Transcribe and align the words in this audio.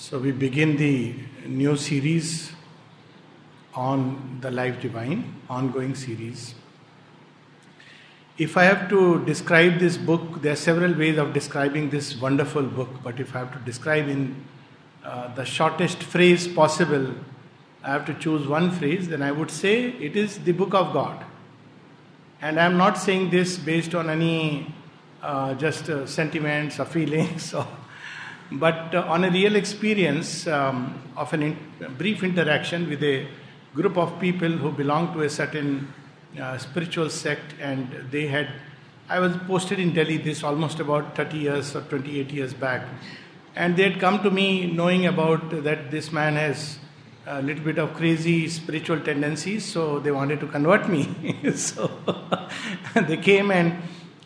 So 0.00 0.16
we 0.16 0.30
begin 0.30 0.76
the 0.76 1.12
new 1.44 1.76
series 1.76 2.52
on 3.74 4.38
the 4.40 4.48
Life 4.48 4.80
Divine, 4.80 5.34
ongoing 5.50 5.96
series. 5.96 6.54
If 8.38 8.56
I 8.56 8.62
have 8.62 8.88
to 8.90 9.24
describe 9.24 9.80
this 9.80 9.96
book, 9.96 10.40
there 10.40 10.52
are 10.52 10.62
several 10.70 10.94
ways 10.94 11.18
of 11.18 11.32
describing 11.32 11.90
this 11.90 12.16
wonderful 12.16 12.62
book, 12.62 12.88
but 13.02 13.18
if 13.18 13.34
I 13.34 13.40
have 13.40 13.52
to 13.54 13.58
describe 13.64 14.08
in 14.08 14.36
uh, 15.04 15.34
the 15.34 15.44
shortest 15.44 16.00
phrase 16.04 16.46
possible, 16.46 17.12
I 17.82 17.90
have 17.90 18.06
to 18.06 18.14
choose 18.14 18.46
one 18.46 18.70
phrase, 18.70 19.08
then 19.08 19.20
I 19.20 19.32
would 19.32 19.50
say 19.50 19.86
it 19.86 20.16
is 20.16 20.38
the 20.38 20.52
book 20.52 20.74
of 20.74 20.92
God. 20.92 21.24
And 22.40 22.60
I 22.60 22.66
am 22.66 22.76
not 22.76 22.98
saying 22.98 23.30
this 23.30 23.58
based 23.58 23.96
on 23.96 24.08
any 24.08 24.72
uh, 25.20 25.54
just 25.54 25.90
uh, 25.90 26.06
sentiments 26.06 26.78
or 26.78 26.84
feelings, 26.96 27.52
or, 27.52 27.66
but 28.52 28.94
uh, 28.94 29.04
on 29.08 29.24
a 29.24 29.30
real 29.30 29.56
experience 29.56 30.46
um, 30.46 31.02
of 31.16 31.32
a 31.32 31.40
in- 31.40 31.58
brief 31.96 32.22
interaction 32.22 32.88
with 32.88 33.02
a 33.02 33.26
group 33.74 33.96
of 33.96 34.18
people 34.20 34.48
who 34.48 34.72
belong 34.72 35.12
to 35.12 35.22
a 35.22 35.30
certain 35.30 35.92
uh, 36.40 36.56
spiritual 36.58 37.10
sect, 37.10 37.54
and 37.60 37.88
they 38.10 38.26
had. 38.26 38.48
I 39.10 39.20
was 39.20 39.34
posted 39.46 39.78
in 39.78 39.94
Delhi 39.94 40.18
this 40.18 40.42
almost 40.42 40.80
about 40.80 41.16
30 41.16 41.38
years 41.38 41.74
or 41.74 41.80
28 41.82 42.30
years 42.30 42.52
back, 42.52 42.86
and 43.56 43.76
they 43.76 43.90
had 43.90 44.00
come 44.00 44.22
to 44.22 44.30
me 44.30 44.70
knowing 44.70 45.06
about 45.06 45.50
that 45.64 45.90
this 45.90 46.12
man 46.12 46.34
has 46.34 46.78
a 47.26 47.42
little 47.42 47.64
bit 47.64 47.78
of 47.78 47.94
crazy 47.94 48.48
spiritual 48.48 49.00
tendencies, 49.00 49.64
so 49.64 49.98
they 49.98 50.10
wanted 50.10 50.40
to 50.40 50.46
convert 50.46 50.88
me. 50.88 51.08
so 51.54 51.90
they 52.94 53.16
came 53.16 53.50
and 53.50 53.76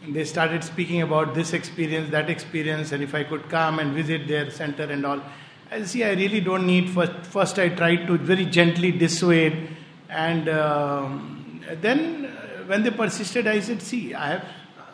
they 0.09 0.24
started 0.24 0.65
speaking 0.65 1.02
about 1.02 1.34
this 1.34 1.52
experience, 1.52 2.10
that 2.10 2.29
experience, 2.29 2.93
and 2.93 3.02
if 3.02 3.15
I 3.15 3.24
could 3.24 3.48
come 3.48 3.79
and 3.79 3.93
visit 3.93 4.27
their 4.27 4.51
center 4.51 4.84
and 4.84 5.06
all. 5.06 5.23
I 5.70 5.84
see, 5.84 6.05
I 6.05 6.12
really 6.12 6.41
don't 6.41 6.66
need. 6.66 6.91
First, 6.91 7.12
first 7.27 7.59
I 7.59 7.69
tried 7.69 8.07
to 8.07 8.18
very 8.18 8.45
gently 8.45 8.90
dissuade, 8.93 9.68
and 10.09 10.49
um, 10.49 11.62
then 11.80 12.27
uh, 12.27 12.65
when 12.66 12.82
they 12.82 12.90
persisted, 12.90 13.46
I 13.46 13.60
said, 13.60 13.80
See, 13.80 14.12
I 14.12 14.29
have 14.32 14.45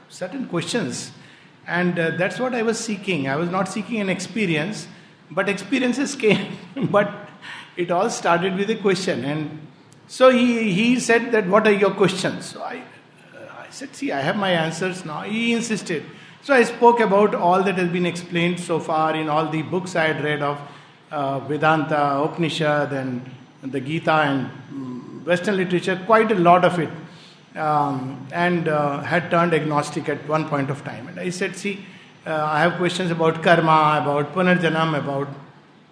certain 0.08 0.46
questions, 0.46 1.10
and 1.66 1.98
uh, 1.98 2.10
that's 2.10 2.38
what 2.38 2.54
I 2.54 2.62
was 2.62 2.78
seeking. 2.78 3.28
I 3.28 3.36
was 3.36 3.50
not 3.50 3.68
seeking 3.68 4.00
an 4.00 4.08
experience, 4.08 4.86
but 5.30 5.48
experiences 5.48 6.14
came. 6.24 6.58
but 6.90 7.12
it 7.76 7.90
all 7.90 8.10
started 8.10 8.56
with 8.56 8.70
a 8.70 8.76
question, 8.76 9.24
and 9.24 9.66
so 10.06 10.30
he, 10.30 10.72
he 10.72 11.00
said 11.00 11.32
that, 11.32 11.46
What 11.46 11.66
are 11.66 11.72
your 11.72 11.92
questions? 11.92 12.46
So 12.46 12.62
I 12.62 12.82
I 13.68 13.70
said, 13.70 13.94
See, 13.94 14.12
I 14.12 14.20
have 14.20 14.36
my 14.36 14.50
answers 14.50 15.04
now. 15.04 15.20
He 15.22 15.52
insisted. 15.52 16.02
So 16.42 16.54
I 16.54 16.62
spoke 16.64 17.00
about 17.00 17.34
all 17.34 17.62
that 17.62 17.76
has 17.76 17.90
been 17.90 18.06
explained 18.06 18.58
so 18.58 18.80
far 18.80 19.14
in 19.14 19.28
all 19.28 19.50
the 19.50 19.60
books 19.60 19.94
I 19.94 20.06
had 20.06 20.24
read 20.24 20.40
of 20.40 20.58
uh, 21.10 21.40
Vedanta, 21.40 22.22
Upanishad, 22.22 22.92
and 22.94 23.30
the 23.62 23.80
Gita, 23.80 24.12
and 24.12 24.50
um, 24.70 25.22
Western 25.26 25.58
literature, 25.58 26.00
quite 26.06 26.32
a 26.32 26.34
lot 26.34 26.64
of 26.64 26.78
it, 26.78 26.88
um, 27.56 28.26
and 28.32 28.68
uh, 28.68 29.00
had 29.00 29.30
turned 29.30 29.52
agnostic 29.52 30.08
at 30.08 30.26
one 30.26 30.48
point 30.48 30.70
of 30.70 30.82
time. 30.82 31.06
And 31.08 31.20
I 31.20 31.28
said, 31.28 31.54
See, 31.54 31.84
uh, 32.26 32.44
I 32.50 32.60
have 32.60 32.78
questions 32.78 33.10
about 33.10 33.42
karma, 33.42 34.00
about 34.02 34.32
punarjanam, 34.34 34.98
about 34.98 35.28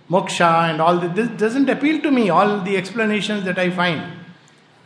moksha, 0.09 0.71
and 0.71 0.81
all 0.81 0.97
this. 0.99 1.13
This 1.15 1.29
doesn't 1.39 1.69
appeal 1.69 2.01
to 2.01 2.11
me, 2.11 2.31
all 2.31 2.61
the 2.61 2.79
explanations 2.79 3.45
that 3.45 3.59
I 3.59 3.69
find. 3.69 4.03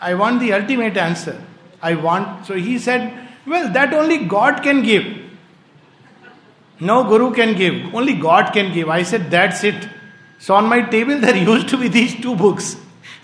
I 0.00 0.14
want 0.14 0.40
the 0.40 0.52
ultimate 0.54 0.96
answer. 0.96 1.40
I 1.82 1.94
want. 1.94 2.46
So 2.46 2.54
he 2.54 2.78
said, 2.78 3.28
Well, 3.46 3.72
that 3.72 3.92
only 3.94 4.24
God 4.24 4.62
can 4.62 4.82
give. 4.82 5.04
No 6.80 7.04
guru 7.04 7.32
can 7.32 7.56
give. 7.56 7.94
Only 7.94 8.14
God 8.14 8.52
can 8.52 8.72
give. 8.72 8.88
I 8.88 9.02
said, 9.02 9.30
That's 9.30 9.64
it. 9.64 9.88
So 10.38 10.54
on 10.54 10.66
my 10.66 10.82
table, 10.82 11.18
there 11.18 11.36
used 11.52 11.68
to 11.68 11.76
be 11.76 11.88
these 11.88 12.20
two 12.20 12.34
books 12.34 12.76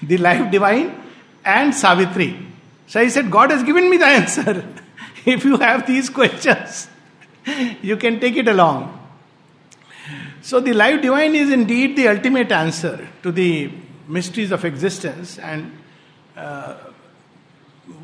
The 0.03 0.19
Life 0.19 0.51
Divine 0.51 1.03
and 1.45 1.75
Savitri. 1.75 2.47
So 2.87 3.01
I 3.01 3.09
said, 3.09 3.31
God 3.31 3.51
has 3.51 3.63
given 3.63 3.91
me 3.91 3.97
the 3.97 4.07
answer. 4.07 4.65
if 5.25 5.45
you 5.45 5.57
have 5.59 5.87
these 5.87 6.09
questions, 6.09 6.89
you 7.83 7.97
can 7.97 8.21
take 8.21 8.37
it 8.37 8.49
along. 8.49 8.93
So 10.43 10.61
the 10.61 10.75
life 10.75 11.03
divine 11.03 11.35
is 11.35 11.51
indeed 11.51 11.97
the 11.97 12.07
ultimate 12.07 12.53
answer 12.53 13.09
to 13.25 13.33
the 13.33 13.69
mysteries 14.07 14.53
of 14.53 14.65
existence. 14.65 15.39
And 15.41 15.77
uh, 16.37 16.77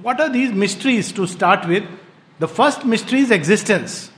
what 0.03 0.21
are 0.21 0.29
these 0.29 0.53
mysteries 0.53 1.13
to 1.13 1.27
start 1.27 1.67
with? 1.67 1.85
The 2.39 2.49
first 2.49 2.85
mystery 2.85 3.21
is 3.21 3.31
existence. 3.31 4.11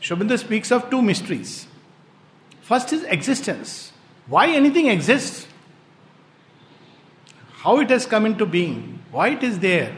Sri 0.00 0.36
speaks 0.36 0.72
of 0.72 0.90
two 0.90 1.02
mysteries. 1.02 1.66
First 2.62 2.92
is 2.92 3.02
existence. 3.04 3.92
Why 4.26 4.48
anything 4.48 4.86
exists? 4.86 5.46
How 7.52 7.80
it 7.80 7.90
has 7.90 8.06
come 8.06 8.24
into 8.24 8.46
being? 8.46 9.02
Why 9.10 9.30
it 9.30 9.42
is 9.42 9.58
there? 9.58 9.94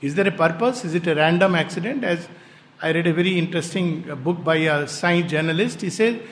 Is 0.00 0.14
there 0.14 0.28
a 0.28 0.32
purpose? 0.32 0.84
Is 0.84 0.94
it 0.94 1.06
a 1.06 1.14
random 1.14 1.54
accident? 1.54 2.04
As 2.04 2.28
I 2.80 2.92
read 2.92 3.06
a 3.06 3.12
very 3.12 3.36
interesting 3.36 4.02
book 4.22 4.44
by 4.44 4.56
a 4.56 4.86
science 4.86 5.30
journalist, 5.30 5.80
he 5.80 5.90
said 5.90 6.22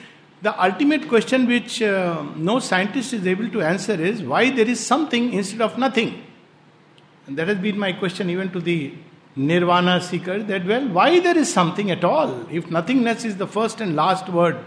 the 0.41 0.63
ultimate 0.63 1.09
question 1.09 1.47
which 1.47 1.81
uh, 1.81 2.23
no 2.35 2.59
scientist 2.59 3.13
is 3.13 3.27
able 3.27 3.49
to 3.49 3.61
answer 3.61 3.93
is 3.93 4.23
why 4.23 4.49
there 4.49 4.67
is 4.67 4.79
something 4.79 5.33
instead 5.33 5.61
of 5.61 5.77
nothing. 5.77 6.23
And 7.29 7.37
that 7.37 7.47
has 7.47 7.59
been 7.59 7.77
my 7.77 7.93
question 7.93 8.27
even 8.31 8.49
to 8.53 8.59
the 8.59 8.91
nirvana 9.35 10.01
seeker 10.01 10.41
that, 10.41 10.65
well, 10.65 10.87
why 10.87 11.19
there 11.19 11.37
is 11.37 11.53
something 11.53 11.91
at 11.91 12.03
all 12.03 12.47
if 12.51 12.71
nothingness 12.71 13.23
is 13.23 13.37
the 13.37 13.45
first 13.45 13.81
and 13.81 13.95
last 13.95 14.27
word 14.29 14.57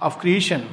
of 0.00 0.18
creation? 0.18 0.66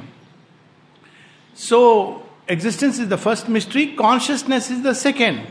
So, 1.54 2.26
existence 2.48 2.98
is 2.98 3.06
the 3.06 3.16
first 3.16 3.48
mystery, 3.48 3.94
consciousness 3.94 4.72
is 4.72 4.82
the 4.82 4.92
second. 4.92 5.46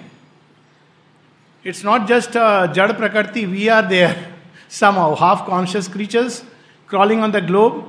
It's 1.63 1.81
not 1.81 2.09
just 2.09 2.35
uh, 2.35 2.67
Jad 2.73 3.33
we 3.33 3.69
are 3.69 3.88
there 3.88 4.33
somehow, 4.67 5.16
half 5.16 5.45
conscious 5.45 5.88
creatures 5.88 6.44
crawling 6.88 7.22
on 7.22 7.31
the 7.31 7.39
globe, 7.39 7.85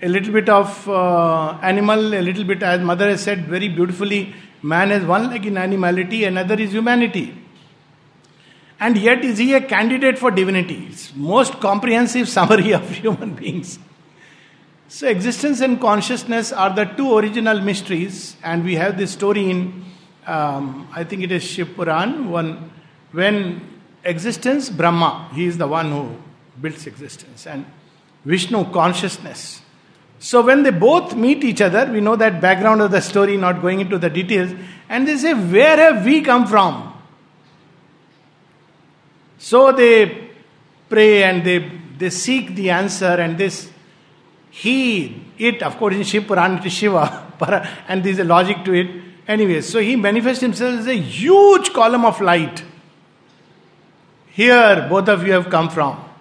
a 0.00 0.08
little 0.08 0.32
bit 0.32 0.48
of 0.48 0.88
uh, 0.88 1.58
animal, 1.60 2.14
a 2.14 2.22
little 2.22 2.44
bit, 2.44 2.62
as 2.62 2.80
Mother 2.80 3.10
has 3.10 3.22
said 3.22 3.48
very 3.48 3.68
beautifully, 3.68 4.34
man 4.62 4.90
has 4.90 5.04
one 5.04 5.30
leg 5.30 5.46
in 5.46 5.56
animality, 5.56 6.24
another 6.24 6.54
is 6.54 6.72
humanity. 6.72 7.38
And 8.78 8.98
yet, 8.98 9.24
is 9.24 9.38
he 9.38 9.54
a 9.54 9.60
candidate 9.60 10.18
for 10.18 10.30
divinity? 10.30 10.88
It's 10.90 11.14
most 11.14 11.60
comprehensive 11.60 12.28
summary 12.36 12.72
of 12.72 12.88
human 12.90 13.34
beings. 13.34 13.78
So, 14.88 15.08
existence 15.08 15.60
and 15.60 15.80
consciousness 15.80 16.52
are 16.52 16.74
the 16.74 16.84
two 16.84 17.16
original 17.16 17.60
mysteries, 17.60 18.36
and 18.42 18.64
we 18.64 18.74
have 18.74 18.98
this 18.98 19.12
story 19.12 19.50
in, 19.50 19.84
um, 20.26 20.88
I 20.92 21.04
think 21.04 21.22
it 21.22 21.32
is 21.32 21.42
Shiv 21.42 21.74
Puran, 21.74 22.30
one, 22.30 22.70
when 23.12 23.80
existence, 24.04 24.68
Brahma, 24.68 25.30
he 25.32 25.46
is 25.46 25.58
the 25.58 25.66
one 25.66 25.90
who 25.90 26.16
builds 26.60 26.86
existence, 26.86 27.46
and 27.46 27.64
Vishnu, 28.24 28.70
consciousness. 28.70 29.61
So, 30.22 30.40
when 30.40 30.62
they 30.62 30.70
both 30.70 31.16
meet 31.16 31.42
each 31.42 31.60
other, 31.60 31.84
we 31.92 32.00
know 32.00 32.14
that 32.14 32.40
background 32.40 32.80
of 32.80 32.92
the 32.92 33.00
story, 33.00 33.36
not 33.36 33.60
going 33.60 33.80
into 33.80 33.98
the 33.98 34.08
details, 34.08 34.54
and 34.88 35.08
they 35.08 35.16
say, 35.16 35.34
Where 35.34 35.76
have 35.76 36.04
we 36.04 36.20
come 36.20 36.46
from? 36.46 36.94
So 39.36 39.72
they 39.72 40.30
pray 40.88 41.24
and 41.24 41.44
they, 41.44 41.68
they 41.98 42.10
seek 42.10 42.54
the 42.54 42.70
answer, 42.70 43.04
and 43.04 43.36
this 43.36 43.68
he, 44.48 45.24
it, 45.38 45.60
of 45.60 45.76
course, 45.76 45.96
in 45.96 46.04
Shiv 46.04 46.28
Puran, 46.28 46.58
it 46.58 46.66
is 46.66 46.72
Shiva, 46.72 47.26
and 47.88 48.04
there 48.04 48.12
is 48.12 48.20
a 48.20 48.24
logic 48.24 48.64
to 48.64 48.74
it. 48.74 49.02
Anyways, 49.26 49.68
so 49.68 49.80
he 49.80 49.96
manifests 49.96 50.40
himself 50.40 50.78
as 50.78 50.86
a 50.86 50.96
huge 50.96 51.72
column 51.72 52.04
of 52.04 52.20
light. 52.20 52.62
Here, 54.28 54.86
both 54.88 55.08
of 55.08 55.26
you 55.26 55.32
have 55.32 55.50
come 55.50 55.68
from. 55.68 56.11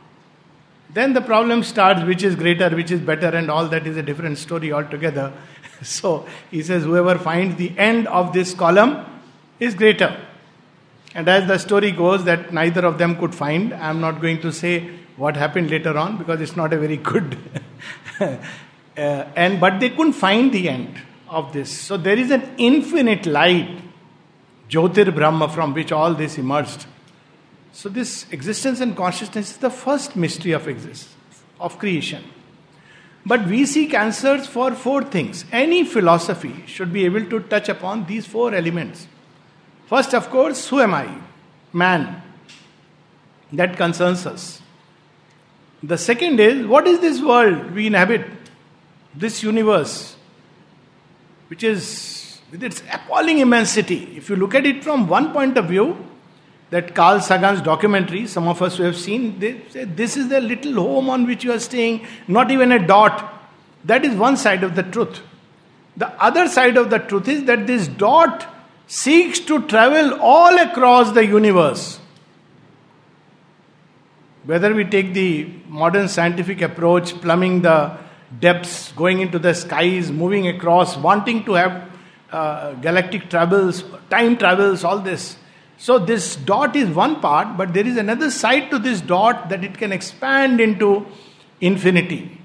Then 0.94 1.14
the 1.14 1.22
problem 1.22 1.64
starts 1.64 2.04
which 2.04 2.24
is 2.24 2.36
greater, 2.36 2.70
which 2.70 2.92
is 2.92 3.00
better, 3.00 3.28
and 3.28 3.50
all 3.50 3.68
that 3.68 3.88
is 3.88 3.98
a 3.98 4.04
different 4.04 4.38
story 4.38 4.72
altogether. 4.72 5.32
So 5.84 6.28
he 6.52 6.62
says, 6.62 6.84
whoever 6.84 7.18
finds 7.18 7.56
the 7.56 7.76
end 7.76 8.08
of 8.08 8.34
this 8.34 8.54
column 8.54 9.04
is 9.60 9.74
greater. 9.74 10.16
And 11.16 11.28
as 11.28 11.48
the 11.48 11.58
story 11.58 11.90
goes, 11.90 12.24
that 12.26 12.54
neither 12.54 12.86
of 12.86 13.00
them 13.00 13.16
could 13.16 13.34
find, 13.34 13.74
I 13.74 13.90
am 13.90 14.00
not 14.00 14.22
going 14.22 14.42
to 14.42 14.52
say 14.52 14.92
what 15.18 15.36
happened 15.36 15.72
later 15.72 15.98
on 15.98 16.18
because 16.18 16.40
it's 16.40 16.56
not 16.56 16.72
a 16.72 16.78
very 16.78 16.98
good. 16.98 17.36
uh, 18.20 18.38
and 18.96 19.60
but 19.60 19.80
they 19.80 19.90
couldn't 19.90 20.14
find 20.14 20.52
the 20.52 20.70
end 20.70 21.02
of 21.28 21.52
this. 21.52 21.76
So 21.76 21.98
there 21.98 22.18
is 22.18 22.30
an 22.30 22.48
infinite 22.58 23.26
light, 23.26 23.82
Jyotir 24.70 25.14
Brahma, 25.14 25.50
from 25.50 25.74
which 25.74 25.92
all 25.92 26.14
this 26.14 26.38
emerged. 26.38 26.86
So 27.74 27.90
this 27.90 28.26
existence 28.32 28.82
and 28.82 28.96
consciousness 28.96 29.52
is 29.52 29.58
the 29.58 29.70
first 29.70 30.16
mystery 30.16 30.52
of 30.52 30.68
existence, 30.68 31.16
of 31.60 31.78
creation. 31.80 32.24
But 33.26 33.46
we 33.48 33.66
seek 33.66 33.94
answers 33.94 34.48
for 34.48 34.72
four 34.72 35.04
things. 35.04 35.46
Any 35.52 35.84
philosophy 35.86 36.64
should 36.66 36.92
be 36.92 37.06
able 37.06 37.26
to 37.26 37.40
touch 37.42 37.70
upon 37.70 38.06
these 38.06 38.26
four 38.26 38.54
elements. 38.54 39.08
First, 39.88 40.14
of 40.14 40.30
course, 40.30 40.68
who 40.70 40.80
am 40.82 40.94
I? 40.94 41.10
Man. 41.72 42.22
That 43.54 43.78
concerns 43.78 44.26
us. 44.26 44.62
The 45.84 45.98
second 45.98 46.40
is, 46.40 46.66
what 46.66 46.88
is 46.88 47.00
this 47.00 47.22
world 47.22 47.72
we 47.72 47.88
inhabit? 47.88 48.26
This 49.16 49.44
universe. 49.44 50.16
which 51.52 51.66
is 51.66 52.40
with 52.50 52.64
its 52.64 52.82
appalling 52.94 53.40
immensity. 53.40 54.14
If 54.16 54.30
you 54.30 54.38
look 54.38 54.56
at 54.56 54.66
it 54.66 54.86
from 54.86 55.10
one 55.10 55.34
point 55.34 55.58
of 55.58 55.66
view, 55.66 55.98
that 56.72 56.96
Carl 56.96 57.20
Sagan's 57.20 57.62
documentary, 57.62 58.26
some 58.28 58.48
of 58.48 58.62
us 58.62 58.78
who 58.78 58.84
have 58.84 58.96
seen, 58.96 59.40
they 59.40 59.62
say 59.70 59.84
this 59.84 60.18
is 60.18 60.30
the 60.30 60.40
little 60.40 60.74
home 60.76 61.10
on 61.10 61.28
which 61.28 61.44
you 61.44 61.52
are 61.52 61.60
staying, 61.60 62.08
not 62.28 62.50
even 62.50 62.72
a 62.72 62.86
dot. 62.86 63.32
That 63.84 64.06
is 64.06 64.16
one 64.16 64.38
side 64.38 64.64
of 64.64 64.76
the 64.76 64.84
truth. 64.84 65.20
The 65.98 66.08
other 66.24 66.48
side 66.48 66.78
of 66.78 66.90
the 66.90 67.00
truth 67.00 67.28
is 67.28 67.44
that 67.46 67.68
this 67.68 67.90
dot 67.90 68.48
seeks 68.88 69.40
to 69.42 69.68
travel 69.68 70.18
all 70.22 70.58
across 70.60 71.12
the 71.12 71.26
universe. 71.26 72.00
Whether 74.46 74.74
we 74.74 74.86
take 74.86 75.14
the 75.14 75.50
modern 75.68 76.08
scientific 76.08 76.62
approach, 76.62 77.14
plumbing 77.22 77.62
the 77.64 77.98
depths, 78.40 78.94
going 78.94 79.20
into 79.20 79.40
the 79.40 79.54
skies, 79.54 80.10
moving 80.10 80.48
across, 80.48 80.96
wanting 80.96 81.44
to 81.44 81.54
have 81.54 81.90
uh, 82.32 82.74
galactic 82.76 83.30
travels, 83.30 83.84
time 84.10 84.38
travels, 84.38 84.86
all 84.86 85.00
this. 85.00 85.36
So, 85.82 85.98
this 85.98 86.36
dot 86.36 86.76
is 86.76 86.90
one 86.90 87.22
part, 87.22 87.58
but 87.58 87.74
there 87.74 87.88
is 87.88 87.98
another 87.98 88.30
side 88.30 88.70
to 88.70 88.78
this 88.78 89.02
dot 89.02 89.50
that 89.50 89.64
it 89.64 89.80
can 89.80 89.92
expand 89.92 90.62
into 90.62 91.08
infinity. 91.60 92.40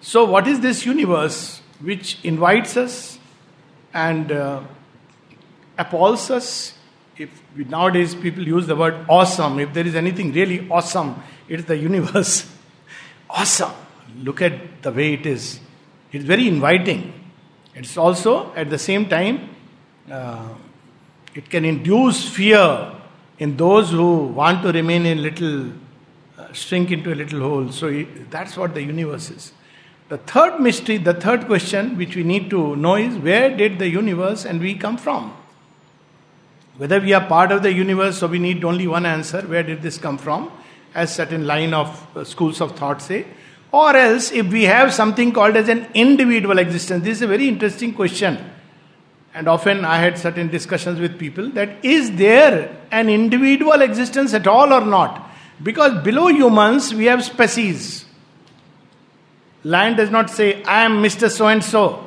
So, 0.00 0.24
what 0.24 0.48
is 0.48 0.60
this 0.60 0.86
universe 0.86 1.60
which 1.82 2.16
invites 2.24 2.78
us 2.78 3.18
and 3.92 4.32
uh, 4.32 4.62
appalls 5.76 6.30
us? 6.30 6.72
If 7.18 7.28
we, 7.54 7.64
nowadays 7.64 8.14
people 8.14 8.42
use 8.42 8.66
the 8.66 8.74
word 8.74 9.04
awesome, 9.06 9.60
if 9.60 9.74
there 9.74 9.86
is 9.86 9.94
anything 9.94 10.32
really 10.32 10.66
awesome, 10.70 11.22
it's 11.46 11.64
the 11.64 11.76
universe. 11.76 12.50
awesome. 13.28 13.72
Look 14.16 14.40
at 14.40 14.80
the 14.80 14.92
way 14.92 15.12
it 15.12 15.26
is. 15.26 15.60
It's 16.10 16.24
very 16.24 16.48
inviting. 16.48 17.12
It's 17.74 17.98
also 17.98 18.54
at 18.54 18.70
the 18.70 18.78
same 18.78 19.10
time. 19.10 19.50
Uh, 20.10 20.48
it 21.34 21.48
can 21.48 21.64
induce 21.64 22.28
fear 22.28 22.92
in 23.38 23.56
those 23.56 23.90
who 23.90 24.26
want 24.26 24.62
to 24.62 24.72
remain 24.72 25.06
in 25.06 25.22
little, 25.22 25.72
uh, 26.38 26.52
shrink 26.52 26.90
into 26.90 27.12
a 27.12 27.16
little 27.16 27.40
hole. 27.40 27.72
So 27.72 28.04
that's 28.30 28.56
what 28.56 28.74
the 28.74 28.82
universe 28.82 29.30
is. 29.30 29.52
The 30.08 30.18
third 30.18 30.60
mystery, 30.60 30.98
the 30.98 31.14
third 31.14 31.46
question 31.46 31.96
which 31.96 32.14
we 32.14 32.22
need 32.22 32.50
to 32.50 32.76
know 32.76 32.96
is 32.96 33.16
where 33.16 33.56
did 33.56 33.78
the 33.78 33.88
universe 33.88 34.44
and 34.44 34.60
we 34.60 34.74
come 34.74 34.98
from? 34.98 35.34
Whether 36.76 37.00
we 37.00 37.14
are 37.14 37.26
part 37.26 37.50
of 37.50 37.62
the 37.62 37.72
universe, 37.72 38.18
so 38.18 38.26
we 38.26 38.38
need 38.38 38.62
only 38.64 38.86
one 38.86 39.06
answer 39.06 39.40
where 39.42 39.62
did 39.62 39.80
this 39.80 39.98
come 39.98 40.18
from? 40.18 40.52
As 40.94 41.14
certain 41.14 41.46
line 41.46 41.72
of 41.72 42.06
uh, 42.14 42.24
schools 42.24 42.60
of 42.60 42.76
thought 42.76 43.00
say. 43.00 43.24
Or 43.70 43.96
else, 43.96 44.32
if 44.32 44.46
we 44.52 44.64
have 44.64 44.92
something 44.92 45.32
called 45.32 45.56
as 45.56 45.70
an 45.70 45.86
individual 45.94 46.58
existence, 46.58 47.04
this 47.04 47.18
is 47.18 47.22
a 47.22 47.26
very 47.26 47.48
interesting 47.48 47.94
question 47.94 48.51
and 49.34 49.48
often 49.48 49.84
I 49.84 49.98
had 49.98 50.18
certain 50.18 50.48
discussions 50.48 51.00
with 51.00 51.18
people 51.18 51.48
that 51.50 51.84
is 51.84 52.16
there 52.16 52.76
an 52.90 53.08
individual 53.08 53.80
existence 53.80 54.34
at 54.34 54.46
all 54.46 54.72
or 54.72 54.84
not? 54.84 55.30
Because 55.62 56.02
below 56.02 56.28
humans 56.28 56.94
we 56.94 57.06
have 57.06 57.24
species. 57.24 58.04
Lion 59.64 59.96
does 59.96 60.10
not 60.10 60.28
say, 60.28 60.62
I 60.64 60.84
am 60.84 61.02
Mr. 61.02 61.30
So 61.30 61.46
and 61.46 61.62
so. 61.62 62.06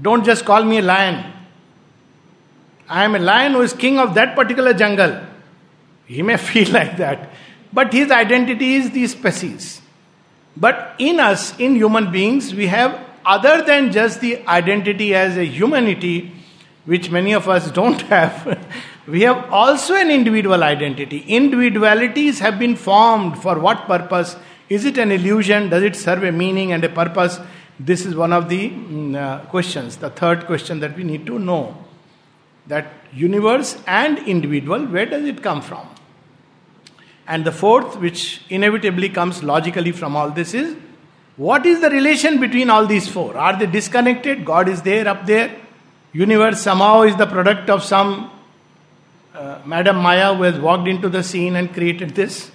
Don't 0.00 0.24
just 0.24 0.44
call 0.44 0.64
me 0.64 0.78
a 0.78 0.82
lion. 0.82 1.32
I 2.88 3.04
am 3.04 3.14
a 3.14 3.18
lion 3.18 3.52
who 3.52 3.60
is 3.60 3.72
king 3.72 3.98
of 3.98 4.14
that 4.14 4.34
particular 4.34 4.72
jungle. 4.72 5.20
He 6.06 6.22
may 6.22 6.36
feel 6.50 6.70
like 6.72 6.96
that. 6.96 7.30
But 7.72 7.92
his 7.92 8.10
identity 8.10 8.76
is 8.76 8.90
the 8.90 9.06
species. 9.06 9.82
But 10.56 10.96
in 10.98 11.20
us, 11.20 11.56
in 11.58 11.76
human 11.76 12.10
beings, 12.10 12.54
we 12.54 12.66
have 12.66 12.98
other 13.24 13.62
than 13.62 13.92
just 13.92 14.20
the 14.20 14.44
identity 14.48 15.14
as 15.14 15.36
a 15.36 15.44
humanity, 15.44 16.32
which 16.88 17.10
many 17.10 17.34
of 17.34 17.46
us 17.50 17.70
don't 17.70 18.00
have, 18.14 18.66
we 19.06 19.20
have 19.20 19.52
also 19.52 19.94
an 19.94 20.10
individual 20.10 20.64
identity. 20.64 21.18
Individualities 21.28 22.38
have 22.38 22.58
been 22.58 22.76
formed 22.76 23.36
for 23.42 23.58
what 23.58 23.86
purpose? 23.86 24.36
Is 24.70 24.86
it 24.86 24.96
an 24.96 25.12
illusion? 25.12 25.68
Does 25.68 25.82
it 25.82 25.94
serve 25.96 26.24
a 26.24 26.32
meaning 26.32 26.72
and 26.72 26.82
a 26.82 26.88
purpose? 26.88 27.38
This 27.78 28.06
is 28.06 28.14
one 28.14 28.32
of 28.32 28.48
the 28.48 28.70
mm, 28.70 29.14
uh, 29.14 29.44
questions, 29.50 29.96
the 29.98 30.08
third 30.08 30.46
question 30.46 30.80
that 30.80 30.96
we 30.96 31.04
need 31.04 31.26
to 31.26 31.38
know. 31.38 31.76
That 32.66 32.90
universe 33.12 33.76
and 33.86 34.18
individual, 34.26 34.86
where 34.86 35.06
does 35.06 35.24
it 35.24 35.42
come 35.42 35.60
from? 35.60 35.86
And 37.26 37.44
the 37.44 37.52
fourth, 37.52 37.98
which 37.98 38.40
inevitably 38.48 39.10
comes 39.10 39.42
logically 39.42 39.92
from 39.92 40.16
all 40.16 40.30
this, 40.30 40.54
is 40.54 40.74
what 41.36 41.66
is 41.66 41.82
the 41.82 41.90
relation 41.90 42.40
between 42.40 42.70
all 42.70 42.86
these 42.86 43.06
four? 43.06 43.36
Are 43.36 43.58
they 43.58 43.66
disconnected? 43.66 44.46
God 44.46 44.70
is 44.70 44.80
there, 44.80 45.06
up 45.06 45.26
there 45.26 45.54
universe 46.12 46.60
somehow 46.60 47.02
is 47.02 47.16
the 47.16 47.26
product 47.26 47.70
of 47.70 47.82
some 47.82 48.30
uh, 49.34 49.60
Madam 49.64 49.96
Maya 49.96 50.34
who 50.34 50.42
has 50.44 50.58
walked 50.58 50.88
into 50.88 51.08
the 51.08 51.22
scene 51.22 51.56
and 51.56 51.72
created 51.72 52.14
this. 52.14 52.50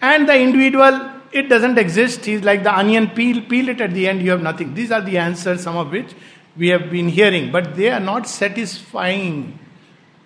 And 0.00 0.28
the 0.28 0.38
individual, 0.38 1.10
it 1.32 1.48
doesn't 1.48 1.78
exist. 1.78 2.24
He's 2.24 2.42
like 2.42 2.62
the 2.62 2.76
onion 2.76 3.10
peel, 3.10 3.42
peel 3.42 3.68
it 3.68 3.80
at 3.80 3.92
the 3.92 4.08
end, 4.08 4.22
you 4.22 4.30
have 4.30 4.42
nothing. 4.42 4.74
These 4.74 4.90
are 4.90 5.00
the 5.00 5.18
answers, 5.18 5.62
some 5.62 5.76
of 5.76 5.90
which 5.90 6.14
we 6.56 6.68
have 6.68 6.90
been 6.90 7.08
hearing, 7.08 7.52
but 7.52 7.76
they 7.76 7.90
are 7.90 8.00
not 8.00 8.26
satisfying 8.26 9.58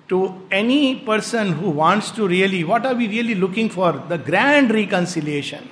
to 0.08 0.40
any 0.50 0.96
person 0.96 1.52
who 1.52 1.70
wants 1.70 2.10
to 2.12 2.26
really, 2.26 2.64
what 2.64 2.84
are 2.84 2.94
we 2.94 3.08
really 3.08 3.34
looking 3.34 3.68
for? 3.68 3.92
The 3.92 4.18
grand 4.18 4.72
reconciliation. 4.72 5.70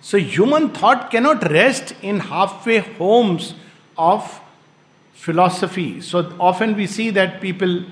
So, 0.00 0.18
human 0.18 0.70
thought 0.70 1.10
cannot 1.10 1.48
rest 1.50 1.94
in 2.02 2.20
halfway 2.20 2.78
homes 2.78 3.54
of 3.98 4.39
philosophy. 5.20 6.00
So 6.00 6.34
often 6.40 6.74
we 6.74 6.86
see 6.86 7.10
that 7.10 7.40
people 7.40 7.84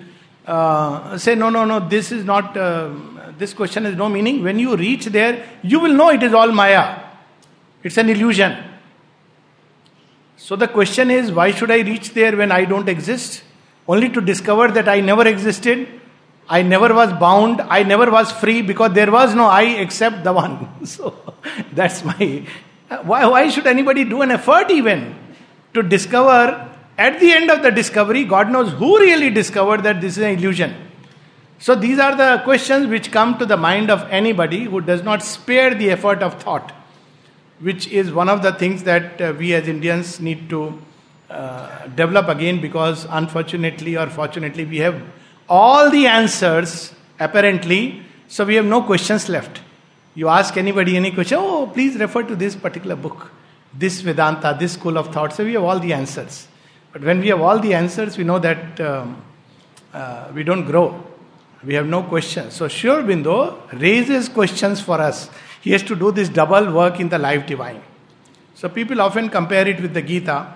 uh, 0.46 1.18
say, 1.18 1.34
no, 1.34 1.50
no, 1.50 1.66
no, 1.66 1.78
this 1.78 2.10
is 2.10 2.24
not, 2.24 2.56
uh, 2.56 2.90
this 3.36 3.52
question 3.52 3.84
has 3.84 3.94
no 3.94 4.08
meaning. 4.08 4.42
When 4.42 4.58
you 4.58 4.76
reach 4.76 5.06
there, 5.06 5.46
you 5.62 5.78
will 5.78 5.92
know 5.92 6.08
it 6.10 6.22
is 6.22 6.32
all 6.32 6.50
Maya. 6.50 7.00
It's 7.82 7.98
an 7.98 8.08
illusion. 8.08 8.56
So 10.38 10.56
the 10.56 10.68
question 10.68 11.10
is, 11.10 11.30
why 11.30 11.50
should 11.50 11.70
I 11.70 11.80
reach 11.80 12.14
there 12.14 12.34
when 12.34 12.50
I 12.50 12.64
don't 12.64 12.88
exist? 12.88 13.42
Only 13.86 14.08
to 14.08 14.22
discover 14.22 14.68
that 14.68 14.88
I 14.88 15.00
never 15.00 15.26
existed, 15.28 15.86
I 16.48 16.62
never 16.62 16.94
was 16.94 17.12
bound, 17.12 17.60
I 17.60 17.82
never 17.82 18.10
was 18.10 18.32
free 18.32 18.62
because 18.62 18.94
there 18.94 19.10
was 19.10 19.34
no 19.34 19.46
I 19.46 19.64
except 19.84 20.24
the 20.24 20.32
one. 20.32 20.68
So 20.84 21.14
that's 21.72 22.02
my. 22.04 22.46
Why, 23.02 23.26
why 23.26 23.50
should 23.50 23.66
anybody 23.66 24.04
do 24.04 24.22
an 24.22 24.30
effort 24.30 24.70
even 24.70 25.14
to 25.74 25.82
discover 25.82 26.67
at 26.98 27.20
the 27.20 27.30
end 27.30 27.48
of 27.48 27.62
the 27.62 27.70
discovery, 27.70 28.24
God 28.24 28.50
knows 28.50 28.72
who 28.72 28.98
really 28.98 29.30
discovered 29.30 29.84
that 29.84 30.00
this 30.00 30.18
is 30.18 30.24
an 30.24 30.36
illusion. 30.36 30.74
So, 31.60 31.74
these 31.74 31.98
are 31.98 32.16
the 32.16 32.42
questions 32.44 32.88
which 32.88 33.10
come 33.12 33.38
to 33.38 33.46
the 33.46 33.56
mind 33.56 33.90
of 33.90 34.02
anybody 34.10 34.64
who 34.64 34.80
does 34.80 35.02
not 35.02 35.22
spare 35.22 35.74
the 35.74 35.90
effort 35.90 36.22
of 36.22 36.42
thought, 36.42 36.72
which 37.60 37.86
is 37.88 38.12
one 38.12 38.28
of 38.28 38.42
the 38.42 38.52
things 38.52 38.82
that 38.82 39.20
uh, 39.20 39.32
we 39.38 39.54
as 39.54 39.66
Indians 39.68 40.20
need 40.20 40.50
to 40.50 40.80
uh, 41.30 41.86
develop 41.88 42.28
again 42.28 42.60
because, 42.60 43.06
unfortunately 43.10 43.96
or 43.96 44.08
fortunately, 44.08 44.64
we 44.64 44.78
have 44.78 45.00
all 45.48 45.90
the 45.90 46.06
answers 46.06 46.94
apparently, 47.18 48.02
so 48.28 48.44
we 48.44 48.54
have 48.54 48.64
no 48.64 48.82
questions 48.82 49.28
left. 49.28 49.60
You 50.14 50.28
ask 50.28 50.56
anybody 50.56 50.96
any 50.96 51.10
question, 51.12 51.38
oh, 51.40 51.70
please 51.72 51.96
refer 51.96 52.22
to 52.24 52.34
this 52.34 52.56
particular 52.56 52.96
book, 52.96 53.30
this 53.72 54.00
Vedanta, 54.00 54.56
this 54.58 54.72
school 54.72 54.98
of 54.98 55.12
thought, 55.12 55.32
so 55.32 55.44
we 55.44 55.54
have 55.54 55.64
all 55.64 55.78
the 55.78 55.92
answers. 55.92 56.48
But 56.92 57.02
when 57.02 57.20
we 57.20 57.28
have 57.28 57.40
all 57.40 57.58
the 57.58 57.74
answers, 57.74 58.16
we 58.16 58.24
know 58.24 58.38
that 58.38 58.80
um, 58.80 59.22
uh, 59.92 60.30
we 60.34 60.42
don't 60.42 60.64
grow. 60.64 61.04
We 61.64 61.74
have 61.74 61.86
no 61.86 62.02
questions. 62.02 62.54
So 62.54 62.66
Aurobindo 62.66 63.80
raises 63.80 64.28
questions 64.28 64.80
for 64.80 65.00
us. 65.00 65.28
He 65.60 65.72
has 65.72 65.82
to 65.84 65.96
do 65.96 66.12
this 66.12 66.28
double 66.28 66.72
work 66.72 67.00
in 67.00 67.08
the 67.08 67.18
life 67.18 67.46
divine. 67.46 67.82
So 68.54 68.68
people 68.68 69.00
often 69.00 69.28
compare 69.28 69.66
it 69.66 69.80
with 69.80 69.92
the 69.92 70.02
Gita. 70.02 70.54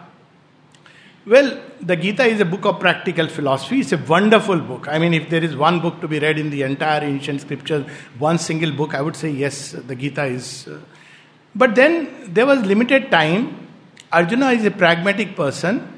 Well, 1.26 1.60
the 1.80 1.96
Gita 1.96 2.24
is 2.24 2.40
a 2.40 2.44
book 2.44 2.64
of 2.64 2.80
practical 2.80 3.28
philosophy. 3.28 3.80
It's 3.80 3.92
a 3.92 3.96
wonderful 3.96 4.58
book. 4.58 4.88
I 4.88 4.98
mean, 4.98 5.14
if 5.14 5.28
there 5.28 5.42
is 5.42 5.56
one 5.56 5.80
book 5.80 6.00
to 6.00 6.08
be 6.08 6.18
read 6.18 6.38
in 6.38 6.50
the 6.50 6.62
entire 6.62 7.04
ancient 7.04 7.42
scriptures, 7.42 7.86
one 8.18 8.38
single 8.38 8.72
book, 8.72 8.94
I 8.94 9.02
would 9.02 9.14
say 9.14 9.30
yes, 9.30 9.72
the 9.72 9.94
Gita 9.94 10.24
is. 10.24 10.66
Uh, 10.66 10.80
but 11.54 11.74
then 11.74 12.32
there 12.32 12.46
was 12.46 12.60
limited 12.64 13.10
time. 13.10 13.68
Arjuna 14.10 14.50
is 14.50 14.64
a 14.64 14.70
pragmatic 14.70 15.36
person. 15.36 15.91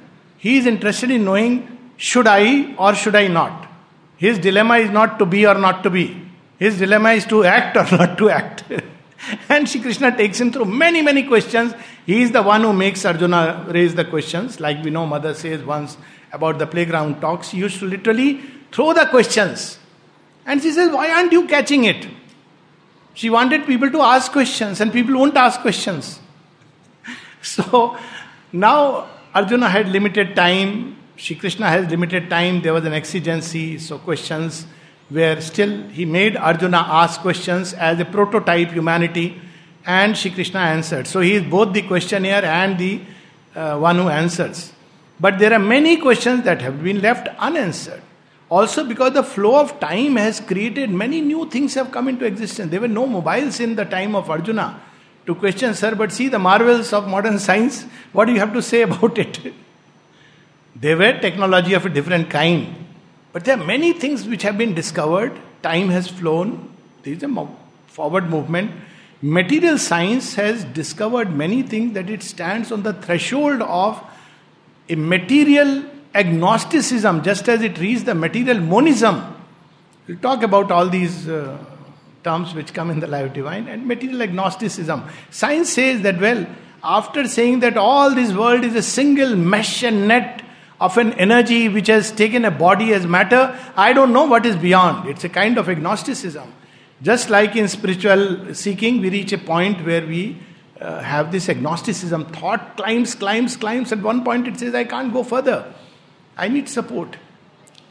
He 0.44 0.58
is 0.58 0.66
interested 0.66 1.10
in 1.10 1.24
knowing 1.24 1.52
should 1.96 2.26
I 2.26 2.74
or 2.76 2.94
should 2.94 3.16
I 3.16 3.28
not. 3.28 3.66
His 4.18 4.38
dilemma 4.38 4.76
is 4.76 4.90
not 4.90 5.18
to 5.20 5.24
be 5.24 5.46
or 5.46 5.54
not 5.54 5.82
to 5.84 5.88
be. 5.88 6.20
His 6.58 6.78
dilemma 6.78 7.12
is 7.12 7.24
to 7.28 7.44
act 7.44 7.78
or 7.78 7.96
not 7.96 8.18
to 8.18 8.28
act. 8.28 8.64
and 9.48 9.66
Shri 9.66 9.80
Krishna 9.80 10.14
takes 10.14 10.38
him 10.38 10.52
through 10.52 10.66
many, 10.66 11.00
many 11.00 11.22
questions. 11.22 11.72
He 12.04 12.20
is 12.20 12.32
the 12.32 12.42
one 12.42 12.60
who 12.60 12.74
makes 12.74 13.06
Arjuna 13.06 13.64
raise 13.68 13.94
the 13.94 14.04
questions. 14.04 14.60
Like 14.60 14.84
we 14.84 14.90
know, 14.90 15.06
Mother 15.06 15.32
says 15.32 15.62
once 15.62 15.96
about 16.30 16.58
the 16.58 16.66
playground 16.66 17.22
talks, 17.22 17.48
he 17.52 17.58
used 17.60 17.78
to 17.78 17.86
literally 17.86 18.42
throw 18.70 18.92
the 18.92 19.06
questions. 19.06 19.78
And 20.44 20.60
she 20.60 20.72
says, 20.72 20.92
Why 20.92 21.08
aren't 21.08 21.32
you 21.32 21.46
catching 21.46 21.84
it? 21.84 22.06
She 23.14 23.30
wanted 23.30 23.64
people 23.64 23.90
to 23.90 24.02
ask 24.02 24.30
questions, 24.30 24.82
and 24.82 24.92
people 24.92 25.14
won't 25.14 25.38
ask 25.38 25.58
questions. 25.60 26.20
So 27.40 27.98
now 28.52 29.08
Arjuna 29.34 29.68
had 29.68 29.88
limited 29.88 30.36
time, 30.36 30.96
Shri 31.16 31.34
Krishna 31.34 31.68
has 31.68 31.90
limited 31.90 32.30
time, 32.30 32.62
there 32.62 32.72
was 32.72 32.84
an 32.84 32.92
exigency, 32.92 33.78
so 33.78 33.98
questions 33.98 34.64
were 35.10 35.40
still, 35.40 35.88
he 35.88 36.04
made 36.04 36.36
Arjuna 36.36 36.76
ask 36.76 37.20
questions 37.20 37.72
as 37.72 37.98
a 37.98 38.04
prototype 38.04 38.70
humanity, 38.70 39.40
and 39.84 40.16
Shri 40.16 40.30
Krishna 40.30 40.60
answered. 40.60 41.08
So 41.08 41.20
he 41.20 41.34
is 41.34 41.42
both 41.42 41.72
the 41.72 41.82
questionnaire 41.82 42.44
and 42.44 42.78
the 42.78 43.00
uh, 43.56 43.76
one 43.76 43.96
who 43.96 44.08
answers. 44.08 44.72
But 45.18 45.40
there 45.40 45.52
are 45.52 45.58
many 45.58 45.96
questions 45.96 46.44
that 46.44 46.62
have 46.62 46.82
been 46.82 47.00
left 47.00 47.26
unanswered. 47.38 48.02
Also, 48.48 48.84
because 48.84 49.14
the 49.14 49.24
flow 49.24 49.58
of 49.60 49.80
time 49.80 50.14
has 50.14 50.38
created 50.38 50.90
many 50.90 51.20
new 51.20 51.50
things 51.50 51.74
have 51.74 51.90
come 51.90 52.06
into 52.06 52.24
existence. 52.24 52.70
There 52.70 52.80
were 52.80 52.86
no 52.86 53.04
mobiles 53.04 53.58
in 53.58 53.74
the 53.74 53.84
time 53.84 54.14
of 54.14 54.30
Arjuna 54.30 54.80
to 55.26 55.34
question, 55.34 55.74
sir, 55.74 55.94
but 55.94 56.12
see 56.12 56.28
the 56.28 56.38
marvels 56.38 56.92
of 56.92 57.08
modern 57.08 57.38
science. 57.38 57.84
What 58.12 58.26
do 58.26 58.32
you 58.32 58.40
have 58.40 58.52
to 58.52 58.62
say 58.62 58.82
about 58.88 59.18
it? 59.18 59.52
They 60.76 60.94
were 60.94 61.18
technology 61.18 61.74
of 61.74 61.86
a 61.86 61.88
different 61.88 62.30
kind. 62.30 62.74
But 63.32 63.44
there 63.44 63.58
are 63.58 63.64
many 63.64 63.92
things 63.92 64.26
which 64.26 64.42
have 64.42 64.58
been 64.58 64.74
discovered. 64.74 65.32
Time 65.62 65.88
has 65.88 66.08
flown. 66.08 66.72
There 67.02 67.14
is 67.14 67.22
a 67.22 67.48
forward 67.86 68.28
movement. 68.28 68.72
Material 69.22 69.78
science 69.78 70.34
has 70.34 70.64
discovered 70.64 71.34
many 71.34 71.62
things 71.62 71.94
that 71.94 72.10
it 72.10 72.22
stands 72.22 72.70
on 72.70 72.82
the 72.82 72.92
threshold 72.92 73.62
of 73.62 74.02
a 74.88 74.94
material 74.94 75.84
agnosticism, 76.14 77.22
just 77.22 77.48
as 77.48 77.62
it 77.62 77.78
reached 77.78 78.04
the 78.04 78.14
material 78.14 78.60
monism. 78.60 79.34
We'll 80.06 80.18
talk 80.18 80.42
about 80.42 80.70
all 80.70 80.88
these 80.88 81.28
uh, 81.28 81.58
terms 82.24 82.54
which 82.54 82.72
come 82.72 82.90
in 82.90 83.00
the 83.00 83.06
life 83.06 83.32
divine 83.32 83.68
and 83.68 83.86
material 83.86 84.22
agnosticism. 84.22 85.04
Science 85.30 85.72
says 85.72 86.00
that, 86.02 86.18
well, 86.20 86.46
after 86.82 87.28
saying 87.28 87.60
that 87.60 87.76
all 87.76 88.14
this 88.14 88.32
world 88.32 88.64
is 88.64 88.74
a 88.74 88.82
single 88.82 89.36
mesh 89.36 89.82
and 89.82 90.08
net 90.08 90.42
of 90.80 90.98
an 90.98 91.12
energy 91.14 91.68
which 91.68 91.86
has 91.86 92.10
taken 92.10 92.44
a 92.44 92.50
body 92.50 92.92
as 92.92 93.06
matter, 93.06 93.58
I 93.76 93.92
don't 93.92 94.12
know 94.12 94.24
what 94.24 94.44
is 94.44 94.56
beyond. 94.56 95.08
It's 95.08 95.24
a 95.24 95.28
kind 95.28 95.56
of 95.56 95.68
agnosticism. 95.68 96.52
Just 97.02 97.30
like 97.30 97.56
in 97.56 97.68
spiritual 97.68 98.54
seeking, 98.54 99.00
we 99.00 99.10
reach 99.10 99.32
a 99.32 99.38
point 99.38 99.84
where 99.84 100.06
we 100.06 100.38
uh, 100.80 101.00
have 101.00 101.32
this 101.32 101.48
agnosticism. 101.48 102.26
Thought 102.26 102.76
climbs, 102.76 103.14
climbs, 103.14 103.56
climbs. 103.56 103.92
At 103.92 104.00
one 104.00 104.24
point, 104.24 104.48
it 104.48 104.58
says, 104.58 104.74
I 104.74 104.84
can't 104.84 105.12
go 105.12 105.22
further. 105.22 105.72
I 106.36 106.48
need 106.48 106.68
support. 106.68 107.16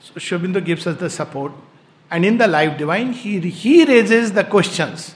So 0.02 0.20
Sri 0.20 0.38
Aurobindo 0.38 0.63
gives 0.63 0.86
us 0.86 0.98
the 0.98 1.10
support. 1.10 1.54
And 2.13 2.24
in 2.24 2.38
the 2.38 2.48
life 2.48 2.77
divine, 2.77 3.12
he, 3.12 3.39
he 3.39 3.86
raises 3.86 4.34
the 4.34 4.43
questions. 4.43 5.15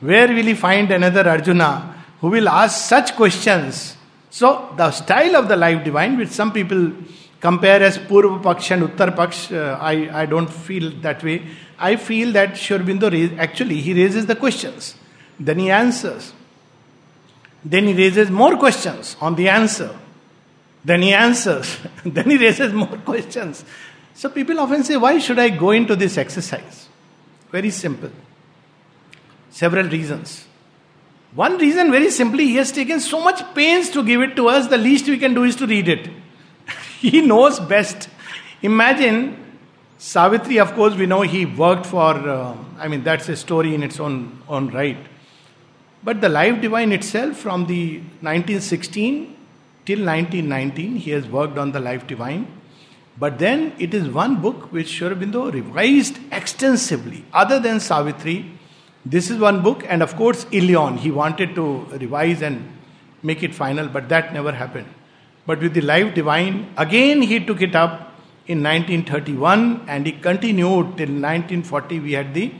Where 0.00 0.28
will 0.28 0.44
he 0.44 0.52
find 0.52 0.90
another 0.90 1.26
Arjuna 1.26 2.04
who 2.20 2.28
will 2.28 2.50
ask 2.50 2.86
such 2.86 3.16
questions? 3.16 3.96
So, 4.28 4.74
the 4.76 4.90
style 4.90 5.36
of 5.36 5.48
the 5.48 5.56
life 5.56 5.82
divine, 5.82 6.18
which 6.18 6.28
some 6.28 6.52
people 6.52 6.92
compare 7.40 7.82
as 7.82 7.96
Purva 7.96 8.42
Paksh 8.42 8.72
and 8.72 8.82
Uttar 8.82 9.16
Paksh, 9.16 9.56
uh, 9.56 9.78
I, 9.80 10.22
I 10.22 10.26
don't 10.26 10.52
feel 10.52 10.90
that 11.00 11.24
way. 11.24 11.46
I 11.78 11.96
feel 11.96 12.30
that 12.32 12.58
Sri 12.58 12.76
Aurobindo 12.76 13.38
actually 13.38 13.80
he 13.80 13.94
raises 13.94 14.26
the 14.26 14.36
questions, 14.36 14.96
then 15.40 15.58
he 15.58 15.70
answers. 15.70 16.34
Then 17.64 17.86
he 17.86 17.94
raises 17.94 18.30
more 18.30 18.58
questions 18.58 19.16
on 19.18 19.34
the 19.36 19.48
answer. 19.48 19.96
Then 20.84 21.00
he 21.00 21.14
answers. 21.14 21.78
then 22.04 22.28
he 22.28 22.36
raises 22.36 22.74
more 22.74 22.98
questions. 22.98 23.64
So 24.14 24.28
people 24.28 24.60
often 24.60 24.84
say, 24.84 24.96
Why 24.96 25.18
should 25.18 25.38
I 25.38 25.50
go 25.50 25.72
into 25.72 25.96
this 25.96 26.16
exercise? 26.16 26.88
Very 27.50 27.70
simple. 27.70 28.10
Several 29.50 29.88
reasons. 29.88 30.46
One 31.34 31.58
reason, 31.58 31.90
very 31.90 32.10
simply, 32.10 32.46
he 32.46 32.56
has 32.56 32.70
taken 32.70 33.00
so 33.00 33.20
much 33.20 33.42
pains 33.54 33.90
to 33.90 34.04
give 34.04 34.20
it 34.20 34.36
to 34.36 34.48
us, 34.48 34.68
the 34.68 34.78
least 34.78 35.08
we 35.08 35.18
can 35.18 35.34
do 35.34 35.42
is 35.42 35.56
to 35.56 35.66
read 35.66 35.88
it. 35.88 36.08
he 37.00 37.20
knows 37.20 37.58
best. 37.58 38.08
Imagine 38.62 39.44
Savitri, 39.98 40.58
of 40.58 40.74
course, 40.74 40.94
we 40.94 41.06
know 41.06 41.22
he 41.22 41.46
worked 41.46 41.86
for, 41.86 42.12
uh, 42.12 42.56
I 42.78 42.88
mean, 42.88 43.02
that's 43.02 43.28
a 43.28 43.36
story 43.36 43.74
in 43.74 43.82
its 43.82 43.98
own, 43.98 44.42
own 44.48 44.68
right. 44.68 44.98
But 46.04 46.20
the 46.20 46.28
Life 46.28 46.60
Divine 46.60 46.92
itself, 46.92 47.38
from 47.38 47.66
the 47.66 47.98
1916 48.20 49.36
till 49.86 50.04
1919, 50.04 50.96
he 50.96 51.10
has 51.12 51.26
worked 51.26 51.58
on 51.58 51.72
the 51.72 51.80
Life 51.80 52.06
Divine. 52.06 52.46
But 53.18 53.38
then 53.38 53.72
it 53.78 53.94
is 53.94 54.08
one 54.08 54.40
book 54.40 54.72
which 54.72 54.88
Sri 54.88 55.08
Aurobindo 55.08 55.52
revised 55.52 56.18
extensively, 56.32 57.24
other 57.32 57.60
than 57.60 57.78
Savitri. 57.78 58.50
This 59.06 59.30
is 59.30 59.38
one 59.38 59.62
book, 59.62 59.84
and 59.86 60.02
of 60.02 60.16
course, 60.16 60.46
Ilion. 60.50 60.96
He 60.96 61.10
wanted 61.10 61.54
to 61.54 61.84
revise 62.00 62.42
and 62.42 62.68
make 63.22 63.42
it 63.42 63.54
final, 63.54 63.86
but 63.88 64.08
that 64.08 64.32
never 64.32 64.52
happened. 64.52 64.88
But 65.46 65.60
with 65.60 65.74
the 65.74 65.82
Life 65.82 66.14
Divine, 66.14 66.72
again 66.76 67.20
he 67.22 67.38
took 67.44 67.60
it 67.60 67.74
up 67.74 68.12
in 68.46 68.62
1931 68.62 69.84
and 69.88 70.06
he 70.06 70.12
continued 70.12 70.96
till 70.96 71.08
1940. 71.08 72.00
We 72.00 72.12
had 72.12 72.32
the 72.34 72.52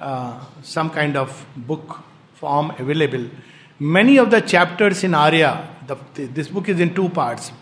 uh, 0.00 0.40
some 0.62 0.90
kind 0.90 1.16
of 1.16 1.46
book 1.56 2.00
form 2.34 2.72
available. 2.78 3.28
Many 3.78 4.16
of 4.18 4.30
the 4.30 4.40
chapters 4.40 5.04
in 5.04 5.14
Arya, 5.14 5.68
the, 5.86 5.96
this 6.26 6.48
book 6.48 6.68
is 6.68 6.80
in 6.80 6.94
two 6.94 7.08
parts. 7.08 7.52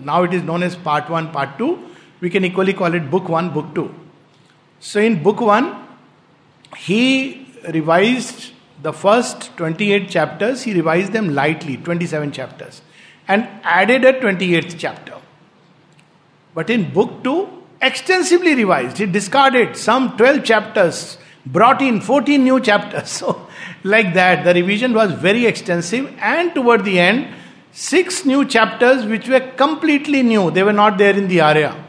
Now 0.00 0.22
it 0.22 0.34
is 0.34 0.42
known 0.42 0.62
as 0.62 0.76
part 0.76 1.08
one, 1.08 1.30
part 1.32 1.58
two. 1.58 1.78
We 2.20 2.30
can 2.30 2.44
equally 2.44 2.72
call 2.72 2.94
it 2.94 3.10
book 3.10 3.28
one, 3.28 3.52
book 3.52 3.74
two. 3.74 3.94
So 4.80 5.00
in 5.00 5.22
book 5.22 5.40
one, 5.40 5.86
he 6.76 7.46
revised 7.72 8.52
the 8.82 8.92
first 8.92 9.56
28 9.56 10.08
chapters, 10.08 10.62
he 10.62 10.72
revised 10.72 11.12
them 11.12 11.34
lightly, 11.34 11.76
27 11.76 12.32
chapters, 12.32 12.82
and 13.26 13.48
added 13.62 14.04
a 14.04 14.12
28th 14.14 14.76
chapter. 14.78 15.14
But 16.54 16.70
in 16.70 16.92
book 16.92 17.22
2, 17.24 17.48
extensively 17.82 18.54
revised. 18.54 18.98
He 18.98 19.06
discarded 19.06 19.76
some 19.76 20.16
12 20.16 20.44
chapters, 20.44 21.18
brought 21.44 21.82
in 21.82 22.00
14 22.00 22.42
new 22.42 22.60
chapters. 22.60 23.10
So, 23.18 23.48
like 23.84 24.14
that, 24.14 24.44
the 24.44 24.54
revision 24.54 24.92
was 24.92 25.12
very 25.12 25.46
extensive, 25.46 26.12
and 26.18 26.54
toward 26.54 26.84
the 26.84 26.98
end, 26.98 27.34
six 27.72 28.24
new 28.24 28.44
chapters 28.44 29.04
which 29.04 29.28
were 29.28 29.40
completely 29.56 30.22
new. 30.22 30.50
They 30.50 30.62
were 30.62 30.72
not 30.72 30.98
there 30.98 31.16
in 31.16 31.28
the 31.28 31.40
Arya. 31.40 31.84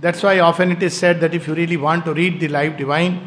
That's 0.00 0.22
why 0.22 0.38
often 0.40 0.72
it 0.72 0.82
is 0.82 0.96
said 0.96 1.20
that 1.20 1.34
if 1.34 1.48
you 1.48 1.54
really 1.54 1.76
want 1.76 2.04
to 2.04 2.14
read 2.14 2.40
the 2.40 2.48
Life 2.48 2.76
Divine, 2.76 3.20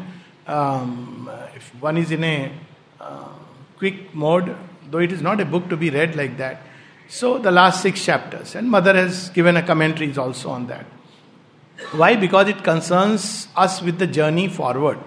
um, 0.46 1.30
if 1.54 1.74
one 1.80 1.96
is 1.96 2.10
in 2.10 2.24
a 2.24 2.52
uh, 3.00 3.28
quick 3.76 4.14
mode, 4.14 4.56
though 4.90 4.98
it 4.98 5.12
is 5.12 5.20
not 5.20 5.40
a 5.40 5.44
book 5.44 5.68
to 5.68 5.76
be 5.76 5.90
read 5.90 6.16
like 6.16 6.38
that, 6.38 6.62
so 7.08 7.38
the 7.38 7.50
last 7.50 7.82
six 7.82 8.02
chapters, 8.02 8.54
and 8.54 8.70
Mother 8.70 8.94
has 8.94 9.28
given 9.30 9.56
a 9.56 9.62
commentaries 9.62 10.16
also 10.16 10.48
on 10.48 10.66
that. 10.68 10.86
Why? 11.92 12.16
Because 12.16 12.48
it 12.48 12.64
concerns 12.64 13.48
us 13.54 13.82
with 13.82 13.98
the 13.98 14.06
journey 14.06 14.48
forward. 14.48 14.98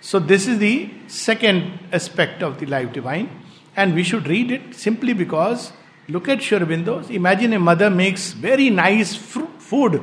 So 0.00 0.18
this 0.18 0.46
is 0.46 0.58
the 0.58 0.90
second 1.06 1.78
aspect 1.90 2.42
of 2.42 2.60
the 2.60 2.66
life 2.66 2.92
divine, 2.92 3.30
and 3.78 3.94
we 3.94 4.02
should 4.02 4.26
read 4.26 4.50
it 4.50 4.74
simply 4.74 5.12
because 5.12 5.72
look 6.08 6.28
at 6.28 6.42
Sri 6.42 6.58
Imagine 7.18 7.52
a 7.52 7.58
mother 7.58 7.90
makes 7.90 8.32
very 8.32 8.70
nice 8.70 9.14
food 9.14 10.00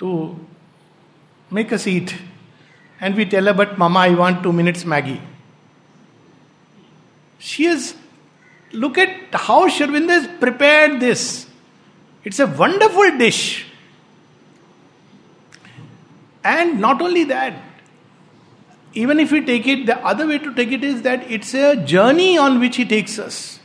to 0.00 0.38
make 1.50 1.72
us 1.72 1.86
eat, 1.86 2.14
and 3.00 3.14
we 3.14 3.24
tell 3.34 3.44
her, 3.50 3.54
"But 3.54 3.78
Mama, 3.78 4.00
I 4.00 4.14
want 4.22 4.42
two 4.42 4.52
minutes 4.52 4.84
Maggi. 4.84 5.20
She 7.38 7.66
is, 7.66 7.94
Look 8.72 8.98
at 8.98 9.10
how 9.32 9.68
Sri 9.68 10.06
has 10.08 10.26
prepared 10.40 11.00
this. 11.00 11.46
It's 12.24 12.40
a 12.40 12.46
wonderful 12.46 13.16
dish. 13.16 13.66
And 16.42 16.80
not 16.80 17.00
only 17.00 17.24
that, 17.24 17.54
even 18.96 19.20
if 19.20 19.30
we 19.30 19.44
take 19.44 19.66
it, 19.66 19.84
the 19.84 19.98
other 19.98 20.26
way 20.26 20.38
to 20.38 20.54
take 20.54 20.72
it 20.72 20.82
is 20.82 21.02
that 21.02 21.30
it's 21.30 21.52
a 21.54 21.76
journey 21.76 22.38
on 22.38 22.60
which 22.60 22.76
he 22.76 22.84
takes 22.84 23.18
us. 23.18 23.60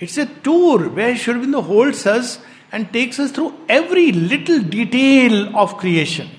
It's 0.00 0.16
a 0.16 0.24
tour 0.24 0.88
where 0.88 1.14
Sri 1.14 1.34
Aurobindo 1.34 1.62
holds 1.62 2.06
us 2.06 2.38
and 2.72 2.90
takes 2.90 3.20
us 3.20 3.30
through 3.32 3.54
every 3.68 4.12
little 4.12 4.60
detail 4.60 5.54
of 5.54 5.76
creation. 5.76 6.30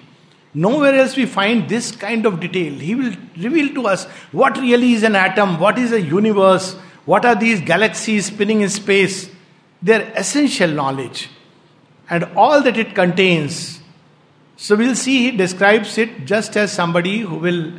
Nowhere 0.55 0.95
else 0.95 1.15
we 1.15 1.27
find 1.27 1.69
this 1.69 1.91
kind 1.91 2.25
of 2.25 2.39
detail. 2.39 2.73
He 2.73 2.95
will 2.95 3.13
reveal 3.37 3.71
to 3.75 3.87
us 3.87 4.05
what 4.31 4.57
really 4.57 4.93
is 4.93 5.03
an 5.03 5.15
atom, 5.15 5.59
what 5.59 5.77
is 5.77 5.91
a 5.91 6.01
universe, 6.01 6.73
what 7.05 7.25
are 7.25 7.35
these 7.35 7.61
galaxies 7.61 8.25
spinning 8.25 8.61
in 8.61 8.69
space? 8.69 9.29
They're 9.83 10.11
essential 10.15 10.71
knowledge 10.71 11.29
and 12.09 12.23
all 12.35 12.61
that 12.63 12.77
it 12.77 12.95
contains. 12.95 13.79
So 14.57 14.75
we'll 14.75 14.95
see 14.95 15.29
he 15.29 15.37
describes 15.37 15.99
it 15.99 16.25
just 16.25 16.57
as 16.57 16.71
somebody 16.71 17.19
who 17.19 17.35
will 17.35 17.73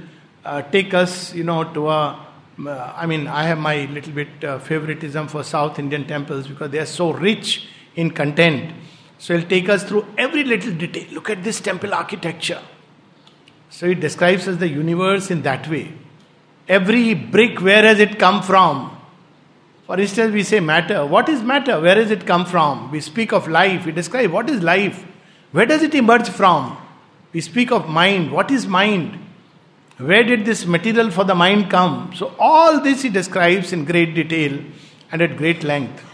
uh, 0.45 0.63
take 0.63 0.95
us, 0.95 1.35
you 1.35 1.45
know, 1.45 1.65
to 1.73 1.89
a. 1.89 2.27
Uh, 2.57 2.93
I 2.97 3.07
mean, 3.07 3.27
I 3.27 3.45
have 3.45 3.59
my 3.59 3.87
little 3.87 4.13
bit 4.13 4.45
uh, 4.45 4.61
favoritism 4.61 5.27
for 5.27 5.43
South 5.43 5.79
Indian 5.79 6.07
temples 6.07 6.47
because 6.47 6.71
they 6.71 6.79
are 6.79 6.87
so 6.87 7.13
rich 7.13 7.67
in 7.97 8.11
content. 8.11 8.73
So 9.19 9.37
he'll 9.37 9.49
take 9.49 9.69
us 9.69 9.83
through 9.83 10.07
every 10.17 10.45
little 10.45 10.73
detail. 10.73 11.07
Look 11.13 11.31
at 11.31 11.43
this 11.43 11.61
temple 11.61 11.93
architecture. 11.95 12.61
So 13.71 13.89
he 13.89 13.95
describes 13.95 14.47
as 14.47 14.59
the 14.59 14.69
universe 14.69 15.31
in 15.31 15.43
that 15.43 15.69
way. 15.69 15.93
Every 16.69 17.15
brick, 17.15 17.61
where 17.61 17.83
has 17.83 17.99
it 17.99 18.19
come 18.19 18.43
from? 18.43 18.97
For 19.87 19.99
instance, 19.99 20.33
we 20.33 20.45
say 20.45 20.61
matter. 20.61 21.05
What 21.05 21.29
is 21.29 21.43
matter? 21.43 21.81
Where 21.81 21.95
does 21.97 22.11
it 22.11 22.25
come 22.25 22.47
from? 22.47 22.91
We 22.91 23.01
speak 23.01 23.33
of 23.33 23.49
life. 23.49 23.85
We 23.85 23.93
describe 23.93 24.31
what 24.31 24.49
is 24.49 24.63
life. 24.63 25.05
Where 25.51 25.67
does 25.67 25.83
it 25.83 25.95
emerge 25.95 26.29
from? 26.29 26.77
We 27.33 27.41
speak 27.41 27.73
of 27.73 27.89
mind. 27.89 28.31
What 28.31 28.51
is 28.51 28.67
mind? 28.67 29.19
Where 29.99 30.25
did 30.25 30.45
this 30.45 30.67
material 30.67 31.11
for 31.11 31.25
the 31.25 31.35
mind 31.35 31.71
come? 31.71 32.13
So, 32.15 32.35
all 32.39 32.81
this 32.81 33.03
he 33.03 33.09
describes 33.09 33.73
in 33.73 33.85
great 33.85 34.15
detail 34.15 34.59
and 35.13 35.23
at 35.23 35.37
great 35.37 35.63
length. 35.63 36.05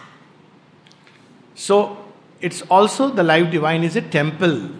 So, 1.55 1.97
it's 2.41 2.63
also 2.63 3.09
the 3.11 3.23
life 3.23 3.51
divine 3.51 3.85
is 3.85 3.97
a 3.97 4.03
temple. 4.03 4.71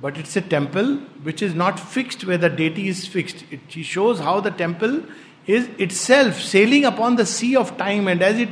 But 0.00 0.18
it's 0.18 0.36
a 0.36 0.40
temple 0.40 0.96
which 1.22 1.42
is 1.42 1.54
not 1.54 1.78
fixed 1.80 2.24
where 2.24 2.38
the 2.38 2.50
deity 2.50 2.88
is 2.88 3.06
fixed. 3.06 3.44
It 3.50 3.60
shows 3.84 4.18
how 4.18 4.40
the 4.40 4.50
temple 4.50 5.02
is 5.46 5.68
itself 5.78 6.40
sailing 6.40 6.84
upon 6.84 7.16
the 7.16 7.24
sea 7.24 7.56
of 7.56 7.76
time, 7.78 8.08
and 8.08 8.20
as 8.20 8.38
it 8.38 8.48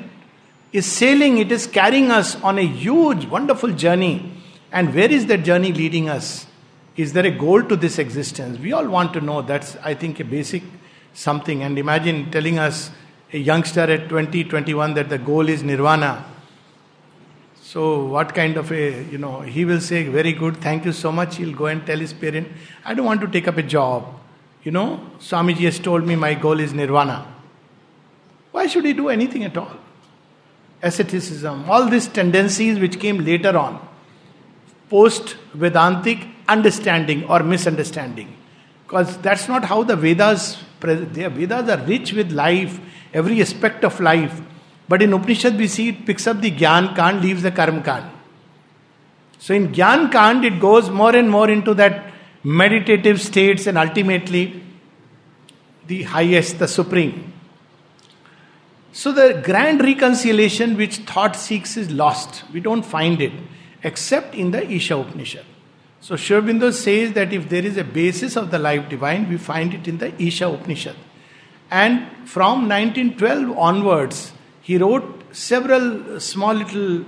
is 0.72 0.86
sailing, 0.86 1.38
it 1.38 1.50
is 1.52 1.66
carrying 1.66 2.10
us 2.10 2.40
on 2.42 2.58
a 2.58 2.66
huge, 2.66 3.26
wonderful 3.26 3.70
journey. 3.72 4.32
And 4.72 4.94
where 4.94 5.10
is 5.10 5.26
that 5.26 5.44
journey 5.44 5.72
leading 5.72 6.08
us? 6.08 6.46
Is 6.96 7.12
there 7.12 7.26
a 7.26 7.30
goal 7.30 7.62
to 7.62 7.76
this 7.76 7.98
existence? 7.98 8.58
We 8.58 8.72
all 8.72 8.86
want 8.86 9.12
to 9.14 9.20
know. 9.20 9.42
That's, 9.42 9.76
I 9.76 9.94
think, 9.94 10.20
a 10.20 10.24
basic 10.24 10.62
something. 11.12 11.62
And 11.62 11.78
imagine 11.78 12.30
telling 12.30 12.58
us, 12.58 12.90
a 13.32 13.38
youngster 13.38 13.80
at 13.80 14.08
20, 14.08 14.44
21, 14.44 14.94
that 14.94 15.08
the 15.08 15.18
goal 15.18 15.48
is 15.48 15.62
nirvana. 15.64 16.24
So, 17.60 18.04
what 18.04 18.32
kind 18.32 18.56
of 18.56 18.70
a, 18.70 19.02
you 19.10 19.18
know, 19.18 19.40
he 19.40 19.64
will 19.64 19.80
say, 19.80 20.04
Very 20.04 20.32
good, 20.32 20.58
thank 20.58 20.84
you 20.84 20.92
so 20.92 21.10
much. 21.10 21.36
He'll 21.36 21.56
go 21.56 21.66
and 21.66 21.84
tell 21.84 21.98
his 21.98 22.12
parent, 22.12 22.46
I 22.84 22.94
don't 22.94 23.04
want 23.04 23.20
to 23.22 23.26
take 23.26 23.48
up 23.48 23.56
a 23.56 23.62
job. 23.62 24.06
You 24.62 24.70
know, 24.70 25.00
Swamiji 25.18 25.64
has 25.64 25.80
told 25.80 26.06
me 26.06 26.14
my 26.14 26.34
goal 26.34 26.60
is 26.60 26.72
nirvana. 26.72 27.26
Why 28.52 28.68
should 28.68 28.84
he 28.84 28.92
do 28.92 29.08
anything 29.08 29.42
at 29.42 29.56
all? 29.56 29.76
Asceticism, 30.80 31.68
all 31.68 31.88
these 31.88 32.06
tendencies 32.06 32.78
which 32.78 33.00
came 33.00 33.24
later 33.24 33.58
on, 33.58 33.84
post 34.88 35.36
Vedantic 35.54 36.28
understanding 36.48 37.24
or 37.24 37.42
misunderstanding. 37.42 38.36
Because 38.84 39.16
that's 39.18 39.48
not 39.48 39.64
how 39.64 39.82
the 39.82 39.96
Vedas, 39.96 40.58
the 40.80 41.30
Vedas 41.30 41.68
are 41.68 41.84
rich 41.84 42.12
with 42.12 42.32
life, 42.32 42.80
every 43.12 43.40
aspect 43.40 43.84
of 43.84 43.98
life. 44.00 44.40
But 44.88 45.02
in 45.02 45.12
Upanishad, 45.12 45.56
we 45.56 45.68
see 45.68 45.88
it 45.88 46.04
picks 46.04 46.26
up 46.26 46.40
the 46.40 46.50
Gyan 46.50 46.94
Kand, 46.94 47.22
leaves 47.22 47.42
the 47.42 47.50
Karm 47.50 47.84
Kand. 47.84 48.10
So 49.38 49.54
in 49.54 49.68
Gyan 49.72 50.12
Kand, 50.12 50.44
it 50.44 50.60
goes 50.60 50.90
more 50.90 51.14
and 51.16 51.30
more 51.30 51.48
into 51.48 51.74
that 51.74 52.12
meditative 52.42 53.20
states 53.20 53.66
and 53.66 53.78
ultimately 53.78 54.62
the 55.86 56.02
highest, 56.02 56.58
the 56.58 56.68
supreme. 56.68 57.32
So 58.92 59.12
the 59.12 59.40
grand 59.44 59.80
reconciliation 59.82 60.76
which 60.76 60.98
thought 60.98 61.34
seeks 61.34 61.76
is 61.76 61.90
lost. 61.90 62.44
We 62.52 62.60
don't 62.60 62.84
find 62.84 63.20
it 63.20 63.32
except 63.82 64.34
in 64.34 64.50
the 64.50 64.70
Isha 64.70 64.96
Upanishad. 64.96 65.44
So 66.04 66.16
Sri 66.16 66.72
says 66.72 67.14
that 67.14 67.32
if 67.32 67.48
there 67.48 67.64
is 67.64 67.78
a 67.78 67.82
basis 67.82 68.36
of 68.36 68.50
the 68.50 68.58
life 68.58 68.90
divine, 68.90 69.26
we 69.26 69.38
find 69.38 69.72
it 69.72 69.88
in 69.88 69.96
the 69.96 70.12
Isha 70.22 70.48
Upanishad. 70.48 70.96
And 71.70 72.28
from 72.28 72.68
1912 72.68 73.56
onwards, 73.56 74.34
he 74.60 74.76
wrote 74.76 75.34
several 75.34 76.20
small 76.20 76.52
little, 76.52 77.06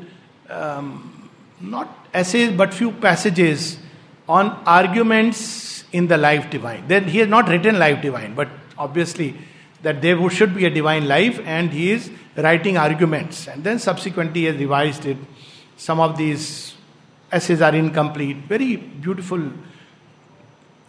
um, 0.48 1.28
not 1.60 2.08
essays, 2.14 2.56
but 2.56 2.72
few 2.72 2.90
passages 2.90 3.76
on 4.30 4.48
arguments 4.64 5.84
in 5.92 6.06
the 6.06 6.16
life 6.16 6.48
divine. 6.48 6.88
Then 6.88 7.04
he 7.04 7.18
has 7.18 7.28
not 7.28 7.50
written 7.50 7.78
life 7.78 8.00
divine, 8.00 8.34
but 8.34 8.48
obviously 8.78 9.36
that 9.82 10.00
there 10.00 10.30
should 10.30 10.54
be 10.54 10.64
a 10.64 10.70
divine 10.70 11.06
life, 11.06 11.38
and 11.44 11.70
he 11.70 11.90
is 11.90 12.10
writing 12.34 12.78
arguments. 12.78 13.46
And 13.46 13.62
then 13.62 13.78
subsequently 13.78 14.40
he 14.40 14.46
has 14.46 14.56
revised 14.56 15.04
it. 15.04 15.18
Some 15.76 16.00
of 16.00 16.16
these 16.16 16.75
essays 17.30 17.60
are 17.60 17.74
incomplete. 17.74 18.36
Very 18.48 18.76
beautiful. 18.76 19.50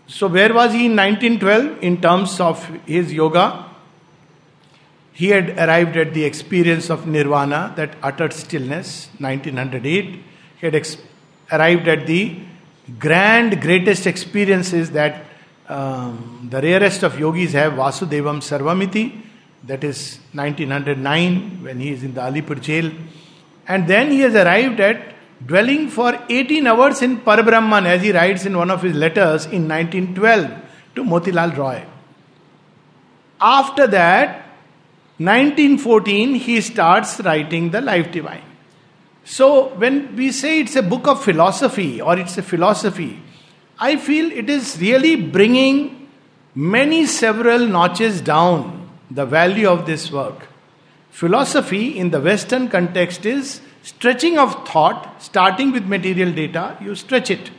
So, 0.07 0.27
where 0.27 0.53
was 0.53 0.73
he 0.73 0.85
in 0.85 0.95
1912 0.95 1.83
in 1.83 2.01
terms 2.01 2.39
of 2.39 2.65
his 2.85 3.11
yoga? 3.11 3.65
He 5.11 5.29
had 5.29 5.57
arrived 5.57 5.97
at 5.97 6.13
the 6.13 6.23
experience 6.23 6.89
of 6.89 7.07
nirvana, 7.07 7.73
that 7.75 7.95
utter 8.03 8.29
stillness, 8.29 9.09
1908. 9.17 10.05
He 10.05 10.21
had 10.59 10.75
ex- 10.75 10.97
arrived 11.51 11.87
at 11.87 12.05
the 12.05 12.39
grand, 12.99 13.59
greatest 13.61 14.05
experiences 14.05 14.91
that 14.91 15.25
um, 15.67 16.47
the 16.49 16.61
rarest 16.61 17.03
of 17.03 17.19
yogis 17.19 17.53
have, 17.53 17.73
Vasudevam 17.73 18.39
Sarvamiti, 18.39 19.21
that 19.63 19.83
is 19.83 20.19
1909 20.33 21.63
when 21.63 21.79
he 21.79 21.91
is 21.91 22.03
in 22.03 22.13
the 22.13 22.21
Alipur 22.21 22.61
jail. 22.61 22.91
And 23.67 23.87
then 23.87 24.11
he 24.11 24.21
has 24.21 24.35
arrived 24.35 24.79
at 24.79 25.16
dwelling 25.45 25.89
for 25.89 26.19
18 26.29 26.67
hours 26.67 27.01
in 27.01 27.19
Parabrahman, 27.19 27.85
as 27.85 28.01
he 28.01 28.11
writes 28.11 28.45
in 28.45 28.57
one 28.57 28.71
of 28.71 28.81
his 28.81 28.95
letters 28.95 29.45
in 29.45 29.67
1912 29.67 30.51
to 30.95 31.03
Motilal 31.03 31.55
Roy. 31.55 31.85
After 33.39 33.87
that, 33.87 34.47
1914, 35.19 36.35
he 36.35 36.61
starts 36.61 37.19
writing 37.21 37.71
the 37.71 37.81
Life 37.81 38.11
Divine. 38.11 38.43
So, 39.23 39.75
when 39.75 40.15
we 40.15 40.31
say 40.31 40.61
it's 40.61 40.75
a 40.75 40.81
book 40.81 41.07
of 41.07 41.23
philosophy 41.23 42.01
or 42.01 42.17
it's 42.17 42.37
a 42.37 42.43
philosophy, 42.43 43.21
I 43.79 43.97
feel 43.97 44.31
it 44.31 44.49
is 44.49 44.79
really 44.79 45.15
bringing 45.15 46.09
many 46.55 47.05
several 47.05 47.67
notches 47.67 48.21
down 48.21 48.89
the 49.11 49.25
value 49.25 49.67
of 49.67 49.85
this 49.85 50.11
work. 50.11 50.47
Philosophy 51.11 51.97
in 51.97 52.09
the 52.09 52.21
Western 52.21 52.69
context 52.69 53.25
is 53.25 53.61
Stretching 53.87 54.37
of 54.37 54.67
thought, 54.67 55.23
starting 55.23 55.71
with 55.71 55.85
material 55.85 56.33
data, 56.33 56.77
you 56.81 56.93
stretch 56.93 57.31
it 57.31 57.51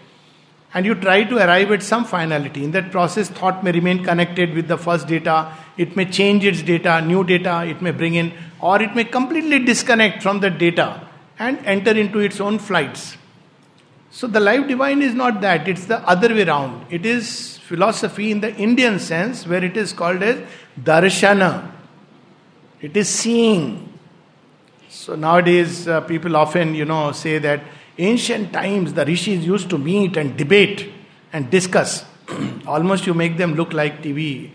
and 0.75 0.85
you 0.85 0.95
try 0.95 1.25
to 1.25 1.39
arrive 1.39 1.71
at 1.73 1.83
some 1.83 2.05
finality. 2.05 2.65
In 2.65 2.73
that 2.73 2.91
process, 2.91 3.31
thought 3.31 3.65
may 3.65 3.73
remain 3.73 4.05
connected 4.05 4.53
with 4.53 4.69
the 4.69 4.77
first 4.77 5.09
data, 5.09 5.51
it 5.79 5.97
may 5.97 6.05
change 6.05 6.45
its 6.45 6.61
data, 6.61 7.01
new 7.01 7.25
data 7.25 7.65
it 7.65 7.81
may 7.81 7.93
bring 7.93 8.15
in, 8.15 8.35
or 8.61 8.83
it 8.83 8.95
may 8.95 9.05
completely 9.05 9.59
disconnect 9.59 10.23
from 10.23 10.41
the 10.41 10.51
data 10.51 11.09
and 11.39 11.59
enter 11.65 11.93
into 11.93 12.19
its 12.19 12.43
own 12.43 12.59
flights. 12.59 13.17
So, 14.11 14.27
the 14.27 14.41
life 14.41 14.69
divine 14.69 15.01
is 15.01 15.15
not 15.15 15.41
that, 15.41 15.67
it's 15.67 15.87
the 15.87 16.07
other 16.07 16.29
way 16.35 16.43
around. 16.47 16.85
It 16.91 17.07
is 17.07 17.57
philosophy 17.57 18.31
in 18.31 18.41
the 18.41 18.55
Indian 18.55 18.99
sense, 18.99 19.47
where 19.47 19.65
it 19.65 19.79
is 19.79 19.95
called 19.95 20.23
as 20.23 20.47
darshana. 20.79 21.73
It 22.83 22.99
is 22.99 23.09
seeing, 23.09 23.88
so 24.89 25.15
nowadays, 25.15 25.87
uh, 25.87 26.01
people 26.01 26.35
often, 26.37 26.75
you 26.75 26.85
know, 26.87 27.13
say 27.13 27.39
that 27.39 27.63
ancient 27.99 28.53
times 28.53 28.95
the 28.95 29.05
rishis 29.05 29.45
used 29.45 29.69
to 29.71 29.79
meet 29.79 30.17
and 30.17 30.37
debate 30.37 30.91
and 31.33 31.51
discuss. 31.51 32.05
Almost 32.67 33.07
you 33.07 33.13
make 33.13 33.37
them 33.37 33.55
look 33.55 33.73
like 33.73 34.03
TV, 34.03 34.51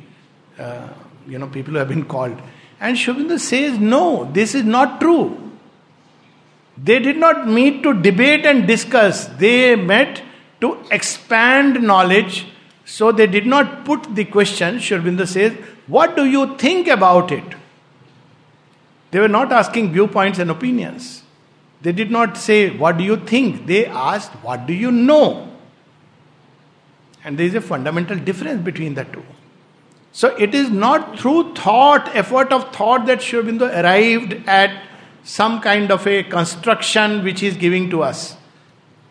uh, 0.58 0.88
you 1.28 1.38
know, 1.38 1.48
people 1.48 1.74
who 1.74 1.80
have 1.80 1.90
been 1.90 2.06
called. 2.06 2.38
And 2.80 2.98
Aurobindo 2.98 3.40
says, 3.40 3.78
no, 3.78 4.30
this 4.34 4.56
is 4.56 4.64
not 4.64 5.00
true. 5.00 5.40
They 6.78 7.00
did 7.00 7.18
not 7.18 7.48
meet 7.48 7.84
to 7.84 7.94
debate 7.94 8.46
and 8.46 8.68
discuss. 8.68 9.28
They 9.28 9.76
met 9.76 10.24
to 10.62 10.80
expand 10.90 11.84
knowledge. 11.84 12.48
So 12.86 13.12
they 13.12 13.28
did 13.28 13.46
not 13.46 13.86
put 13.86 14.16
the 14.16 14.26
question, 14.26 14.78
Aurobindo 14.78 15.28
says, 15.28 15.54
what 15.86 16.16
do 16.16 16.26
you 16.26 16.58
think 16.58 16.88
about 16.88 17.32
it? 17.32 17.44
They 19.14 19.20
were 19.20 19.28
not 19.28 19.52
asking 19.52 19.92
viewpoints 19.94 20.40
and 20.40 20.50
opinions. 20.50 21.22
They 21.84 21.92
did 21.92 22.10
not 22.10 22.36
say, 22.36 22.76
What 22.76 22.98
do 22.98 23.04
you 23.04 23.18
think? 23.18 23.68
They 23.68 23.86
asked, 23.86 24.32
What 24.46 24.66
do 24.66 24.74
you 24.74 24.92
know? 24.92 25.50
And 27.24 27.38
there 27.38 27.46
is 27.46 27.54
a 27.54 27.62
fundamental 27.62 28.18
difference 28.18 28.64
between 28.64 28.96
the 28.96 29.04
two. 29.04 29.24
So 30.14 30.36
it 30.38 30.56
is 30.56 30.72
not 30.72 31.20
through 31.20 31.54
thought, 31.54 32.10
effort 32.16 32.52
of 32.52 32.74
thought 32.74 33.06
that 33.06 33.22
Sri 33.22 33.60
arrived 33.60 34.34
at 34.48 34.82
some 35.24 35.62
kind 35.62 35.92
of 35.92 36.08
a 36.08 36.24
construction 36.24 37.24
which 37.24 37.42
he 37.42 37.48
is 37.48 37.56
giving 37.56 37.92
to 37.92 38.02
us. 38.02 38.36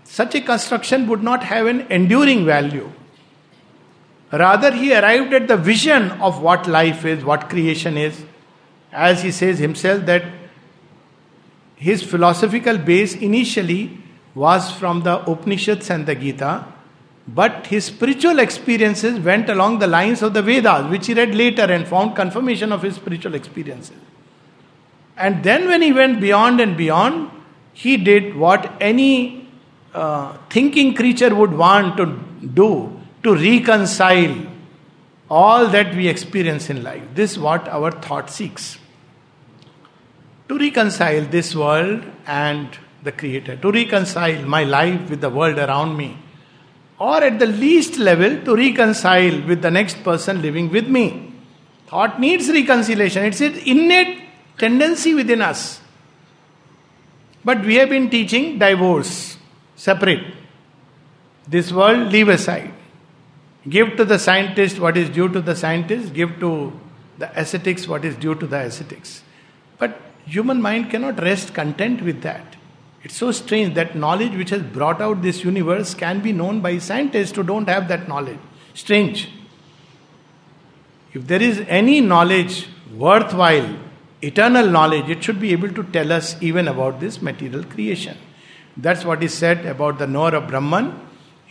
Such 0.02 0.34
a 0.34 0.40
construction 0.40 1.06
would 1.06 1.22
not 1.22 1.44
have 1.44 1.68
an 1.68 1.82
enduring 1.92 2.44
value. 2.44 2.90
Rather, 4.32 4.72
he 4.72 4.92
arrived 4.92 5.32
at 5.32 5.46
the 5.46 5.56
vision 5.56 6.10
of 6.10 6.42
what 6.42 6.66
life 6.66 7.04
is, 7.04 7.24
what 7.24 7.48
creation 7.48 7.96
is, 7.96 8.24
as 8.92 9.22
he 9.22 9.30
says 9.30 9.58
himself 9.58 10.04
that 10.06 10.24
his 11.76 12.02
philosophical 12.02 12.78
base 12.78 13.14
initially 13.14 13.98
was 14.34 14.70
from 14.70 15.02
the 15.02 15.18
Upanishads 15.28 15.90
and 15.90 16.06
the 16.06 16.14
Gita, 16.14 16.64
but 17.26 17.66
his 17.66 17.86
spiritual 17.86 18.38
experiences 18.38 19.18
went 19.18 19.48
along 19.48 19.78
the 19.78 19.86
lines 19.86 20.22
of 20.22 20.34
the 20.34 20.42
Vedas, 20.42 20.88
which 20.90 21.06
he 21.06 21.14
read 21.14 21.34
later 21.34 21.62
and 21.62 21.86
found 21.86 22.16
confirmation 22.16 22.72
of 22.72 22.82
his 22.82 22.96
spiritual 22.96 23.34
experiences. 23.34 23.96
And 25.16 25.42
then, 25.44 25.68
when 25.68 25.82
he 25.82 25.92
went 25.92 26.20
beyond 26.20 26.60
and 26.60 26.76
beyond, 26.76 27.30
he 27.72 27.96
did 27.96 28.34
what 28.34 28.72
any 28.80 29.48
uh, 29.94 30.36
thinking 30.50 30.94
creature 30.94 31.34
would 31.34 31.52
want 31.52 31.96
to 31.98 32.18
do 32.54 32.98
to 33.22 33.34
reconcile 33.34 34.34
all 35.30 35.66
that 35.68 35.94
we 35.94 36.08
experience 36.08 36.70
in 36.70 36.82
life. 36.82 37.02
This 37.14 37.32
is 37.32 37.38
what 37.38 37.68
our 37.68 37.90
thought 37.90 38.30
seeks. 38.30 38.78
To 40.52 40.58
reconcile 40.58 41.24
this 41.24 41.54
world 41.54 42.04
and 42.26 42.78
the 43.02 43.12
Creator, 43.12 43.56
to 43.56 43.72
reconcile 43.72 44.42
my 44.42 44.64
life 44.64 45.08
with 45.10 45.20
the 45.20 45.30
world 45.30 45.58
around 45.58 45.96
me, 45.96 46.16
or 46.98 47.22
at 47.22 47.38
the 47.38 47.46
least 47.46 47.98
level, 47.98 48.40
to 48.44 48.54
reconcile 48.54 49.40
with 49.46 49.62
the 49.62 49.70
next 49.70 50.04
person 50.04 50.42
living 50.42 50.70
with 50.70 50.86
me. 50.86 51.32
Thought 51.86 52.20
needs 52.20 52.48
reconciliation, 52.48 53.24
it's 53.24 53.40
an 53.40 53.54
innate 53.66 54.22
tendency 54.58 55.14
within 55.14 55.40
us. 55.40 55.80
But 57.44 57.64
we 57.64 57.76
have 57.76 57.88
been 57.88 58.08
teaching 58.10 58.58
divorce, 58.58 59.36
separate. 59.74 60.34
This 61.48 61.72
world, 61.72 62.12
leave 62.12 62.28
aside. 62.28 62.72
Give 63.68 63.96
to 63.96 64.04
the 64.04 64.18
scientist 64.18 64.78
what 64.78 64.96
is 64.96 65.08
due 65.08 65.28
to 65.28 65.40
the 65.40 65.56
scientist, 65.56 66.12
give 66.12 66.38
to 66.40 66.78
the 67.18 67.40
ascetics 67.40 67.88
what 67.88 68.04
is 68.04 68.16
due 68.16 68.34
to 68.34 68.46
the 68.46 68.58
ascetics. 68.58 69.22
But 69.78 70.00
human 70.26 70.60
mind 70.60 70.90
cannot 70.90 71.20
rest 71.20 71.54
content 71.54 72.02
with 72.02 72.22
that. 72.22 72.56
It's 73.02 73.16
so 73.16 73.32
strange 73.32 73.74
that 73.74 73.96
knowledge 73.96 74.36
which 74.36 74.50
has 74.50 74.62
brought 74.62 75.02
out 75.02 75.22
this 75.22 75.42
universe 75.44 75.94
can 75.94 76.20
be 76.20 76.32
known 76.32 76.60
by 76.60 76.78
scientists 76.78 77.36
who 77.36 77.42
don't 77.42 77.68
have 77.68 77.88
that 77.88 78.08
knowledge. 78.08 78.38
Strange. 78.74 79.28
If 81.12 81.26
there 81.26 81.42
is 81.42 81.64
any 81.68 82.00
knowledge 82.00 82.68
worthwhile, 82.94 83.76
eternal 84.22 84.68
knowledge, 84.68 85.10
it 85.10 85.22
should 85.22 85.40
be 85.40 85.52
able 85.52 85.70
to 85.70 85.82
tell 85.82 86.12
us 86.12 86.40
even 86.40 86.68
about 86.68 87.00
this 87.00 87.20
material 87.20 87.64
creation. 87.64 88.16
That's 88.76 89.04
what 89.04 89.22
is 89.22 89.34
said 89.34 89.66
about 89.66 89.98
the 89.98 90.06
knower 90.06 90.36
of 90.36 90.48
Brahman 90.48 90.98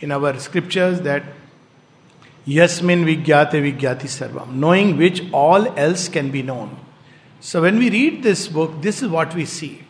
in 0.00 0.10
our 0.10 0.38
scriptures 0.40 1.02
that 1.02 1.22
Yasmin 2.44 3.04
Vigyate 3.04 3.52
Vigyati 3.52 4.08
Sarvam, 4.08 4.54
knowing 4.54 4.96
which 4.96 5.22
all 5.32 5.66
else 5.78 6.08
can 6.08 6.30
be 6.30 6.42
known. 6.42 6.76
So 7.42 7.60
when 7.60 7.78
we 7.80 7.90
read 7.90 8.22
this 8.22 8.46
book, 8.46 8.70
this 8.80 9.02
is 9.02 9.08
what 9.08 9.34
we 9.34 9.46
see. 9.46 9.82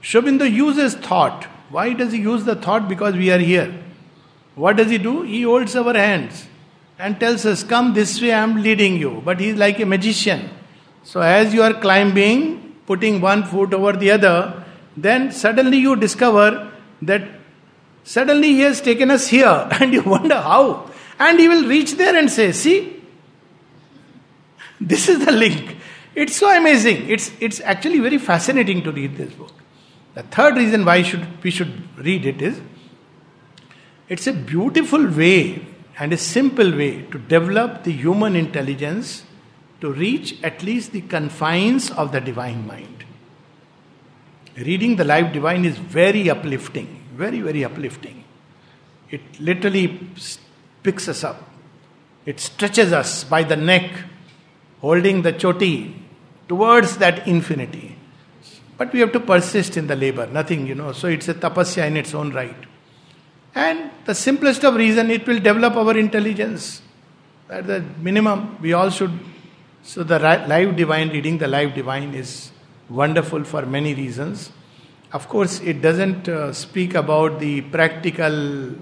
Sri 0.00 0.20
Aurobindo 0.20 0.48
uses 0.48 0.94
thought. 0.94 1.44
Why 1.68 1.94
does 1.94 2.12
he 2.12 2.20
use 2.20 2.44
the 2.44 2.54
thought? 2.54 2.88
Because 2.88 3.16
we 3.16 3.32
are 3.32 3.40
here. 3.40 3.74
What 4.54 4.76
does 4.76 4.88
he 4.88 4.98
do? 4.98 5.22
He 5.22 5.42
holds 5.42 5.74
our 5.74 5.94
hands 5.94 6.46
and 7.00 7.18
tells 7.18 7.44
us, 7.44 7.64
Come 7.64 7.92
this 7.92 8.22
way, 8.22 8.32
I 8.32 8.38
am 8.44 8.62
leading 8.62 8.98
you. 8.98 9.20
But 9.24 9.40
he 9.40 9.48
is 9.48 9.56
like 9.56 9.80
a 9.80 9.86
magician. 9.86 10.48
So 11.02 11.20
as 11.20 11.52
you 11.52 11.62
are 11.62 11.74
climbing, 11.74 12.76
putting 12.86 13.20
one 13.20 13.42
foot 13.42 13.74
over 13.74 13.94
the 13.94 14.12
other, 14.12 14.64
then 14.96 15.32
suddenly 15.32 15.78
you 15.78 15.96
discover 15.96 16.70
that 17.02 17.22
suddenly 18.04 18.48
he 18.48 18.60
has 18.60 18.80
taken 18.80 19.10
us 19.10 19.26
here, 19.26 19.68
and 19.80 19.92
you 19.92 20.02
wonder 20.02 20.40
how. 20.40 20.88
And 21.18 21.40
he 21.40 21.48
will 21.48 21.66
reach 21.66 21.94
there 21.94 22.16
and 22.16 22.30
say, 22.30 22.52
See, 22.52 23.02
this 24.80 25.08
is 25.08 25.24
the 25.26 25.32
link. 25.32 25.78
It's 26.14 26.36
so 26.36 26.54
amazing. 26.54 27.08
It's, 27.08 27.32
it's 27.40 27.60
actually 27.60 28.00
very 28.00 28.18
fascinating 28.18 28.82
to 28.82 28.92
read 28.92 29.16
this 29.16 29.32
book. 29.32 29.52
The 30.14 30.22
third 30.24 30.56
reason 30.56 30.84
why 30.84 31.02
should, 31.02 31.42
we 31.42 31.50
should 31.50 31.96
read 31.98 32.26
it 32.26 32.42
is 32.42 32.60
it's 34.08 34.26
a 34.26 34.32
beautiful 34.32 35.06
way 35.06 35.64
and 35.98 36.12
a 36.12 36.18
simple 36.18 36.70
way 36.70 37.02
to 37.12 37.18
develop 37.18 37.84
the 37.84 37.92
human 37.92 38.36
intelligence 38.36 39.24
to 39.80 39.90
reach 39.92 40.42
at 40.42 40.62
least 40.62 40.92
the 40.92 41.00
confines 41.00 41.90
of 41.92 42.12
the 42.12 42.20
divine 42.20 42.66
mind. 42.66 43.04
Reading 44.56 44.96
the 44.96 45.04
Life 45.04 45.32
Divine 45.32 45.64
is 45.64 45.78
very 45.78 46.28
uplifting, 46.28 47.02
very, 47.14 47.40
very 47.40 47.64
uplifting. 47.64 48.24
It 49.10 49.40
literally 49.40 49.98
picks 50.82 51.08
us 51.08 51.24
up. 51.24 51.48
It 52.26 52.38
stretches 52.38 52.92
us 52.92 53.24
by 53.24 53.44
the 53.44 53.56
neck, 53.56 53.90
holding 54.80 55.22
the 55.22 55.32
choti 55.32 56.01
towards 56.48 56.96
that 56.98 57.26
infinity. 57.26 57.96
But 58.78 58.92
we 58.92 59.00
have 59.00 59.12
to 59.12 59.20
persist 59.20 59.76
in 59.76 59.86
the 59.86 59.94
labor, 59.96 60.26
nothing, 60.26 60.66
you 60.66 60.74
know. 60.74 60.92
So 60.92 61.06
it's 61.08 61.28
a 61.28 61.34
tapasya 61.34 61.86
in 61.86 61.96
its 61.96 62.14
own 62.14 62.32
right. 62.32 62.56
And 63.54 63.90
the 64.06 64.14
simplest 64.14 64.64
of 64.64 64.76
reason, 64.76 65.10
it 65.10 65.26
will 65.26 65.38
develop 65.38 65.76
our 65.76 65.96
intelligence. 65.96 66.82
At 67.48 67.66
the 67.66 67.84
minimum, 68.00 68.58
we 68.60 68.72
all 68.72 68.90
should. 68.90 69.12
So 69.82 70.02
the 70.02 70.18
life 70.18 70.74
divine, 70.74 71.10
reading 71.10 71.38
the 71.38 71.48
life 71.48 71.74
divine 71.74 72.14
is 72.14 72.50
wonderful 72.88 73.44
for 73.44 73.66
many 73.66 73.94
reasons. 73.94 74.50
Of 75.12 75.28
course, 75.28 75.60
it 75.60 75.82
doesn't 75.82 76.28
uh, 76.28 76.52
speak 76.52 76.94
about 76.94 77.38
the 77.40 77.60
practical 77.60 78.74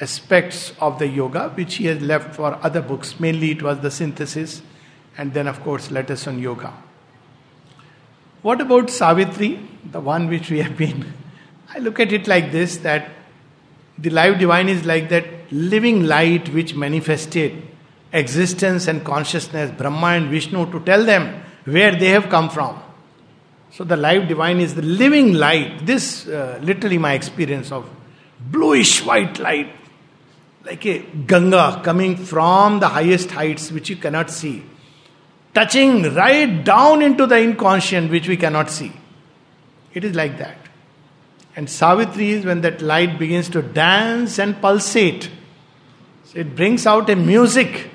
aspects 0.00 0.72
of 0.80 0.98
the 0.98 1.06
yoga, 1.06 1.50
which 1.50 1.74
he 1.74 1.86
has 1.86 2.00
left 2.00 2.34
for 2.34 2.58
other 2.62 2.80
books. 2.80 3.20
Mainly, 3.20 3.50
it 3.50 3.62
was 3.62 3.80
the 3.80 3.90
synthesis, 3.90 4.62
and 5.18 5.34
then, 5.34 5.46
of 5.46 5.60
course, 5.62 5.90
letters 5.90 6.26
on 6.26 6.38
yoga. 6.38 6.72
What 8.42 8.60
about 8.60 8.90
Savitri, 8.90 9.58
the 9.90 10.00
one 10.00 10.28
which 10.28 10.50
we 10.50 10.60
have 10.60 10.76
been? 10.76 11.12
I 11.74 11.78
look 11.78 12.00
at 12.00 12.12
it 12.12 12.26
like 12.26 12.52
this 12.52 12.78
that 12.78 13.10
the 13.98 14.10
life 14.10 14.38
divine 14.38 14.68
is 14.68 14.84
like 14.84 15.08
that 15.08 15.26
living 15.50 16.04
light 16.04 16.48
which 16.50 16.74
manifested 16.74 17.62
existence 18.12 18.86
and 18.86 19.04
consciousness, 19.04 19.70
Brahma 19.76 20.08
and 20.08 20.30
Vishnu, 20.30 20.70
to 20.70 20.80
tell 20.80 21.04
them 21.04 21.42
where 21.64 21.94
they 21.94 22.08
have 22.08 22.28
come 22.28 22.48
from. 22.48 22.80
So 23.70 23.84
the 23.84 23.96
life 23.96 24.28
divine 24.28 24.60
is 24.60 24.74
the 24.74 24.82
living 24.82 25.34
light. 25.34 25.84
This, 25.84 26.26
uh, 26.26 26.58
literally, 26.62 26.98
my 26.98 27.12
experience 27.12 27.70
of 27.70 27.88
bluish 28.40 29.04
white 29.04 29.38
light 29.38 29.74
like 30.68 30.84
a 30.86 30.98
Ganga 31.26 31.80
coming 31.82 32.16
from 32.16 32.80
the 32.80 32.88
highest 32.88 33.30
heights 33.30 33.72
which 33.72 33.88
you 33.88 33.96
cannot 33.96 34.30
see, 34.30 34.62
touching 35.54 36.14
right 36.14 36.64
down 36.64 37.02
into 37.02 37.26
the 37.26 37.38
inconscient 37.38 38.10
which 38.10 38.28
we 38.28 38.36
cannot 38.36 38.70
see. 38.70 38.92
It 39.94 40.04
is 40.04 40.14
like 40.14 40.38
that. 40.38 40.56
And 41.56 41.68
Savitri 41.68 42.30
is 42.30 42.44
when 42.44 42.60
that 42.60 42.80
light 42.80 43.18
begins 43.18 43.48
to 43.50 43.62
dance 43.62 44.38
and 44.38 44.60
pulsate. 44.60 45.30
So 46.24 46.38
it 46.38 46.54
brings 46.54 46.86
out 46.86 47.10
a 47.10 47.16
music, 47.16 47.90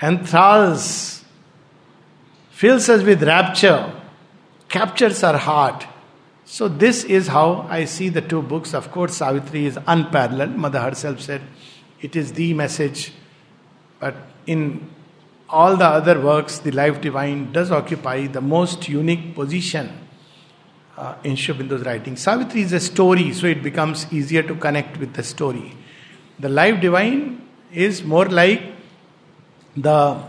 enthralls, 0.00 1.24
fills 2.50 2.88
us 2.88 3.02
with 3.02 3.22
rapture, 3.22 3.92
captures 4.68 5.24
our 5.24 5.38
heart. 5.38 5.86
So, 6.44 6.66
this 6.66 7.04
is 7.04 7.26
how 7.26 7.66
I 7.68 7.84
see 7.84 8.08
the 8.08 8.22
two 8.22 8.40
books. 8.40 8.72
Of 8.72 8.90
course, 8.90 9.16
Savitri 9.16 9.66
is 9.66 9.78
unparalleled. 9.86 10.56
Mother 10.56 10.80
herself 10.80 11.20
said, 11.20 11.42
it 12.00 12.16
is 12.16 12.32
the 12.32 12.54
message. 12.54 13.12
But 14.00 14.14
in 14.46 14.88
all 15.50 15.76
the 15.76 15.84
other 15.84 16.20
works, 16.20 16.58
the 16.58 16.70
life 16.70 17.00
divine 17.00 17.52
does 17.52 17.70
occupy 17.70 18.26
the 18.26 18.40
most 18.40 18.88
unique 18.88 19.34
position 19.34 19.90
uh, 20.96 21.14
in 21.24 21.36
Sri 21.36 21.54
Aurobindo's 21.54 21.84
writing. 21.84 22.16
Savitri 22.16 22.62
is 22.62 22.72
a 22.72 22.80
story, 22.80 23.32
so 23.32 23.46
it 23.46 23.62
becomes 23.62 24.12
easier 24.12 24.42
to 24.42 24.54
connect 24.54 24.98
with 24.98 25.14
the 25.14 25.22
story. 25.22 25.74
The 26.38 26.48
life 26.48 26.80
divine 26.80 27.48
is 27.72 28.02
more 28.02 28.26
like 28.26 28.62
the 29.76 30.22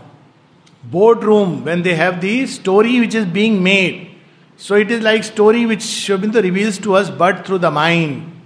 boardroom 0.84 1.64
when 1.64 1.82
they 1.82 1.94
have 1.94 2.20
the 2.20 2.46
story 2.46 3.00
which 3.00 3.14
is 3.14 3.26
being 3.26 3.62
made. 3.62 4.10
So 4.56 4.74
it 4.74 4.90
is 4.90 5.02
like 5.02 5.24
story 5.24 5.66
which 5.66 5.82
Sri 5.82 6.16
reveals 6.16 6.78
to 6.78 6.94
us 6.94 7.10
but 7.10 7.46
through 7.46 7.58
the 7.58 7.70
mind 7.70 8.40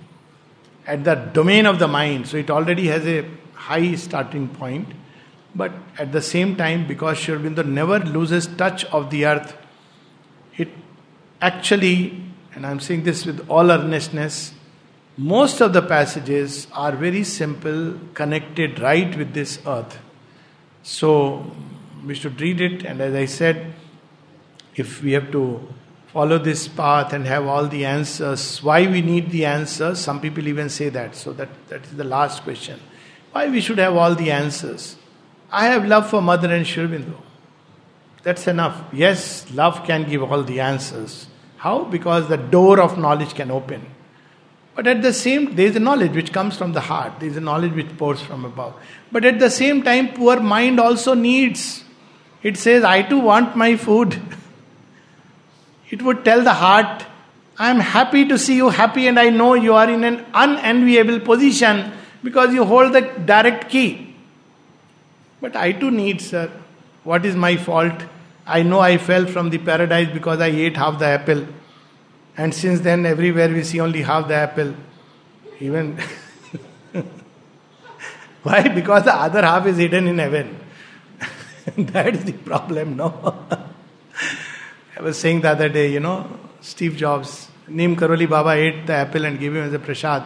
at 0.87 1.05
the 1.05 1.15
domain 1.15 1.67
of 1.67 1.79
the 1.79 1.89
mind. 1.89 2.27
So 2.29 2.37
it 2.37 2.51
already 2.51 2.89
has 2.89 3.07
a 3.07 3.29
high 3.55 3.95
starting 3.95 4.49
point. 4.49 4.89
But 5.55 5.73
at 5.99 6.13
the 6.13 6.23
same 6.23 6.57
time, 6.57 6.87
because 6.87 7.19
Sri 7.19 7.39
never 7.39 7.99
loses 8.01 8.47
touch 8.47 8.85
of 8.87 9.11
the 9.11 9.27
earth, 9.27 9.57
it 10.57 10.69
actually, 11.41 12.23
and 12.55 12.67
I'm 12.67 12.81
saying 12.81 13.05
this 13.05 13.25
with 13.25 13.49
all 13.49 13.71
earnestness, 13.71 14.53
most 15.17 15.61
of 15.61 15.73
the 15.73 15.83
passages 15.83 16.67
are 16.73 16.93
very 16.93 17.23
simple, 17.23 17.95
connected 18.15 18.81
right 18.81 19.17
with 19.17 19.33
this 19.33 19.61
earth. 19.65 19.99
So 20.83 21.53
we 22.05 22.15
should 22.15 22.41
read 22.41 22.61
it, 22.61 22.85
and 22.85 23.01
as 23.01 23.15
I 23.15 23.27
said, 23.27 23.75
if 24.75 25.03
we 25.03 25.13
have 25.13 25.31
to 25.31 25.69
follow 26.15 26.39
this 26.39 26.69
path 26.69 27.13
and 27.13 27.27
have 27.27 27.45
all 27.45 27.67
the 27.67 27.85
answers. 27.85 28.63
Why 28.63 28.87
we 28.87 29.03
need 29.03 29.31
the 29.31 29.45
answers? 29.47 29.99
Some 29.99 30.21
people 30.21 30.47
even 30.47 30.69
say 30.69 30.89
that. 30.91 31.17
So 31.17 31.33
that, 31.33 31.49
that 31.69 31.85
is 31.85 31.97
the 31.97 32.05
last 32.05 32.45
question. 32.45 32.79
Why 33.33 33.51
we 33.51 33.61
should 33.61 33.79
have 33.79 33.97
all 33.97 34.15
the 34.15 34.31
answers? 34.31 34.97
I 35.55 35.67
have 35.67 35.87
love 35.87 36.11
for 36.11 36.21
Mother 36.21 36.53
and 36.53 36.67
Sri 36.67 37.05
That's 38.25 38.49
enough. 38.49 38.83
Yes, 38.93 39.51
love 39.53 39.85
can 39.87 40.09
give 40.09 40.23
all 40.23 40.43
the 40.43 40.61
answers. 40.61 41.29
How? 41.59 41.85
Because 41.85 42.29
the 42.29 42.37
door 42.37 42.81
of 42.81 42.99
knowledge 42.99 43.35
can 43.35 43.51
open. 43.51 43.87
But 44.75 44.89
at 44.89 45.03
the 45.03 45.13
same, 45.13 45.55
there 45.55 45.67
is 45.67 45.77
a 45.77 45.81
knowledge 45.81 46.13
which 46.13 46.33
comes 46.33 46.57
from 46.57 46.73
the 46.73 46.81
heart. 46.81 47.21
There 47.21 47.29
is 47.29 47.37
a 47.37 47.41
knowledge 47.41 47.73
which 47.73 47.97
pours 47.97 48.21
from 48.21 48.45
above. 48.45 48.75
But 49.13 49.25
at 49.25 49.39
the 49.39 49.49
same 49.49 49.83
time, 49.85 50.09
poor 50.13 50.41
mind 50.41 50.81
also 50.81 51.15
needs. 51.15 51.85
It 52.43 52.57
says, 52.57 52.83
I 52.83 53.03
too 53.03 53.21
want 53.21 53.57
my 53.57 53.77
food. 53.77 54.21
It 55.91 56.03
would 56.03 56.25
tell 56.25 56.43
the 56.43 56.55
heart, 56.55 57.05
I 57.57 57.71
am 57.71 57.79
happy 57.79 58.27
to 58.27 58.37
see 58.37 58.57
you 58.57 58.71
happy, 58.71 59.07
and 59.07 59.21
I 59.21 59.31
know 59.31 59.55
you 59.55 59.75
are 59.75 59.89
in 59.89 60.03
an 60.03 60.27
unenviable 60.35 61.21
position 61.21 61.93
because 62.25 62.53
you 62.53 62.65
hold 62.65 62.95
the 62.95 63.03
direct 63.03 63.69
key. 63.71 64.14
But 65.45 65.57
I 65.57 65.73
too 65.73 65.91
need, 65.91 66.23
sir. 66.23 66.51
What 67.03 67.27
is 67.27 67.37
my 67.37 67.57
fault? 67.59 68.05
I 68.47 68.63
know 68.63 68.81
I 68.81 68.97
fell 68.97 69.27
from 69.27 69.51
the 69.51 69.59
paradise 69.59 70.09
because 70.11 70.41
I 70.41 70.47
ate 70.47 70.79
half 70.79 70.99
the 70.99 71.05
apple. 71.05 71.47
And 72.39 72.55
since 72.55 72.81
then, 72.81 73.05
everywhere 73.05 73.51
we 73.51 73.63
see 73.63 73.79
only 73.79 74.01
half 74.01 74.27
the 74.27 74.37
apple. 74.37 74.75
Even. 75.61 75.99
Why? 78.43 78.69
Because 78.69 79.05
the 79.05 79.15
other 79.15 79.43
half 79.43 79.67
is 79.67 79.77
hidden 79.77 80.09
in 80.09 80.19
heaven. 80.19 80.59
that 81.77 82.15
is 82.15 82.25
the 82.25 82.33
problem, 82.33 82.97
no? 82.97 83.47
I 84.97 85.03
was 85.03 85.19
saying 85.19 85.43
the 85.43 85.51
other 85.51 85.69
day, 85.69 85.93
you 85.93 86.01
know, 86.01 86.27
Steve 86.63 86.97
Jobs, 86.97 87.49
Neem 87.69 87.97
Karoli 87.97 88.27
Baba 88.27 88.53
ate 88.53 88.87
the 88.87 88.95
apple 88.95 89.27
and 89.27 89.39
gave 89.39 89.55
him 89.55 89.65
as 89.65 89.75
a 89.75 89.79
prasad. 89.79 90.23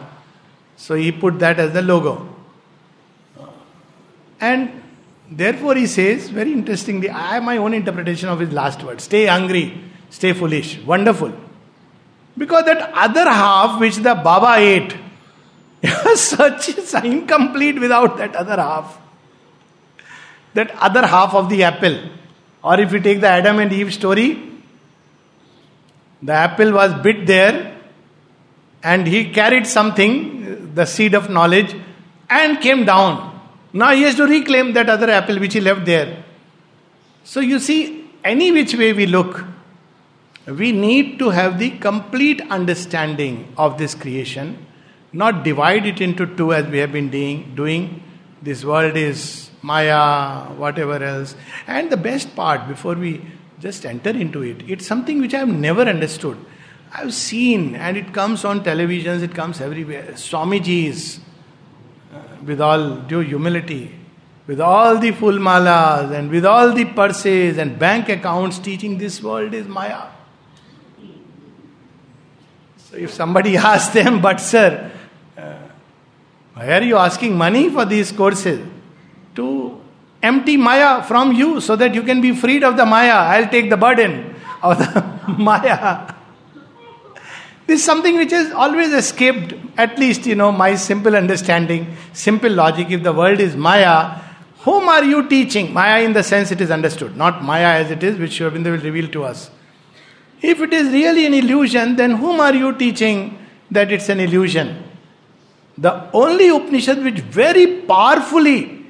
So 0.77 0.95
he 0.95 1.11
put 1.11 1.39
that 1.39 1.59
as 1.59 1.73
the 1.73 1.81
logo. 1.81 2.35
And 4.39 4.79
therefore 5.31 5.75
he 5.75 5.87
says, 5.87 6.29
very 6.29 6.53
interestingly, 6.53 7.09
I 7.09 7.35
have 7.35 7.43
my 7.43 7.57
own 7.57 7.73
interpretation 7.73 8.29
of 8.29 8.39
his 8.39 8.51
last 8.51 8.83
word 8.83 9.01
stay 9.01 9.25
hungry, 9.25 9.81
stay 10.09 10.33
foolish. 10.33 10.79
Wonderful. 10.79 11.33
Because 12.37 12.65
that 12.65 12.91
other 12.93 13.25
half 13.29 13.79
which 13.79 13.97
the 13.97 14.15
Baba 14.15 14.55
ate, 14.57 14.95
such 16.15 16.69
is 16.69 16.93
incomplete 16.93 17.79
without 17.79 18.17
that 18.17 18.35
other 18.35 18.55
half. 18.55 18.99
That 20.53 20.71
other 20.71 21.05
half 21.05 21.33
of 21.33 21.49
the 21.49 21.63
apple. 21.63 21.99
Or 22.63 22.79
if 22.79 22.91
you 22.91 22.99
take 22.99 23.21
the 23.21 23.27
Adam 23.27 23.59
and 23.59 23.71
Eve 23.71 23.93
story, 23.93 24.49
the 26.21 26.33
apple 26.33 26.73
was 26.73 26.93
bit 27.01 27.25
there 27.25 27.77
and 28.83 29.07
he 29.07 29.31
carried 29.31 29.67
something, 29.67 30.73
the 30.73 30.85
seed 30.85 31.13
of 31.13 31.29
knowledge, 31.29 31.75
and 32.29 32.59
came 32.61 32.85
down. 32.85 33.38
Now 33.71 33.93
he 33.93 34.03
has 34.03 34.15
to 34.15 34.25
reclaim 34.25 34.73
that 34.73 34.89
other 34.89 35.09
apple 35.09 35.39
which 35.39 35.53
he 35.53 35.61
left 35.61 35.85
there. 35.85 36.23
So 37.23 37.39
you 37.39 37.59
see, 37.59 38.09
any 38.23 38.51
which 38.51 38.73
way 38.73 38.93
we 38.93 39.05
look, 39.05 39.45
we 40.47 40.71
need 40.71 41.19
to 41.19 41.29
have 41.29 41.59
the 41.59 41.71
complete 41.71 42.41
understanding 42.49 43.53
of 43.57 43.77
this 43.77 43.93
creation, 43.93 44.65
not 45.13 45.43
divide 45.43 45.85
it 45.85 46.01
into 46.01 46.25
two 46.25 46.53
as 46.53 46.65
we 46.67 46.79
have 46.79 46.91
been 46.91 47.09
doing. 47.09 47.53
doing. 47.55 48.03
This 48.41 48.65
world 48.65 48.95
is 48.95 49.51
Maya, 49.61 50.45
whatever 50.55 51.03
else. 51.03 51.35
And 51.67 51.89
the 51.89 51.97
best 51.97 52.35
part, 52.35 52.67
before 52.67 52.95
we 52.95 53.21
just 53.59 53.85
enter 53.85 54.11
into 54.11 54.41
it, 54.41 54.67
it's 54.67 54.87
something 54.87 55.19
which 55.19 55.33
I 55.33 55.39
have 55.39 55.49
never 55.49 55.81
understood. 55.81 56.37
I've 56.91 57.13
seen, 57.13 57.75
and 57.75 57.97
it 57.97 58.13
comes 58.13 58.43
on 58.45 58.63
televisions, 58.63 59.21
it 59.21 59.35
comes 59.35 59.61
everywhere. 59.61 60.13
Swamiji's 60.13 61.19
with 62.45 62.61
all 62.61 62.95
due 62.95 63.19
humility, 63.19 63.95
with 64.47 64.59
all 64.59 64.97
the 64.97 65.11
full 65.11 65.37
malas 65.37 66.11
and 66.11 66.29
with 66.29 66.45
all 66.45 66.71
the 66.73 66.85
purses 66.85 67.57
and 67.57 67.77
bank 67.77 68.09
accounts 68.09 68.59
teaching 68.59 68.97
this 68.97 69.21
world 69.21 69.53
is 69.53 69.67
Maya. 69.67 70.07
So 72.77 72.97
if 72.97 73.13
somebody 73.13 73.57
asks 73.71 73.93
them, 73.93 74.21
but 74.21 74.39
sir, 74.39 74.91
why 76.59 76.71
are 76.73 76.83
you 76.83 76.97
asking 76.97 77.37
money 77.37 77.69
for 77.69 77.85
these 77.85 78.11
courses? 78.11 78.59
To 79.35 79.79
empty 80.21 80.57
Maya 80.57 81.03
from 81.03 81.31
you 81.31 81.61
so 81.61 81.77
that 81.77 81.95
you 81.95 82.03
can 82.03 82.19
be 82.19 82.35
freed 82.35 82.63
of 82.63 82.75
the 82.75 82.85
Maya. 82.85 83.13
I'll 83.13 83.47
take 83.47 83.69
the 83.69 83.77
burden 83.77 84.35
of 84.61 84.77
the 84.77 85.05
Maya. 85.37 86.13
This 87.69 87.81
is 87.81 87.85
something 87.85 88.15
which 88.17 88.31
has 88.31 88.51
always 88.51 88.91
escaped, 88.91 89.53
at 89.77 89.99
least, 89.99 90.25
you 90.25 90.33
know, 90.33 90.51
my 90.51 90.73
simple 90.73 91.15
understanding, 91.15 91.95
simple 92.13 92.49
logic. 92.49 92.89
If 92.89 93.03
the 93.03 93.13
world 93.13 93.39
is 93.39 93.55
Maya, 93.55 94.21
whom 94.61 94.89
are 94.89 95.03
you 95.03 95.29
teaching? 95.29 95.71
Maya 95.71 96.01
in 96.01 96.13
the 96.13 96.23
sense 96.23 96.51
it 96.51 96.61
is 96.61 96.71
understood, 96.71 97.15
not 97.15 97.43
Maya 97.43 97.67
as 97.81 97.91
it 97.91 98.01
is, 98.01 98.17
which 98.17 98.31
Sri 98.31 98.49
will 98.49 98.63
reveal 98.71 99.07
to 99.09 99.23
us. 99.23 99.51
If 100.41 100.61
it 100.61 100.73
is 100.73 100.91
really 100.91 101.27
an 101.27 101.35
illusion, 101.35 101.95
then 101.95 102.15
whom 102.15 102.39
are 102.39 102.55
you 102.55 102.73
teaching 102.75 103.37
that 103.69 103.91
it's 103.91 104.09
an 104.09 104.19
illusion? 104.19 104.83
The 105.77 106.09
only 106.11 106.47
Upanishad 106.49 107.03
which 107.03 107.19
very 107.19 107.81
powerfully 107.81 108.83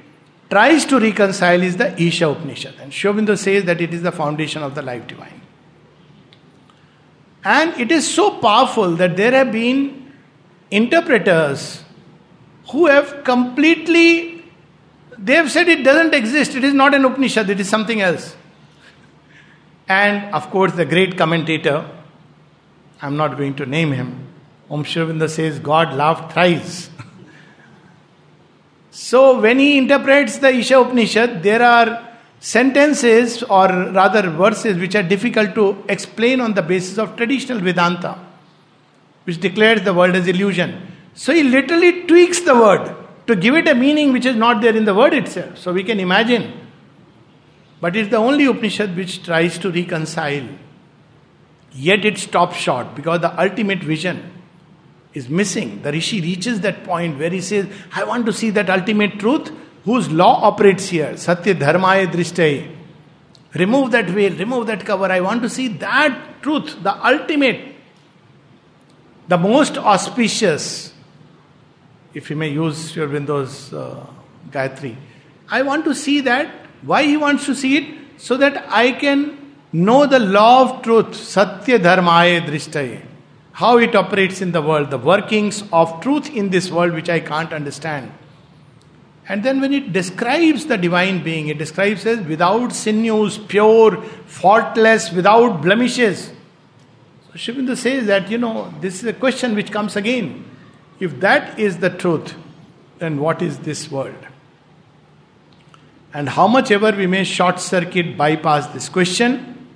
tries 0.48 0.86
to 0.86 0.98
reconcile 0.98 1.62
is 1.62 1.76
the 1.76 2.02
Isha 2.02 2.30
Upanishad. 2.30 2.76
And 2.80 2.94
Sri 2.94 3.12
Aurobindo 3.12 3.36
says 3.36 3.64
that 3.64 3.82
it 3.82 3.92
is 3.92 4.00
the 4.00 4.12
foundation 4.12 4.62
of 4.62 4.74
the 4.74 4.80
life 4.80 5.06
divine. 5.06 5.39
And 7.44 7.78
it 7.80 7.90
is 7.90 8.12
so 8.12 8.38
powerful 8.38 8.96
that 8.96 9.16
there 9.16 9.32
have 9.32 9.52
been 9.52 10.12
interpreters 10.70 11.82
who 12.70 12.86
have 12.86 13.24
completely 13.24 14.40
they 15.22 15.34
have 15.34 15.50
said 15.50 15.68
it 15.68 15.84
doesn't 15.84 16.14
exist, 16.14 16.54
it 16.54 16.64
is 16.64 16.72
not 16.72 16.94
an 16.94 17.04
Upanishad, 17.04 17.50
it 17.50 17.60
is 17.60 17.68
something 17.68 18.00
else. 18.00 18.34
And 19.86 20.34
of 20.34 20.50
course, 20.50 20.72
the 20.72 20.86
great 20.86 21.18
commentator, 21.18 21.84
I'm 23.02 23.16
not 23.16 23.36
going 23.36 23.54
to 23.56 23.66
name 23.66 23.92
him, 23.92 24.26
Om 24.70 24.84
Aurobindo 24.84 25.28
says, 25.28 25.58
God 25.58 25.94
laughed 25.94 26.32
thrice. 26.32 26.88
so 28.90 29.40
when 29.40 29.58
he 29.58 29.76
interprets 29.76 30.38
the 30.38 30.48
Isha 30.48 30.80
Upanishad, 30.80 31.42
there 31.42 31.62
are 31.62 32.09
sentences 32.40 33.42
or 33.44 33.68
rather 33.68 34.28
verses 34.30 34.78
which 34.78 34.94
are 34.94 35.02
difficult 35.02 35.54
to 35.54 35.84
explain 35.88 36.40
on 36.40 36.54
the 36.54 36.62
basis 36.62 36.98
of 36.98 37.14
traditional 37.16 37.60
Vedanta, 37.60 38.18
which 39.24 39.38
declares 39.38 39.82
the 39.82 39.92
world 39.92 40.16
as 40.16 40.26
illusion. 40.26 40.88
So 41.14 41.34
he 41.34 41.42
literally 41.42 42.04
tweaks 42.04 42.40
the 42.40 42.54
word 42.54 42.96
to 43.26 43.36
give 43.36 43.54
it 43.54 43.68
a 43.68 43.74
meaning 43.74 44.12
which 44.12 44.24
is 44.24 44.36
not 44.36 44.62
there 44.62 44.74
in 44.74 44.86
the 44.86 44.94
word 44.94 45.12
itself. 45.12 45.58
So 45.58 45.72
we 45.72 45.84
can 45.84 46.00
imagine. 46.00 46.52
But 47.80 47.94
it's 47.94 48.10
the 48.10 48.16
only 48.16 48.46
Upanishad 48.46 48.96
which 48.96 49.22
tries 49.22 49.58
to 49.58 49.70
reconcile. 49.70 50.48
Yet 51.72 52.04
it 52.04 52.18
stops 52.18 52.56
short 52.56 52.94
because 52.94 53.20
the 53.20 53.38
ultimate 53.40 53.80
vision 53.80 54.32
is 55.12 55.28
missing. 55.28 55.82
The 55.82 55.92
Rishi 55.92 56.20
reaches 56.20 56.60
that 56.62 56.84
point 56.84 57.18
where 57.18 57.30
he 57.30 57.40
says, 57.40 57.66
I 57.92 58.04
want 58.04 58.26
to 58.26 58.32
see 58.32 58.50
that 58.50 58.70
ultimate 58.70 59.18
truth 59.18 59.52
whose 59.84 60.10
law 60.10 60.42
operates 60.42 60.88
here. 60.88 61.16
Satya 61.16 61.54
Dharmaya 61.54 62.06
Drishtai. 62.06 62.76
Remove 63.54 63.90
that 63.90 64.06
veil, 64.06 64.36
remove 64.36 64.66
that 64.68 64.84
cover. 64.84 65.06
I 65.06 65.20
want 65.20 65.42
to 65.42 65.48
see 65.48 65.68
that 65.68 66.42
truth, 66.42 66.82
the 66.82 67.06
ultimate, 67.06 67.74
the 69.26 69.36
most 69.36 69.76
auspicious, 69.76 70.92
if 72.14 72.30
you 72.30 72.36
may 72.36 72.48
use 72.48 72.94
your 72.94 73.08
Windows 73.08 73.72
uh, 73.72 74.06
Gayatri. 74.50 74.96
I 75.48 75.62
want 75.62 75.84
to 75.84 75.94
see 75.94 76.20
that. 76.20 76.48
Why 76.82 77.04
he 77.04 77.16
wants 77.16 77.46
to 77.46 77.54
see 77.54 77.76
it? 77.76 77.98
So 78.18 78.36
that 78.36 78.64
I 78.68 78.92
can 78.92 79.54
know 79.72 80.06
the 80.06 80.18
law 80.18 80.62
of 80.62 80.82
truth, 80.82 81.14
Satya 81.14 81.78
Dharmaya 81.78 82.40
Drishtai. 82.46 83.04
How 83.52 83.78
it 83.78 83.94
operates 83.94 84.40
in 84.40 84.52
the 84.52 84.62
world, 84.62 84.90
the 84.90 84.98
workings 84.98 85.64
of 85.72 86.00
truth 86.00 86.30
in 86.30 86.50
this 86.50 86.70
world 86.70 86.92
which 86.92 87.08
I 87.08 87.20
can't 87.20 87.52
understand. 87.52 88.12
And 89.30 89.44
then 89.44 89.60
when 89.60 89.72
it 89.72 89.92
describes 89.92 90.66
the 90.66 90.76
divine 90.76 91.22
being, 91.22 91.46
it 91.46 91.56
describes 91.56 92.04
as 92.04 92.18
without 92.26 92.72
sinews, 92.72 93.38
pure, 93.38 94.02
faultless, 94.26 95.12
without 95.12 95.62
blemishes. 95.62 96.32
So 97.28 97.52
Aurobindo 97.52 97.76
says 97.76 98.08
that, 98.08 98.28
you 98.28 98.38
know, 98.38 98.74
this 98.80 98.96
is 98.96 99.04
a 99.04 99.12
question 99.12 99.54
which 99.54 99.70
comes 99.70 99.94
again. 99.94 100.44
If 100.98 101.20
that 101.20 101.60
is 101.60 101.78
the 101.78 101.90
truth, 101.90 102.34
then 102.98 103.20
what 103.20 103.40
is 103.40 103.60
this 103.60 103.88
world? 103.88 104.26
And 106.12 106.28
how 106.28 106.48
much 106.48 106.72
ever 106.72 106.90
we 106.90 107.06
may 107.06 107.22
short 107.22 107.60
circuit 107.60 108.16
bypass 108.16 108.66
this 108.66 108.88
question, 108.88 109.68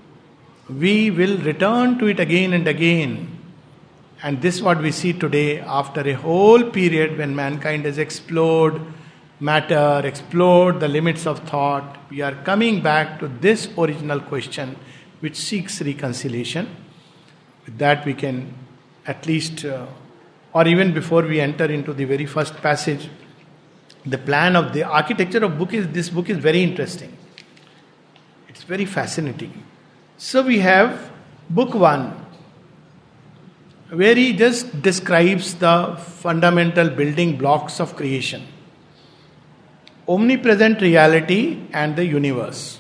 we 0.69 1.13
will 1.13 1.39
return 1.39 1.97
to 2.01 2.07
it 2.09 2.19
again 2.19 2.55
and 2.55 2.67
again. 2.67 3.39
And 4.21 4.43
this 4.43 4.57
is 4.57 4.63
what 4.65 4.83
we 4.83 4.91
see 4.91 5.13
today 5.13 5.61
after 5.61 6.01
a 6.01 6.15
whole 6.15 6.65
period 6.65 7.19
when 7.19 7.37
mankind 7.37 7.85
has 7.85 7.99
explored 7.99 8.83
matter, 9.41 10.03
explored 10.05 10.81
the 10.81 10.89
limits 10.89 11.27
of 11.27 11.41
thought, 11.41 11.99
we 12.11 12.21
are 12.21 12.35
coming 12.45 12.81
back 12.81 13.19
to 13.19 13.29
this 13.29 13.69
original 13.77 14.21
question 14.21 14.77
which 15.21 15.37
seeks 15.37 15.81
reconciliation. 15.83 16.69
With 17.67 17.79
that, 17.79 18.05
we 18.05 18.15
can 18.15 18.55
at 19.07 19.27
least, 19.27 19.65
uh, 19.65 19.87
or 20.53 20.67
even 20.69 20.93
before 20.93 21.23
we 21.23 21.41
enter 21.41 21.65
into 21.65 21.93
the 21.93 22.05
very 22.05 22.27
first 22.27 22.57
passage, 22.57 23.09
the 24.07 24.19
plan 24.19 24.55
of 24.55 24.73
the 24.73 24.85
architecture 24.85 25.45
of 25.45 25.59
book 25.59 25.73
is 25.73 25.89
this 25.89 26.11
book 26.11 26.29
is 26.29 26.39
very 26.39 26.63
interesting. 26.63 27.17
It's 28.49 28.63
very 28.63 28.85
fascinating. 28.85 29.65
So 30.17 30.43
we 30.43 30.59
have 30.61 31.11
book 31.51 31.75
one, 31.75 32.15
where 33.91 34.15
he 34.15 34.33
just 34.33 34.83
describes 34.83 35.55
the 35.55 35.97
fundamental 35.99 36.89
building 36.91 37.37
blocks 37.37 37.81
of 37.81 37.97
creation 37.97 38.47
omnipresent 40.09 40.81
reality 40.81 41.63
and 41.73 41.97
the 41.97 42.05
universe. 42.05 42.79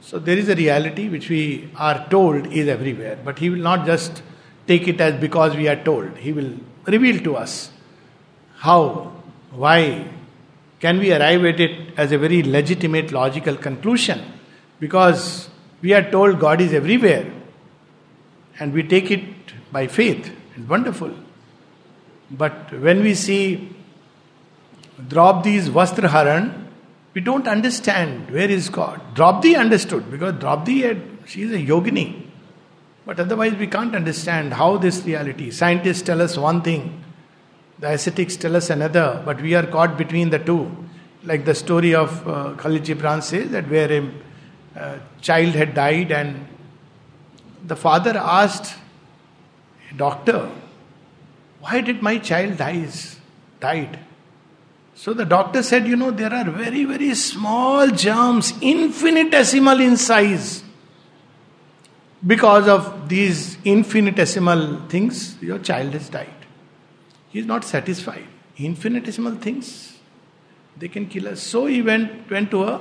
So 0.00 0.18
there 0.18 0.36
is 0.36 0.48
a 0.48 0.54
reality 0.54 1.08
which 1.08 1.28
we 1.28 1.70
are 1.76 2.06
told 2.08 2.46
is 2.46 2.68
everywhere, 2.68 3.18
but 3.24 3.38
he 3.38 3.48
will 3.48 3.58
not 3.58 3.86
just 3.86 4.22
take 4.66 4.88
it 4.88 5.00
as 5.00 5.20
because 5.20 5.56
we 5.56 5.68
are 5.68 5.82
told. 5.82 6.16
He 6.18 6.32
will 6.32 6.52
reveal 6.86 7.18
to 7.20 7.36
us 7.36 7.70
how, 8.56 9.12
why, 9.50 10.08
can 10.80 10.98
we 10.98 11.12
arrive 11.12 11.44
at 11.44 11.60
it 11.60 11.94
as 11.96 12.12
a 12.12 12.18
very 12.18 12.42
legitimate 12.42 13.12
logical 13.12 13.56
conclusion 13.56 14.20
Because 14.80 15.48
we 15.80 15.92
are 15.94 16.02
told 16.10 16.40
God 16.40 16.60
is 16.60 16.72
everywhere 16.74 17.30
and 18.58 18.72
we 18.72 18.82
take 18.82 19.12
it 19.12 19.24
by 19.70 19.86
faith. 19.86 20.32
It's 20.56 20.68
wonderful. 20.68 21.12
But 22.30 22.72
when 22.80 23.02
we 23.02 23.14
see 23.14 23.68
Draupadi's 25.08 25.68
Vastraharan, 25.68 26.66
we 27.14 27.20
don't 27.20 27.46
understand 27.46 28.30
where 28.30 28.50
is 28.50 28.68
God. 28.68 29.14
Draupadi 29.14 29.56
understood 29.56 30.10
because 30.10 30.34
Draupadi 30.38 30.82
had, 30.82 31.02
she 31.26 31.42
is 31.42 31.52
a 31.52 31.58
yogini. 31.58 32.26
But 33.04 33.18
otherwise, 33.18 33.54
we 33.54 33.66
can't 33.66 33.94
understand 33.94 34.54
how 34.54 34.76
this 34.76 35.04
reality. 35.04 35.50
Scientists 35.50 36.02
tell 36.02 36.22
us 36.22 36.36
one 36.36 36.62
thing, 36.62 37.02
the 37.78 37.90
ascetics 37.90 38.36
tell 38.36 38.54
us 38.54 38.70
another, 38.70 39.20
but 39.24 39.40
we 39.40 39.54
are 39.54 39.66
caught 39.66 39.98
between 39.98 40.30
the 40.30 40.38
two. 40.38 40.70
Like 41.24 41.44
the 41.44 41.54
story 41.54 41.94
of 41.94 42.26
uh, 42.26 42.54
Khalil 42.54 42.80
Gibran 42.80 43.22
says 43.22 43.50
that 43.50 43.68
where 43.68 43.90
a 43.92 44.10
uh, 44.76 44.98
child 45.20 45.54
had 45.54 45.74
died 45.74 46.12
and 46.12 46.46
the 47.64 47.76
father 47.76 48.16
asked 48.16 48.74
doctor, 49.96 50.50
Why 51.60 51.80
did 51.80 52.02
my 52.02 52.18
child 52.18 52.56
dies, 52.56 53.20
died? 53.60 53.98
So 55.02 55.12
the 55.12 55.24
doctor 55.24 55.64
said, 55.64 55.88
You 55.88 55.96
know, 55.96 56.12
there 56.12 56.32
are 56.32 56.48
very, 56.48 56.84
very 56.84 57.12
small 57.16 57.88
germs, 57.88 58.52
infinitesimal 58.60 59.80
in 59.80 59.96
size. 59.96 60.62
Because 62.24 62.68
of 62.68 63.08
these 63.08 63.58
infinitesimal 63.64 64.82
things, 64.88 65.42
your 65.42 65.58
child 65.58 65.94
has 65.94 66.08
died. 66.08 66.46
He 67.30 67.40
is 67.40 67.46
not 67.46 67.64
satisfied. 67.64 68.28
Infinitesimal 68.58 69.34
things, 69.46 69.98
they 70.76 70.86
can 70.86 71.08
kill 71.08 71.26
us. 71.26 71.42
So 71.42 71.66
he 71.66 71.82
went, 71.82 72.30
went 72.30 72.52
to 72.52 72.62
a 72.62 72.80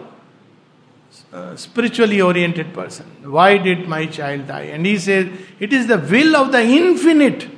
uh, 1.33 1.55
spiritually 1.55 2.21
oriented 2.21 2.71
person. 2.71 3.07
Why 3.23 3.57
did 3.57 3.87
my 3.87 4.05
child 4.05 4.45
die? 4.45 4.65
And 4.75 4.85
he 4.85 4.99
said, 4.99 5.35
It 5.59 5.73
is 5.73 5.87
the 5.87 5.97
will 5.97 6.35
of 6.35 6.51
the 6.51 6.61
infinite. 6.61 7.49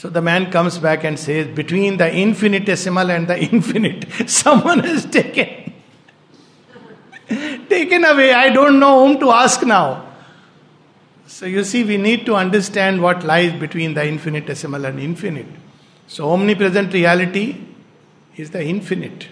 So 0.00 0.08
the 0.08 0.22
man 0.22 0.50
comes 0.50 0.78
back 0.78 1.04
and 1.04 1.18
says, 1.18 1.54
Between 1.54 1.98
the 1.98 2.10
infinitesimal 2.10 3.10
and 3.10 3.28
the 3.28 3.38
infinite, 3.38 4.06
someone 4.30 4.78
has 4.78 5.04
taken. 5.04 5.74
taken 7.68 8.06
away. 8.06 8.32
I 8.32 8.48
don't 8.48 8.80
know 8.80 9.06
whom 9.06 9.20
to 9.20 9.30
ask 9.30 9.62
now. 9.62 10.10
So 11.26 11.44
you 11.44 11.64
see, 11.64 11.84
we 11.84 11.98
need 11.98 12.24
to 12.24 12.34
understand 12.34 13.02
what 13.02 13.24
lies 13.24 13.52
between 13.52 13.92
the 13.92 14.02
infinitesimal 14.06 14.86
and 14.86 14.98
infinite. 14.98 15.48
So 16.06 16.30
omnipresent 16.30 16.94
reality 16.94 17.62
is 18.38 18.52
the 18.52 18.64
infinite. 18.64 19.28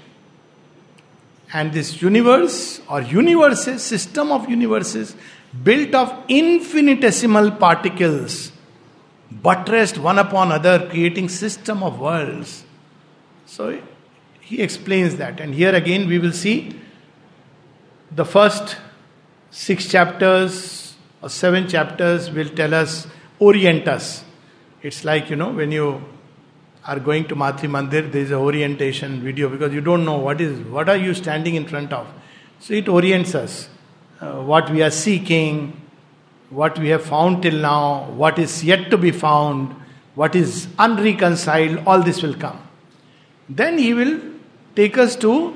And 1.50 1.72
this 1.72 2.02
universe 2.02 2.82
or 2.90 3.00
universes, 3.00 3.82
system 3.82 4.30
of 4.30 4.50
universes, 4.50 5.16
built 5.64 5.94
of 5.94 6.12
infinitesimal 6.28 7.52
particles, 7.52 8.52
buttressed 9.30 9.98
one 9.98 10.18
upon 10.18 10.52
other, 10.52 10.88
creating 10.88 11.28
system 11.28 11.82
of 11.82 12.00
worlds. 12.00 12.64
So 13.46 13.80
he 14.40 14.62
explains 14.62 15.16
that. 15.16 15.40
And 15.40 15.54
here 15.54 15.74
again 15.74 16.08
we 16.08 16.18
will 16.18 16.32
see 16.32 16.78
the 18.10 18.24
first 18.24 18.76
six 19.50 19.88
chapters 19.88 20.96
or 21.22 21.28
seven 21.28 21.68
chapters 21.68 22.30
will 22.30 22.48
tell 22.48 22.74
us, 22.74 23.06
orient 23.38 23.88
us. 23.88 24.24
It's 24.82 25.04
like, 25.04 25.30
you 25.30 25.36
know, 25.36 25.50
when 25.50 25.72
you 25.72 26.02
are 26.86 26.98
going 26.98 27.26
to 27.28 27.34
Matri 27.34 27.68
Mandir, 27.68 28.10
there 28.10 28.22
is 28.22 28.30
a 28.30 28.36
orientation 28.36 29.20
video 29.20 29.48
because 29.48 29.72
you 29.72 29.80
don't 29.80 30.04
know 30.04 30.18
what 30.18 30.40
is 30.40 30.58
what 30.68 30.88
are 30.88 30.96
you 30.96 31.12
standing 31.12 31.54
in 31.54 31.66
front 31.66 31.92
of. 31.92 32.06
So 32.60 32.74
it 32.74 32.88
orients 32.88 33.34
us. 33.34 33.68
Uh, 34.20 34.42
what 34.42 34.70
we 34.70 34.82
are 34.82 34.90
seeking, 34.90 35.80
what 36.50 36.78
we 36.78 36.88
have 36.88 37.04
found 37.04 37.42
till 37.42 37.58
now, 37.58 38.10
what 38.10 38.38
is 38.38 38.64
yet 38.64 38.90
to 38.90 38.98
be 38.98 39.10
found, 39.10 39.74
what 40.14 40.34
is 40.34 40.66
unreconciled, 40.78 41.86
all 41.86 42.02
this 42.02 42.22
will 42.22 42.34
come. 42.34 42.60
Then 43.48 43.78
he 43.78 43.94
will 43.94 44.20
take 44.74 44.98
us 44.98 45.16
to 45.16 45.54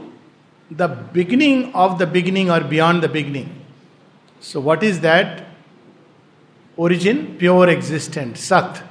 the 0.70 0.88
beginning 0.88 1.74
of 1.74 1.98
the 1.98 2.06
beginning 2.06 2.50
or 2.50 2.60
beyond 2.60 3.02
the 3.02 3.08
beginning. 3.08 3.60
So, 4.40 4.60
what 4.60 4.82
is 4.82 5.00
that? 5.00 5.44
Origin, 6.76 7.36
pure 7.38 7.68
existence, 7.68 8.40
Sat, 8.40 8.82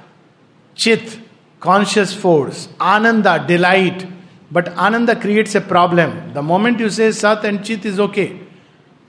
Chit, 0.74 1.18
conscious 1.60 2.14
force, 2.14 2.68
Ananda, 2.80 3.44
delight. 3.46 4.06
But 4.50 4.68
Ananda 4.68 5.16
creates 5.16 5.54
a 5.54 5.60
problem. 5.60 6.32
The 6.34 6.42
moment 6.42 6.78
you 6.78 6.90
say 6.90 7.10
Sat 7.12 7.44
and 7.44 7.64
Chit 7.64 7.84
is 7.84 7.98
okay. 7.98 8.38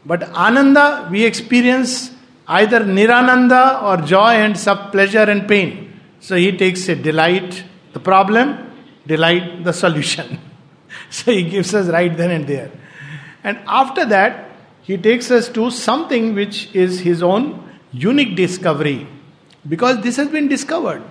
But 0.05 0.23
Ananda, 0.29 1.07
we 1.11 1.25
experience 1.25 2.12
either 2.47 2.81
Nirananda 2.81 3.83
or 3.83 4.05
joy 4.05 4.33
and 4.33 4.57
sub 4.57 4.91
pleasure 4.91 5.23
and 5.23 5.47
pain. 5.47 5.99
So 6.19 6.35
he 6.35 6.55
takes 6.55 6.87
a 6.89 6.95
delight, 6.95 7.63
the 7.93 7.99
problem, 7.99 8.71
delight, 9.05 9.63
the 9.63 9.73
solution. 9.73 10.39
so 11.09 11.31
he 11.31 11.43
gives 11.43 11.73
us 11.73 11.87
right 11.87 12.15
then 12.15 12.31
and 12.31 12.47
there. 12.47 12.71
And 13.43 13.59
after 13.67 14.05
that, 14.05 14.51
he 14.81 14.97
takes 14.97 15.31
us 15.31 15.49
to 15.49 15.71
something 15.71 16.35
which 16.35 16.73
is 16.73 16.99
his 16.99 17.23
own 17.23 17.69
unique 17.91 18.35
discovery. 18.35 19.07
Because 19.67 20.01
this 20.01 20.17
has 20.17 20.27
been 20.27 20.47
discovered. 20.47 21.03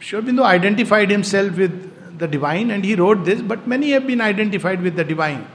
Sri 0.00 0.20
Aurobindo 0.20 0.42
identified 0.42 1.10
himself 1.10 1.56
with 1.56 2.18
the 2.18 2.26
divine 2.26 2.70
and 2.70 2.84
he 2.84 2.94
wrote 2.94 3.24
this, 3.24 3.40
but 3.40 3.66
many 3.66 3.90
have 3.90 4.06
been 4.06 4.20
identified 4.20 4.82
with 4.82 4.96
the 4.96 5.04
divine. 5.04 5.46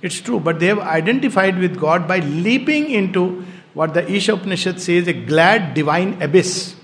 It's 0.00 0.20
true, 0.20 0.38
but 0.38 0.60
they 0.60 0.66
have 0.66 0.78
identified 0.78 1.58
with 1.58 1.78
God 1.78 2.06
by 2.06 2.20
leaping 2.20 2.90
into 2.90 3.44
what 3.78 3.94
the 3.94 4.02
Isha 4.12 4.32
Upanishad 4.32 4.80
says 4.80 5.06
a 5.06 5.12
glad 5.12 5.72
divine 5.72 6.20
abyss. 6.20 6.74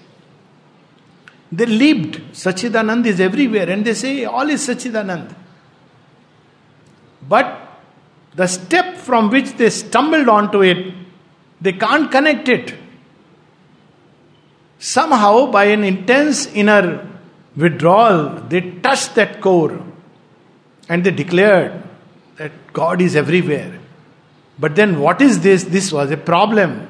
They 1.51 1.67
leaped. 1.67 2.19
Sachidanand 2.33 3.05
is 3.07 3.19
everywhere, 3.19 3.69
and 3.69 3.85
they 3.85 3.95
say 3.95 4.25
all 4.27 4.49
is 4.49 4.69
Sachidanand. 4.69 5.35
But 7.29 7.49
the 8.37 8.47
step 8.47 8.97
from 8.97 9.31
which 9.31 9.55
they 9.55 9.71
stumbled 9.71 10.29
onto 10.29 10.63
it, 10.63 10.95
they 11.61 11.73
can't 11.73 12.13
connect 12.13 12.49
it. 12.49 12.75
Somehow, 14.79 15.47
by 15.51 15.65
an 15.65 15.83
intense 15.83 16.47
inner 16.47 17.09
withdrawal, 17.57 18.41
they 18.49 18.61
touched 18.87 19.17
that 19.17 19.41
core 19.41 19.85
and 20.89 21.03
they 21.03 21.11
declared 21.11 21.83
that 22.37 22.53
God 22.73 23.03
is 23.03 23.17
everywhere. 23.17 23.81
But 24.59 24.77
then, 24.77 25.01
what 25.01 25.21
is 25.21 25.41
this? 25.41 25.65
This 25.65 25.93
was 25.93 26.11
a 26.11 26.17
problem. 26.17 26.89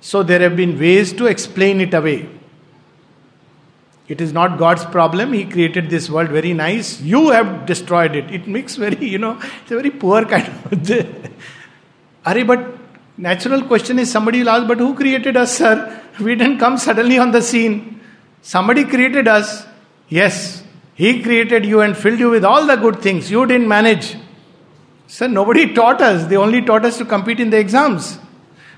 So, 0.00 0.22
there 0.22 0.40
have 0.40 0.56
been 0.56 0.78
ways 0.78 1.12
to 1.14 1.26
explain 1.26 1.80
it 1.80 1.94
away. 1.94 2.28
It 4.08 4.22
is 4.22 4.32
not 4.32 4.58
God's 4.58 4.86
problem. 4.86 5.34
He 5.34 5.44
created 5.44 5.90
this 5.90 6.08
world 6.08 6.30
very 6.30 6.54
nice. 6.54 7.00
You 7.00 7.28
have 7.28 7.66
destroyed 7.66 8.16
it. 8.16 8.30
It 8.30 8.48
makes 8.48 8.76
very, 8.76 9.06
you 9.06 9.18
know, 9.18 9.38
it's 9.62 9.70
a 9.70 9.74
very 9.74 9.90
poor 9.90 10.24
kind 10.24 10.48
of. 10.48 10.90
Are 12.26 12.44
but 12.44 12.78
natural 13.18 13.62
question 13.62 13.98
is 13.98 14.10
somebody 14.10 14.40
will 14.40 14.48
ask, 14.48 14.66
but 14.66 14.78
who 14.78 14.94
created 14.94 15.36
us, 15.36 15.58
sir? 15.58 16.02
We 16.20 16.34
didn't 16.34 16.58
come 16.58 16.78
suddenly 16.78 17.18
on 17.18 17.32
the 17.32 17.42
scene. 17.42 18.00
Somebody 18.40 18.84
created 18.84 19.28
us. 19.28 19.66
Yes, 20.08 20.62
He 20.94 21.22
created 21.22 21.66
you 21.66 21.80
and 21.82 21.96
filled 21.96 22.18
you 22.18 22.30
with 22.30 22.44
all 22.44 22.66
the 22.66 22.76
good 22.76 23.00
things. 23.00 23.30
You 23.30 23.46
didn't 23.46 23.68
manage. 23.68 24.16
Sir, 25.08 25.26
nobody 25.26 25.72
taught 25.72 26.02
us. 26.02 26.26
They 26.26 26.36
only 26.36 26.60
taught 26.60 26.84
us 26.84 26.98
to 26.98 27.04
compete 27.06 27.40
in 27.40 27.48
the 27.48 27.58
exams. 27.58 28.18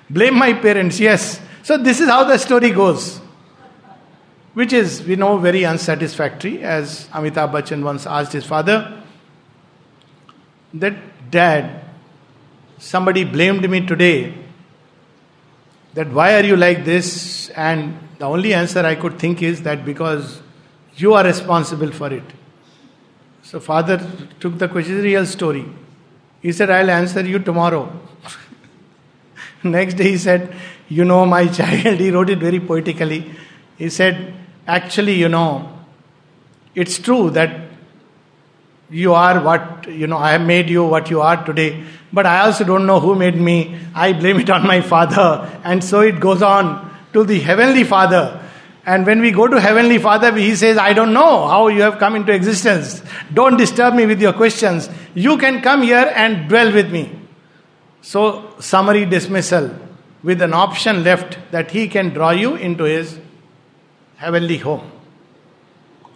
Blame 0.08 0.36
my 0.36 0.52
parents, 0.54 1.00
yes. 1.00 1.40
So 1.64 1.76
this 1.76 2.00
is 2.00 2.08
how 2.08 2.22
the 2.24 2.38
story 2.38 2.70
goes. 2.70 3.18
Which 4.54 4.72
is, 4.72 5.02
we 5.02 5.16
know, 5.16 5.38
very 5.38 5.64
unsatisfactory, 5.64 6.62
as 6.62 7.08
Amitabh 7.08 7.52
Bachchan 7.52 7.82
once 7.82 8.06
asked 8.06 8.32
his 8.32 8.46
father. 8.46 9.02
That 10.74 11.30
dad, 11.32 11.84
somebody 12.78 13.24
blamed 13.24 13.68
me 13.68 13.84
today 13.84 14.34
that 15.94 16.08
why 16.12 16.36
are 16.36 16.44
you 16.44 16.56
like 16.56 16.84
this? 16.84 17.50
And 17.50 17.98
the 18.18 18.26
only 18.26 18.54
answer 18.54 18.80
I 18.80 18.94
could 18.94 19.18
think 19.18 19.42
is 19.42 19.62
that 19.62 19.84
because 19.84 20.40
you 20.94 21.14
are 21.14 21.24
responsible 21.24 21.90
for 21.90 22.12
it. 22.12 22.24
So 23.42 23.58
father 23.58 24.00
took 24.38 24.58
the 24.58 24.68
question, 24.68 25.02
real 25.02 25.26
story. 25.26 25.66
He 26.40 26.52
said, 26.52 26.70
I'll 26.70 26.90
answer 26.90 27.20
you 27.20 27.38
tomorrow. 27.38 27.92
Next 29.62 29.94
day 29.94 30.10
he 30.12 30.18
said, 30.18 30.54
You 30.88 31.04
know, 31.04 31.26
my 31.26 31.46
child, 31.58 31.98
he 32.00 32.10
wrote 32.10 32.30
it 32.30 32.38
very 32.38 32.60
poetically. 32.60 33.30
He 33.76 33.90
said, 33.90 34.34
Actually, 34.66 35.14
you 35.14 35.28
know, 35.28 35.78
it's 36.74 36.98
true 36.98 37.30
that 37.30 37.70
you 38.90 39.14
are 39.14 39.40
what, 39.40 39.86
you 39.88 40.06
know, 40.06 40.16
I 40.16 40.32
have 40.32 40.42
made 40.42 40.68
you 40.68 40.84
what 40.84 41.10
you 41.10 41.20
are 41.20 41.44
today, 41.44 41.84
but 42.12 42.26
I 42.26 42.40
also 42.40 42.64
don't 42.64 42.86
know 42.86 42.98
who 42.98 43.14
made 43.14 43.36
me. 43.36 43.78
I 43.94 44.12
blame 44.12 44.40
it 44.40 44.50
on 44.50 44.66
my 44.66 44.80
father. 44.80 45.48
And 45.62 45.82
so 45.82 46.00
it 46.00 46.18
goes 46.20 46.42
on 46.42 46.90
to 47.12 47.24
the 47.24 47.38
Heavenly 47.38 47.84
Father. 47.84 48.40
And 48.86 49.06
when 49.06 49.20
we 49.20 49.30
go 49.30 49.46
to 49.46 49.60
Heavenly 49.60 49.98
Father, 49.98 50.34
He 50.36 50.56
says, 50.56 50.78
I 50.78 50.92
don't 50.92 51.12
know 51.12 51.46
how 51.46 51.68
you 51.68 51.82
have 51.82 51.98
come 51.98 52.16
into 52.16 52.32
existence. 52.32 53.02
Don't 53.32 53.56
disturb 53.56 53.94
me 53.94 54.06
with 54.06 54.20
your 54.20 54.32
questions. 54.32 54.88
You 55.14 55.36
can 55.36 55.60
come 55.60 55.82
here 55.82 56.10
and 56.14 56.48
dwell 56.48 56.72
with 56.72 56.90
me. 56.90 57.16
So, 58.02 58.54
summary 58.58 59.04
dismissal 59.04 59.70
with 60.22 60.40
an 60.40 60.54
option 60.54 61.04
left 61.04 61.38
that 61.50 61.70
he 61.70 61.88
can 61.88 62.10
draw 62.10 62.30
you 62.30 62.54
into 62.54 62.84
his 62.84 63.18
heavenly 64.16 64.58
home. 64.58 64.90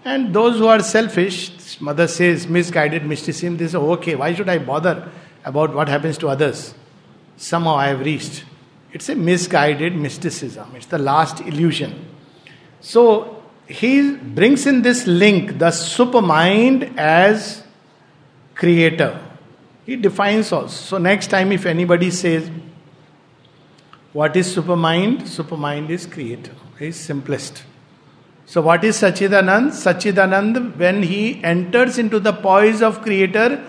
And 0.04 0.34
those 0.34 0.58
who 0.58 0.66
are 0.66 0.80
selfish, 0.80 1.80
mother 1.80 2.06
says, 2.06 2.46
misguided 2.46 3.04
mysticism, 3.04 3.56
they 3.56 3.68
say, 3.68 3.78
okay, 3.78 4.14
why 4.14 4.34
should 4.34 4.48
I 4.48 4.58
bother 4.58 5.10
about 5.44 5.74
what 5.74 5.88
happens 5.88 6.18
to 6.18 6.28
others? 6.28 6.74
Somehow 7.36 7.76
I 7.76 7.88
have 7.88 8.00
reached. 8.00 8.44
It's 8.92 9.08
a 9.08 9.14
misguided 9.14 9.96
mysticism, 9.96 10.76
it's 10.76 10.86
the 10.86 10.98
last 10.98 11.40
illusion. 11.40 12.13
So 12.85 13.43
he 13.66 14.12
brings 14.12 14.66
in 14.66 14.82
this 14.82 15.07
link, 15.07 15.59
the 15.59 15.68
supermind 15.68 16.99
as 16.99 17.62
creator. 18.55 19.18
He 19.87 19.97
defines 19.97 20.53
also. 20.53 20.68
So 20.68 20.99
next 20.99 21.28
time, 21.28 21.51
if 21.51 21.64
anybody 21.64 22.11
says, 22.11 22.51
What 24.12 24.37
is 24.37 24.55
supermind? 24.55 25.22
Supermind 25.22 25.89
is 25.89 26.05
creator, 26.05 26.53
is 26.78 26.97
simplest. 26.97 27.64
So, 28.47 28.61
what 28.61 28.85
is 28.85 28.99
Sachidanand? 28.99 29.70
Sachidanand, 29.70 30.76
when 30.76 31.03
he 31.03 31.43
enters 31.43 31.97
into 31.97 32.20
the 32.20 32.35
poise 32.35 32.82
of 32.82 33.01
Creator, 33.01 33.64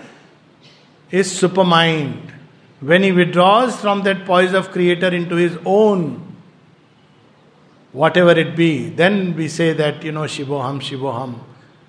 is 1.10 1.32
supermind. 1.32 2.32
When 2.80 3.02
he 3.02 3.12
withdraws 3.12 3.80
from 3.80 4.02
that 4.02 4.26
poise 4.26 4.52
of 4.52 4.70
Creator 4.70 5.08
into 5.14 5.36
his 5.36 5.58
own, 5.64 6.25
whatever 7.96 8.32
it 8.32 8.54
be, 8.54 8.90
then 8.90 9.34
we 9.34 9.48
say 9.48 9.72
that, 9.72 10.04
you 10.04 10.12
know, 10.12 10.22
Shivoham, 10.22 10.80
Shivoham. 10.80 11.40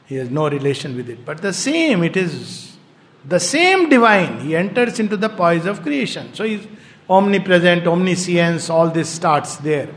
He 0.06 0.16
has 0.16 0.30
no 0.30 0.50
relation 0.50 0.96
with 0.96 1.10
it. 1.10 1.26
But 1.26 1.42
the 1.42 1.52
same, 1.52 2.04
it 2.04 2.16
is 2.16 2.78
the 3.26 3.40
same 3.40 3.90
divine. 3.90 4.40
He 4.40 4.56
enters 4.56 5.02
into 5.02 5.18
the 5.18 5.28
poise 5.28 5.66
of 5.66 5.82
creation. 5.82 6.34
So 6.34 6.46
he's 6.46 6.66
omnipresent, 7.10 7.86
omniscience, 7.86 8.70
all 8.70 8.90
this 8.90 9.10
starts 9.10 9.58
there. 9.58 9.90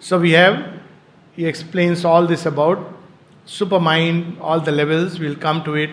So 0.00 0.18
we 0.18 0.32
have 0.32 0.78
he 1.38 1.46
explains 1.46 2.04
all 2.04 2.26
this 2.26 2.46
about 2.46 2.78
supermind, 3.46 4.40
all 4.40 4.60
the 4.60 4.72
levels, 4.72 5.20
we'll 5.20 5.36
come 5.36 5.62
to 5.64 5.76
it, 5.76 5.90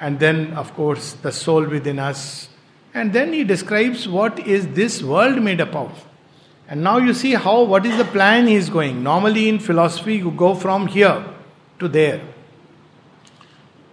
and 0.00 0.18
then, 0.18 0.54
of 0.54 0.74
course, 0.74 1.12
the 1.12 1.30
soul 1.30 1.64
within 1.64 2.00
us. 2.00 2.48
And 2.92 3.12
then 3.12 3.32
he 3.32 3.44
describes 3.44 4.08
what 4.08 4.40
is 4.40 4.66
this 4.68 5.00
world 5.00 5.40
made 5.40 5.60
up 5.60 5.76
of. 5.76 6.04
And 6.72 6.82
now 6.82 6.96
you 6.96 7.12
see 7.12 7.32
how, 7.34 7.64
what 7.64 7.84
is 7.84 7.98
the 7.98 8.04
plan 8.06 8.46
he 8.46 8.54
is 8.54 8.70
going. 8.70 9.02
Normally 9.02 9.46
in 9.46 9.58
philosophy, 9.58 10.14
you 10.16 10.30
go 10.30 10.54
from 10.54 10.86
here 10.86 11.22
to 11.78 11.86
there. 11.86 12.22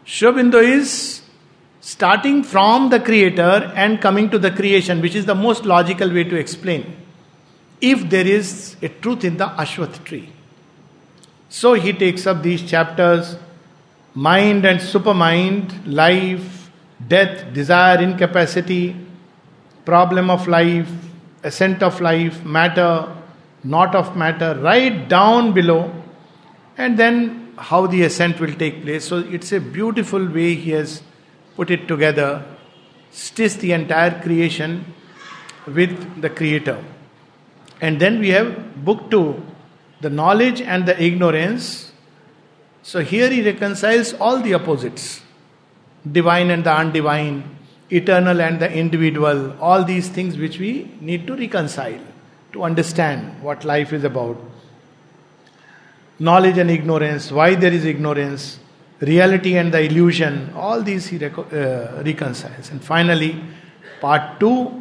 Sri 0.05 0.31
is 0.65 1.21
starting 1.81 2.41
from 2.41 2.89
the 2.89 3.01
creator 3.01 3.69
and 3.75 3.99
coming 3.99 4.29
to 4.29 4.39
the 4.39 4.49
creation, 4.49 5.01
which 5.01 5.13
is 5.13 5.25
the 5.25 5.35
most 5.35 5.65
logical 5.65 6.09
way 6.09 6.23
to 6.23 6.37
explain. 6.37 6.95
If 7.81 8.09
there 8.09 8.25
is 8.25 8.77
a 8.81 8.87
truth 8.87 9.25
in 9.25 9.35
the 9.35 9.47
Ashwath 9.47 10.05
tree. 10.05 10.29
So 11.49 11.73
he 11.73 11.91
takes 11.91 12.25
up 12.25 12.41
these 12.43 12.61
chapters 12.61 13.35
mind 14.15 14.63
and 14.63 14.79
supermind, 14.79 15.85
life, 15.85 16.71
death, 17.05 17.51
desire, 17.51 18.01
incapacity, 18.01 18.95
problem 19.83 20.29
of 20.29 20.47
life, 20.47 21.08
ascent 21.43 21.83
of 21.83 22.01
life, 22.01 22.43
matter, 22.43 23.15
not 23.63 23.95
of 23.95 24.15
matter, 24.15 24.57
right 24.61 25.07
down 25.07 25.53
below, 25.53 25.91
and 26.77 26.97
then 26.97 27.53
how 27.57 27.87
the 27.87 28.03
ascent 28.03 28.39
will 28.39 28.53
take 28.53 28.81
place. 28.83 29.05
So 29.05 29.19
it's 29.19 29.51
a 29.51 29.59
beautiful 29.59 30.25
way 30.25 30.55
he 30.55 30.71
has 30.71 31.01
put 31.55 31.69
it 31.69 31.87
together, 31.87 32.45
stitch 33.11 33.55
the 33.55 33.73
entire 33.73 34.21
creation 34.21 34.93
with 35.67 36.21
the 36.21 36.29
Creator. 36.29 36.83
And 37.81 37.99
then 37.99 38.19
we 38.19 38.29
have 38.29 38.83
book 38.83 39.09
two 39.11 39.41
the 40.01 40.09
knowledge 40.09 40.61
and 40.61 40.85
the 40.85 41.01
ignorance. 41.01 41.91
So 42.83 43.01
here 43.01 43.29
he 43.29 43.43
reconciles 43.43 44.13
all 44.13 44.41
the 44.41 44.53
opposites 44.53 45.21
divine 46.09 46.49
and 46.49 46.63
the 46.63 46.69
undivine, 46.69 47.43
eternal 47.89 48.41
and 48.41 48.59
the 48.59 48.71
individual, 48.71 49.53
all 49.59 49.83
these 49.83 50.09
things 50.09 50.37
which 50.37 50.59
we 50.59 50.91
need 51.01 51.25
to 51.27 51.35
reconcile 51.35 51.99
to 52.53 52.63
understand 52.63 53.41
what 53.41 53.65
life 53.65 53.93
is 53.93 54.03
about. 54.03 54.37
Knowledge 56.19 56.57
and 56.57 56.69
ignorance, 56.69 57.31
why 57.31 57.55
there 57.55 57.71
is 57.71 57.85
ignorance, 57.85 58.59
reality 58.99 59.55
and 59.55 59.73
the 59.73 59.81
illusion, 59.81 60.51
all 60.55 60.81
these 60.81 61.07
he 61.07 61.23
uh, 61.23 62.03
reconciles. 62.03 62.69
And 62.71 62.83
finally, 62.83 63.41
part 64.01 64.39
2 64.39 64.79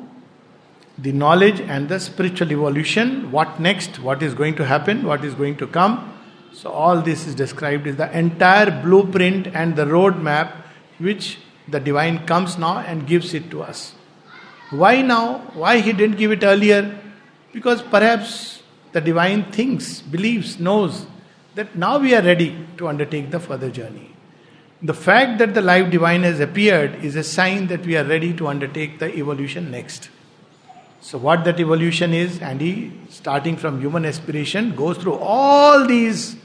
the 0.98 1.12
knowledge 1.12 1.60
and 1.60 1.88
the 1.88 2.00
spiritual 2.00 2.50
evolution, 2.50 3.30
what 3.30 3.60
next, 3.60 4.00
what 4.00 4.22
is 4.22 4.34
going 4.34 4.56
to 4.56 4.64
happen, 4.64 5.06
what 5.06 5.24
is 5.24 5.34
going 5.34 5.56
to 5.56 5.66
come. 5.66 6.12
So, 6.52 6.70
all 6.70 7.00
this 7.00 7.26
is 7.26 7.34
described 7.34 7.86
as 7.86 7.96
the 7.96 8.18
entire 8.18 8.82
blueprint 8.82 9.46
and 9.48 9.76
the 9.76 9.84
roadmap 9.84 10.52
which 10.98 11.38
the 11.70 11.80
divine 11.80 12.26
comes 12.26 12.58
now 12.58 12.78
and 12.78 13.06
gives 13.06 13.34
it 13.34 13.50
to 13.50 13.62
us. 13.62 13.94
Why 14.70 15.02
now? 15.02 15.38
Why 15.54 15.80
he 15.80 15.92
didn't 15.92 16.16
give 16.16 16.32
it 16.32 16.42
earlier? 16.42 16.98
Because 17.52 17.82
perhaps 17.82 18.62
the 18.92 19.00
divine 19.00 19.50
thinks, 19.52 20.00
believes, 20.00 20.58
knows 20.58 21.06
that 21.54 21.74
now 21.74 21.98
we 21.98 22.14
are 22.14 22.22
ready 22.22 22.66
to 22.76 22.88
undertake 22.88 23.30
the 23.30 23.40
further 23.40 23.70
journey. 23.70 24.14
The 24.82 24.94
fact 24.94 25.38
that 25.38 25.54
the 25.54 25.60
life 25.60 25.90
divine 25.90 26.22
has 26.22 26.38
appeared 26.38 27.04
is 27.04 27.16
a 27.16 27.24
sign 27.24 27.66
that 27.66 27.84
we 27.84 27.96
are 27.96 28.04
ready 28.04 28.32
to 28.34 28.46
undertake 28.46 28.98
the 28.98 29.12
evolution 29.16 29.70
next. 29.70 30.10
So, 31.00 31.18
what 31.18 31.44
that 31.44 31.58
evolution 31.58 32.12
is, 32.12 32.38
and 32.40 32.60
he, 32.60 32.92
starting 33.08 33.56
from 33.56 33.80
human 33.80 34.04
aspiration, 34.04 34.74
goes 34.74 34.98
through 34.98 35.14
all 35.14 35.86
these 35.86 36.36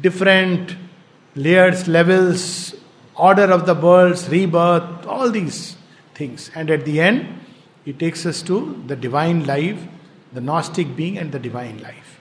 different 0.00 0.76
layers, 1.34 1.86
levels, 1.86 2.74
order 3.28 3.52
of 3.52 3.66
the 3.66 3.74
worlds, 3.74 4.28
rebirth, 4.28 5.06
all 5.06 5.30
these 5.30 5.76
things. 6.14 6.50
And 6.54 6.70
at 6.70 6.84
the 6.84 7.00
end, 7.00 7.40
he 7.84 7.92
takes 7.92 8.26
us 8.26 8.42
to 8.42 8.82
the 8.86 8.96
divine 8.96 9.44
life, 9.46 9.80
the 10.32 10.40
Gnostic 10.40 10.96
being, 10.96 11.18
and 11.18 11.32
the 11.32 11.38
divine 11.38 11.78
life. 11.82 12.20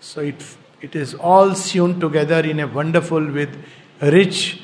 So, 0.00 0.20
it, 0.20 0.44
it 0.80 0.96
is 0.96 1.14
all 1.14 1.54
sewn 1.54 2.00
together 2.00 2.40
in 2.40 2.60
a 2.60 2.66
wonderful, 2.66 3.24
with 3.24 3.56
rich 4.00 4.62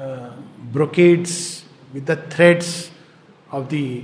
uh, 0.00 0.30
brocades, 0.72 1.64
with 1.92 2.06
the 2.06 2.16
threads 2.16 2.90
of 3.50 3.68
the 3.68 4.02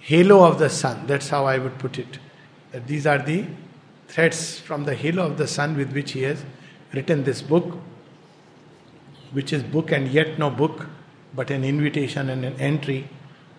halo 0.00 0.44
of 0.44 0.58
the 0.58 0.68
sun. 0.68 1.06
That's 1.06 1.28
how 1.28 1.46
I 1.46 1.58
would 1.58 1.78
put 1.78 1.98
it. 1.98 2.18
That 2.72 2.86
these 2.86 3.06
are 3.06 3.18
the 3.18 3.46
threads 4.08 4.58
from 4.58 4.84
the 4.84 4.94
halo 4.94 5.26
of 5.26 5.38
the 5.38 5.46
sun 5.46 5.76
with 5.76 5.92
which 5.92 6.12
he 6.12 6.22
has 6.22 6.44
written 6.92 7.24
this 7.24 7.42
book, 7.42 7.78
which 9.32 9.52
is 9.52 9.62
book 9.62 9.92
and 9.92 10.08
yet 10.08 10.38
no 10.38 10.50
book, 10.50 10.86
but 11.34 11.50
an 11.50 11.64
invitation 11.64 12.28
and 12.28 12.44
an 12.44 12.54
entry. 12.60 13.08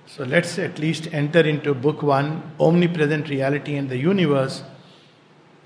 So 0.07 0.23
let's 0.23 0.59
at 0.59 0.79
least 0.79 1.07
enter 1.13 1.39
into 1.39 1.73
book 1.73 2.01
one, 2.01 2.51
Omnipresent 2.59 3.29
Reality 3.29 3.75
and 3.75 3.89
the 3.89 3.97
Universe. 3.97 4.63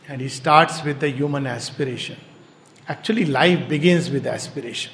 And 0.07 0.21
he 0.21 0.29
starts 0.29 0.83
with 0.83 0.99
the 0.99 1.09
human 1.09 1.47
aspiration. 1.47 2.17
Actually, 2.87 3.25
life 3.25 3.67
begins 3.67 4.11
with 4.11 4.27
aspiration. 4.27 4.91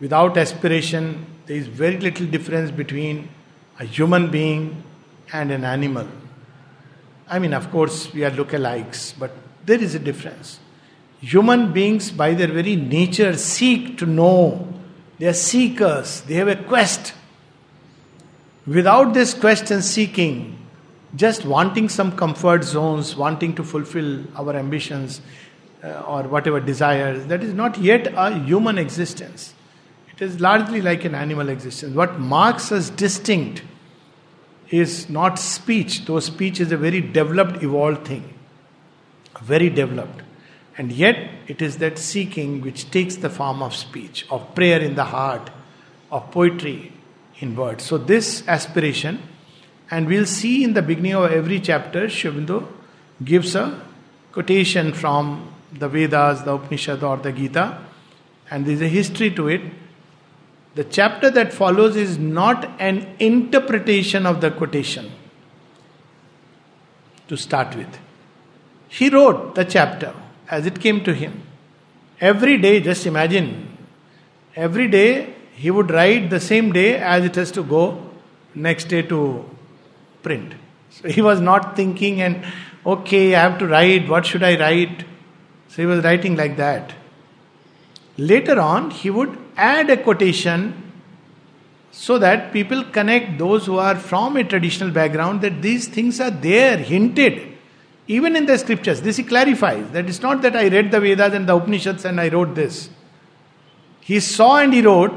Without 0.00 0.38
aspiration, 0.38 1.26
there 1.46 1.56
is 1.56 1.66
very 1.66 1.98
little 1.98 2.26
difference 2.26 2.70
between 2.70 3.28
a 3.78 3.84
human 3.84 4.30
being 4.30 4.82
and 5.32 5.50
an 5.50 5.64
animal. 5.64 6.08
I 7.28 7.38
mean, 7.38 7.52
of 7.52 7.70
course, 7.70 8.12
we 8.14 8.24
are 8.24 8.30
lookalikes, 8.30 9.18
but 9.18 9.32
there 9.66 9.80
is 9.80 9.94
a 9.94 9.98
difference. 9.98 10.60
Human 11.20 11.72
beings, 11.72 12.10
by 12.10 12.34
their 12.34 12.48
very 12.48 12.76
nature, 12.76 13.36
seek 13.36 13.98
to 13.98 14.06
know. 14.06 14.68
They 15.18 15.26
are 15.26 15.32
seekers, 15.32 16.20
they 16.22 16.34
have 16.34 16.48
a 16.48 16.56
quest. 16.56 17.12
Without 18.66 19.14
this 19.14 19.34
quest 19.34 19.70
and 19.70 19.82
seeking, 19.82 20.58
just 21.16 21.44
wanting 21.44 21.88
some 21.88 22.16
comfort 22.16 22.62
zones, 22.62 23.16
wanting 23.16 23.54
to 23.56 23.64
fulfill 23.64 24.24
our 24.36 24.54
ambitions 24.54 25.20
uh, 25.82 26.02
or 26.06 26.22
whatever 26.24 26.60
desires, 26.60 27.26
that 27.26 27.42
is 27.42 27.54
not 27.54 27.78
yet 27.78 28.12
a 28.14 28.38
human 28.38 28.78
existence. 28.78 29.54
It 30.12 30.22
is 30.22 30.40
largely 30.40 30.82
like 30.82 31.04
an 31.04 31.14
animal 31.14 31.48
existence. 31.48 31.94
What 31.96 32.20
marks 32.20 32.70
us 32.70 32.90
distinct 32.90 33.62
is 34.70 35.08
not 35.08 35.38
speech, 35.38 36.04
though 36.04 36.20
speech 36.20 36.60
is 36.60 36.70
a 36.72 36.76
very 36.76 37.00
developed, 37.00 37.62
evolved 37.62 38.06
thing. 38.06 38.34
Very 39.40 39.70
developed. 39.70 40.22
And 40.78 40.92
yet, 40.92 41.28
it 41.46 41.60
is 41.60 41.78
that 41.78 41.98
seeking 41.98 42.62
which 42.62 42.90
takes 42.90 43.16
the 43.16 43.28
form 43.28 43.62
of 43.62 43.74
speech, 43.74 44.26
of 44.30 44.54
prayer 44.54 44.80
in 44.80 44.94
the 44.94 45.04
heart, 45.04 45.50
of 46.10 46.30
poetry 46.30 46.92
in 47.40 47.54
words. 47.56 47.84
So, 47.84 47.98
this 47.98 48.46
aspiration, 48.48 49.20
and 49.90 50.06
we'll 50.06 50.24
see 50.24 50.64
in 50.64 50.72
the 50.72 50.82
beginning 50.82 51.16
of 51.16 51.30
every 51.30 51.60
chapter, 51.60 52.06
Aurobindo 52.06 52.66
gives 53.22 53.54
a 53.54 53.82
quotation 54.32 54.92
from 54.92 55.52
the 55.72 55.88
Vedas, 55.88 56.42
the 56.42 56.54
Upanishad, 56.54 57.02
or 57.02 57.18
the 57.18 57.32
Gita, 57.32 57.84
and 58.50 58.64
there's 58.64 58.80
a 58.80 58.88
history 58.88 59.30
to 59.32 59.48
it 59.48 59.60
The 60.78 60.84
chapter 60.84 61.28
that 61.30 61.52
follows 61.52 61.96
is 61.96 62.18
not 62.18 62.70
an 62.78 63.04
interpretation 63.18 64.24
of 64.24 64.40
the 64.40 64.52
quotation 64.52 65.10
to 67.26 67.36
start 67.36 67.74
with. 67.74 67.98
He 68.86 69.08
wrote 69.08 69.56
the 69.56 69.64
chapter 69.64 70.14
as 70.50 70.66
it 70.66 70.80
came 70.80 71.02
to 71.04 71.14
him. 71.14 71.42
Every 72.20 72.58
day, 72.58 72.80
just 72.80 73.06
imagine, 73.06 73.76
every 74.56 74.88
day 74.88 75.34
he 75.54 75.70
would 75.70 75.90
write 75.90 76.30
the 76.30 76.40
same 76.40 76.72
day 76.72 76.96
as 76.96 77.24
it 77.24 77.34
has 77.34 77.50
to 77.52 77.62
go 77.62 78.10
next 78.54 78.84
day 78.88 79.02
to 79.02 79.44
print. 80.22 80.54
So 80.90 81.08
he 81.08 81.22
was 81.22 81.40
not 81.40 81.76
thinking 81.76 82.20
and 82.22 82.44
okay, 82.84 83.34
I 83.34 83.40
have 83.40 83.58
to 83.58 83.66
write, 83.66 84.08
what 84.08 84.26
should 84.26 84.42
I 84.42 84.58
write? 84.58 85.04
So 85.68 85.82
he 85.82 85.86
was 85.86 86.02
writing 86.02 86.36
like 86.36 86.56
that. 86.56 86.94
Later 88.16 88.58
on, 88.60 88.90
he 88.90 89.10
would 89.10 89.36
add 89.56 89.90
a 89.90 89.96
quotation 89.96 90.82
so 91.90 92.18
that 92.18 92.52
people 92.52 92.84
connect 92.84 93.38
those 93.38 93.66
who 93.66 93.78
are 93.78 93.96
from 93.96 94.36
a 94.36 94.44
traditional 94.44 94.90
background 94.90 95.40
that 95.42 95.62
these 95.62 95.88
things 95.88 96.20
are 96.20 96.30
there, 96.30 96.76
hinted, 96.78 97.57
even 98.08 98.34
in 98.34 98.46
the 98.46 98.58
scriptures. 98.58 99.02
This 99.02 99.18
he 99.18 99.22
clarifies 99.22 99.90
that 99.90 100.08
it's 100.08 100.22
not 100.22 100.42
that 100.42 100.56
I 100.56 100.68
read 100.68 100.90
the 100.90 100.98
Vedas 100.98 101.34
and 101.34 101.48
the 101.48 101.54
Upanishads 101.54 102.04
and 102.04 102.20
I 102.20 102.28
wrote 102.28 102.54
this. 102.54 102.90
He 104.00 104.18
saw 104.18 104.58
and 104.58 104.72
he 104.72 104.80
wrote, 104.80 105.12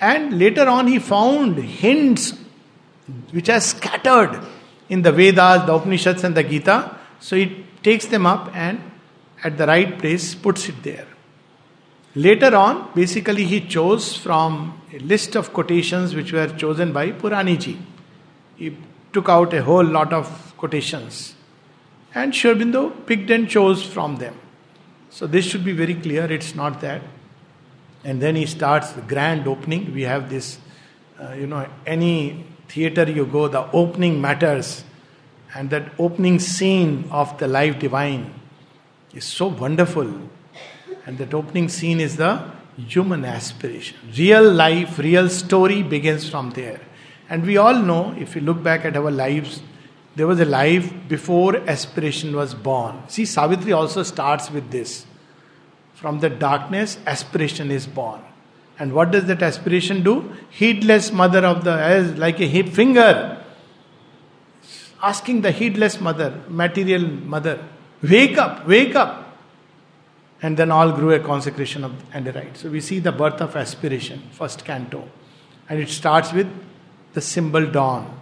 and 0.00 0.38
later 0.38 0.68
on 0.68 0.88
he 0.88 0.98
found 0.98 1.56
hints 1.56 2.34
which 3.30 3.48
are 3.48 3.60
scattered 3.60 4.44
in 4.88 5.02
the 5.02 5.12
Vedas, 5.12 5.64
the 5.66 5.74
Upanishads, 5.74 6.24
and 6.24 6.34
the 6.34 6.42
Gita. 6.42 6.96
So 7.20 7.36
he 7.36 7.64
takes 7.82 8.06
them 8.06 8.26
up 8.26 8.54
and 8.54 8.80
at 9.44 9.56
the 9.56 9.66
right 9.66 9.98
place 9.98 10.34
puts 10.34 10.68
it 10.68 10.82
there. 10.82 11.06
Later 12.16 12.54
on, 12.54 12.90
basically, 12.94 13.44
he 13.44 13.60
chose 13.60 14.16
from 14.16 14.80
a 14.92 14.98
list 14.98 15.36
of 15.36 15.52
quotations 15.52 16.14
which 16.14 16.32
were 16.32 16.48
chosen 16.48 16.92
by 16.92 17.10
Puraniji. 17.10 17.76
He 18.56 18.76
took 19.12 19.28
out 19.28 19.52
a 19.52 19.62
whole 19.62 19.84
lot 19.84 20.12
of 20.12 20.54
quotations. 20.56 21.33
And 22.14 22.34
Sri 22.34 22.52
Aurobindo 22.52 23.06
picked 23.06 23.30
and 23.30 23.48
chose 23.48 23.82
from 23.82 24.16
them. 24.16 24.38
So 25.10 25.26
this 25.26 25.44
should 25.44 25.64
be 25.64 25.72
very 25.72 25.94
clear, 25.94 26.30
it's 26.30 26.54
not 26.54 26.80
that. 26.80 27.02
And 28.04 28.20
then 28.20 28.36
he 28.36 28.46
starts 28.46 28.92
the 28.92 29.02
grand 29.02 29.48
opening. 29.48 29.94
We 29.94 30.02
have 30.02 30.28
this, 30.28 30.58
uh, 31.20 31.32
you 31.32 31.46
know, 31.46 31.66
any 31.86 32.44
theater 32.68 33.10
you 33.10 33.24
go, 33.24 33.48
the 33.48 33.70
opening 33.72 34.20
matters. 34.20 34.84
And 35.54 35.70
that 35.70 35.92
opening 35.98 36.38
scene 36.38 37.08
of 37.10 37.38
the 37.38 37.48
life 37.48 37.78
divine 37.78 38.34
is 39.14 39.24
so 39.24 39.46
wonderful. 39.46 40.12
And 41.06 41.18
that 41.18 41.32
opening 41.32 41.68
scene 41.68 42.00
is 42.00 42.16
the 42.16 42.50
human 42.76 43.24
aspiration. 43.24 43.96
Real 44.16 44.50
life, 44.50 44.98
real 44.98 45.28
story 45.28 45.82
begins 45.82 46.28
from 46.28 46.50
there. 46.50 46.80
And 47.28 47.46
we 47.46 47.56
all 47.56 47.78
know, 47.78 48.14
if 48.18 48.34
we 48.34 48.40
look 48.40 48.62
back 48.62 48.84
at 48.84 48.96
our 48.96 49.10
lives, 49.10 49.62
there 50.16 50.26
was 50.26 50.38
a 50.40 50.44
life 50.44 50.92
before 51.08 51.56
aspiration 51.68 52.36
was 52.36 52.54
born. 52.54 53.02
See, 53.08 53.24
Savitri 53.24 53.72
also 53.72 54.02
starts 54.02 54.50
with 54.50 54.70
this. 54.70 55.06
From 55.94 56.20
the 56.20 56.30
darkness, 56.30 56.98
aspiration 57.06 57.70
is 57.70 57.86
born. 57.86 58.20
And 58.78 58.92
what 58.92 59.10
does 59.10 59.26
that 59.26 59.42
aspiration 59.42 60.02
do? 60.02 60.32
Heedless 60.50 61.12
mother 61.12 61.44
of 61.44 61.64
the, 61.64 61.72
as 61.72 62.16
like 62.18 62.40
a 62.40 62.46
hip 62.46 62.68
finger, 62.68 63.42
asking 65.02 65.42
the 65.42 65.50
heedless 65.50 66.00
mother, 66.00 66.42
material 66.48 67.02
mother, 67.02 67.64
wake 68.02 68.36
up, 68.38 68.66
wake 68.66 68.94
up. 68.94 69.20
And 70.42 70.56
then 70.56 70.70
all 70.70 70.92
grew 70.92 71.12
a 71.12 71.20
consecration 71.20 71.84
of 71.84 71.92
and 72.12 72.28
a 72.28 72.32
rite. 72.32 72.56
So 72.56 72.68
we 72.68 72.80
see 72.80 72.98
the 72.98 73.12
birth 73.12 73.40
of 73.40 73.56
aspiration, 73.56 74.28
first 74.32 74.64
canto. 74.64 75.08
And 75.68 75.80
it 75.80 75.88
starts 75.88 76.32
with 76.32 76.52
the 77.14 77.20
symbol 77.20 77.64
dawn. 77.66 78.20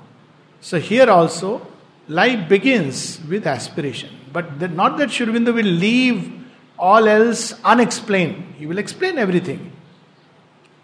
So 0.60 0.78
here 0.78 1.10
also, 1.10 1.66
life 2.08 2.48
begins 2.48 3.20
with 3.28 3.46
aspiration. 3.46 4.10
But 4.32 4.60
not 4.72 4.98
that 4.98 5.10
Sri 5.10 5.26
Aurobindo 5.26 5.54
will 5.54 5.64
leave 5.64 6.32
all 6.78 7.06
else 7.06 7.54
unexplained. 7.64 8.54
He 8.58 8.66
will 8.66 8.78
explain 8.78 9.18
everything. 9.18 9.72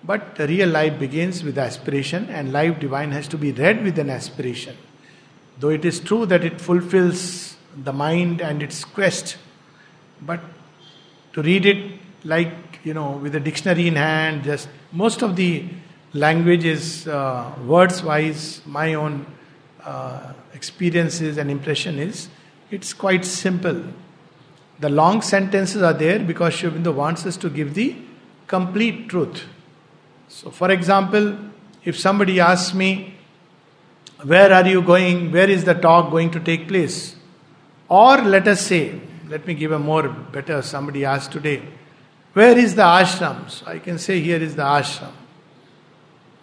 But 0.04 0.36
the 0.36 0.46
real 0.46 0.68
life 0.68 0.98
begins 0.98 1.42
with 1.42 1.58
aspiration, 1.58 2.28
and 2.30 2.52
life 2.52 2.78
divine 2.78 3.10
has 3.10 3.28
to 3.28 3.38
be 3.38 3.52
read 3.52 3.82
with 3.82 3.98
an 3.98 4.10
aspiration. 4.10 4.76
Though 5.58 5.70
it 5.70 5.84
is 5.84 5.98
true 6.00 6.24
that 6.26 6.44
it 6.44 6.60
fulfills 6.60 7.56
the 7.76 7.92
mind 7.92 8.40
and 8.40 8.62
its 8.62 8.84
quest, 8.84 9.36
but 10.22 10.40
to 11.32 11.42
read 11.42 11.66
it 11.66 12.00
like, 12.24 12.52
you 12.84 12.94
know, 12.94 13.12
with 13.12 13.34
a 13.34 13.40
dictionary 13.40 13.88
in 13.88 13.96
hand, 13.96 14.44
just 14.44 14.68
most 14.92 15.22
of 15.22 15.36
the 15.36 15.64
language 16.12 16.64
is 16.64 17.06
uh, 17.08 17.52
words 17.66 18.02
wise, 18.02 18.62
my 18.66 18.94
own 18.94 19.26
uh, 19.84 20.32
experiences 20.54 21.38
and 21.38 21.50
impression 21.50 21.98
is 21.98 22.28
it's 22.70 22.92
quite 22.92 23.24
simple. 23.24 23.82
The 24.80 24.88
long 24.88 25.22
sentences 25.22 25.82
are 25.82 25.92
there 25.92 26.18
because 26.18 26.54
Aurobindo 26.54 26.94
wants 26.94 27.26
us 27.26 27.36
to 27.38 27.50
give 27.50 27.74
the 27.74 27.96
complete 28.46 29.08
truth. 29.08 29.44
So, 30.28 30.50
for 30.50 30.70
example, 30.70 31.36
if 31.84 31.98
somebody 31.98 32.40
asks 32.40 32.74
me, 32.74 33.14
Where 34.22 34.52
are 34.52 34.66
you 34.66 34.82
going? 34.82 35.32
Where 35.32 35.48
is 35.48 35.64
the 35.64 35.74
talk 35.74 36.10
going 36.10 36.30
to 36.32 36.40
take 36.40 36.68
place? 36.68 37.16
Or 37.88 38.18
let 38.18 38.46
us 38.46 38.60
say, 38.60 39.00
let 39.28 39.46
me 39.46 39.54
give 39.54 39.72
a 39.72 39.78
more 39.78 40.08
better, 40.08 40.60
somebody 40.62 41.04
asked 41.04 41.32
today, 41.32 41.62
Where 42.34 42.56
is 42.58 42.74
the 42.74 42.82
ashram? 42.82 43.48
So 43.50 43.66
I 43.66 43.78
can 43.78 43.98
say, 43.98 44.20
Here 44.20 44.42
is 44.42 44.54
the 44.56 44.62
ashram. 44.62 45.12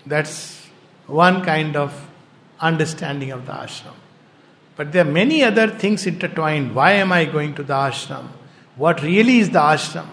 That's 0.05 0.67
one 1.07 1.43
kind 1.43 1.75
of 1.75 2.04
understanding 2.59 3.31
of 3.31 3.45
the 3.45 3.51
ashram. 3.53 3.93
But 4.75 4.91
there 4.91 5.05
are 5.05 5.11
many 5.11 5.43
other 5.43 5.67
things 5.67 6.05
intertwined. 6.05 6.75
Why 6.75 6.93
am 6.93 7.11
I 7.11 7.25
going 7.25 7.55
to 7.55 7.63
the 7.63 7.73
ashram? 7.73 8.27
What 8.75 9.01
really 9.01 9.39
is 9.39 9.49
the 9.51 9.59
ashram? 9.59 10.07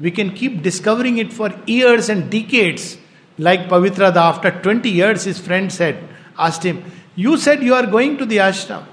We 0.00 0.10
can 0.10 0.32
keep 0.34 0.62
discovering 0.62 1.18
it 1.18 1.32
for 1.32 1.52
years 1.66 2.08
and 2.08 2.30
decades 2.30 2.98
like 3.38 3.68
Pavitrada, 3.68 4.16
after 4.16 4.50
20 4.50 4.90
years, 4.90 5.24
his 5.24 5.38
friend 5.38 5.72
said, 5.72 6.08
asked 6.36 6.64
him, 6.64 6.84
You 7.14 7.36
said 7.36 7.62
you 7.62 7.74
are 7.74 7.86
going 7.86 8.18
to 8.18 8.26
the 8.26 8.38
ashram 8.38 8.84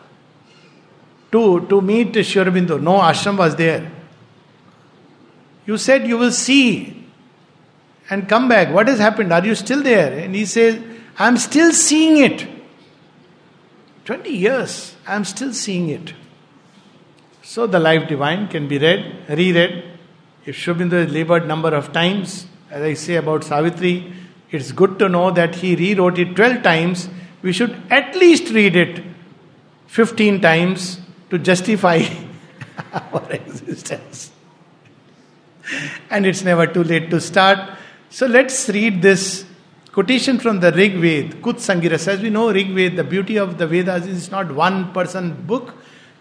to, 1.32 1.66
to 1.68 1.82
meet 1.82 2.14
Sri 2.14 2.44
Aurobindo. 2.44 2.82
No, 2.82 3.00
ashram 3.00 3.38
was 3.38 3.56
there. 3.56 3.92
You 5.66 5.78
said 5.78 6.08
you 6.08 6.18
will 6.18 6.32
see 6.32 7.08
and 8.10 8.30
come 8.30 8.48
back. 8.48 8.72
What 8.72 8.88
has 8.88 9.00
happened? 9.00 9.34
Are 9.34 9.44
you 9.44 9.56
still 9.56 9.82
there? 9.82 10.20
And 10.20 10.36
he 10.36 10.46
says, 10.46 10.80
I'm 11.18 11.38
still 11.38 11.72
seeing 11.72 12.18
it. 12.18 12.48
20 14.06 14.30
years, 14.30 14.96
I'm 15.08 15.26
still 15.26 15.52
seeing 15.52 15.90
it. 15.90 16.14
So 17.42 17.66
the 17.66 17.80
life 17.80 18.08
divine 18.08 18.48
can 18.48 18.68
be 18.68 18.78
read, 18.78 19.28
reread. 19.30 19.84
If 20.46 20.58
Aurobindo 20.58 20.92
has 21.04 21.12
labored 21.12 21.48
number 21.48 21.70
of 21.70 21.92
times, 21.92 22.46
as 22.70 22.84
I 22.84 22.94
say 22.94 23.16
about 23.16 23.44
Savitri, 23.44 24.14
it's 24.52 24.72
good 24.72 25.00
to 25.00 25.10
know 25.10 25.32
that 25.32 25.56
he 25.56 25.76
rewrote 25.76 26.20
it 26.20 26.36
12 26.36 26.62
times. 26.62 27.10
We 27.42 27.52
should 27.52 27.82
at 27.90 28.16
least 28.16 28.52
read 28.52 28.76
it 28.76 29.04
15 29.88 30.40
times 30.42 31.00
to 31.32 31.40
justify 31.40 32.04
our 32.94 33.32
existence. 33.32 34.32
and 36.12 36.26
it's 36.26 36.44
never 36.44 36.68
too 36.68 36.84
late 36.84 37.10
to 37.10 37.20
start. 37.20 37.78
So 38.10 38.28
let's 38.28 38.70
read 38.70 39.02
this 39.02 39.45
quotation 39.96 40.38
from 40.38 40.60
the 40.60 40.74
Rig 40.74 40.96
Ved, 40.98 41.42
Kutsa 41.42 41.74
Angiras. 41.74 42.06
As 42.10 42.20
we 42.22 42.30
know, 42.30 42.52
Rig 42.52 42.72
Ved, 42.76 42.98
the 42.98 43.04
beauty 43.04 43.38
of 43.38 43.58
the 43.58 43.66
Vedas 43.66 44.06
is 44.06 44.30
not 44.30 44.54
one 44.54 44.92
person 44.92 45.32
book, 45.48 45.74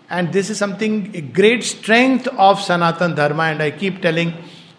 and 0.09 0.33
this 0.33 0.49
is 0.49 0.59
something, 0.59 1.33
great 1.33 1.65
strength 1.65 2.29
of 2.29 2.61
Sanatan 2.61 3.17
Dharma. 3.17 3.43
And 3.45 3.61
I 3.61 3.73
keep 3.73 4.01
telling, 4.01 4.33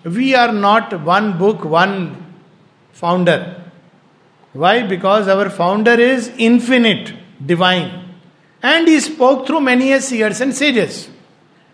we 0.05 0.33
are 0.33 0.53
not 0.53 1.01
one 1.01 1.37
book, 1.37 1.65
one 1.65 2.33
founder. 2.93 3.61
Why? 4.53 4.83
Because 4.83 5.27
our 5.27 5.49
founder 5.49 5.99
is 5.99 6.31
infinite, 6.37 7.13
divine. 7.45 8.15
And 8.63 8.87
he 8.87 9.01
spoke 9.01 9.45
through 9.45 9.59
many 9.59 9.99
seers 9.99 10.39
and 10.39 10.55
sages. 10.55 11.09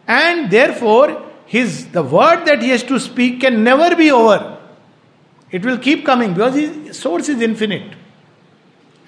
And 0.07 0.49
therefore, 0.49 1.23
his 1.45 1.87
the 1.89 2.01
word 2.01 2.45
that 2.45 2.63
he 2.63 2.69
has 2.69 2.81
to 2.83 2.99
speak 2.99 3.41
can 3.41 3.63
never 3.63 3.95
be 3.95 4.09
over. 4.09 4.50
It 5.51 5.65
will 5.65 5.77
keep 5.77 6.05
coming 6.05 6.33
because 6.33 6.55
his 6.55 6.97
source 6.97 7.27
is 7.29 7.41
infinite. 7.41 7.95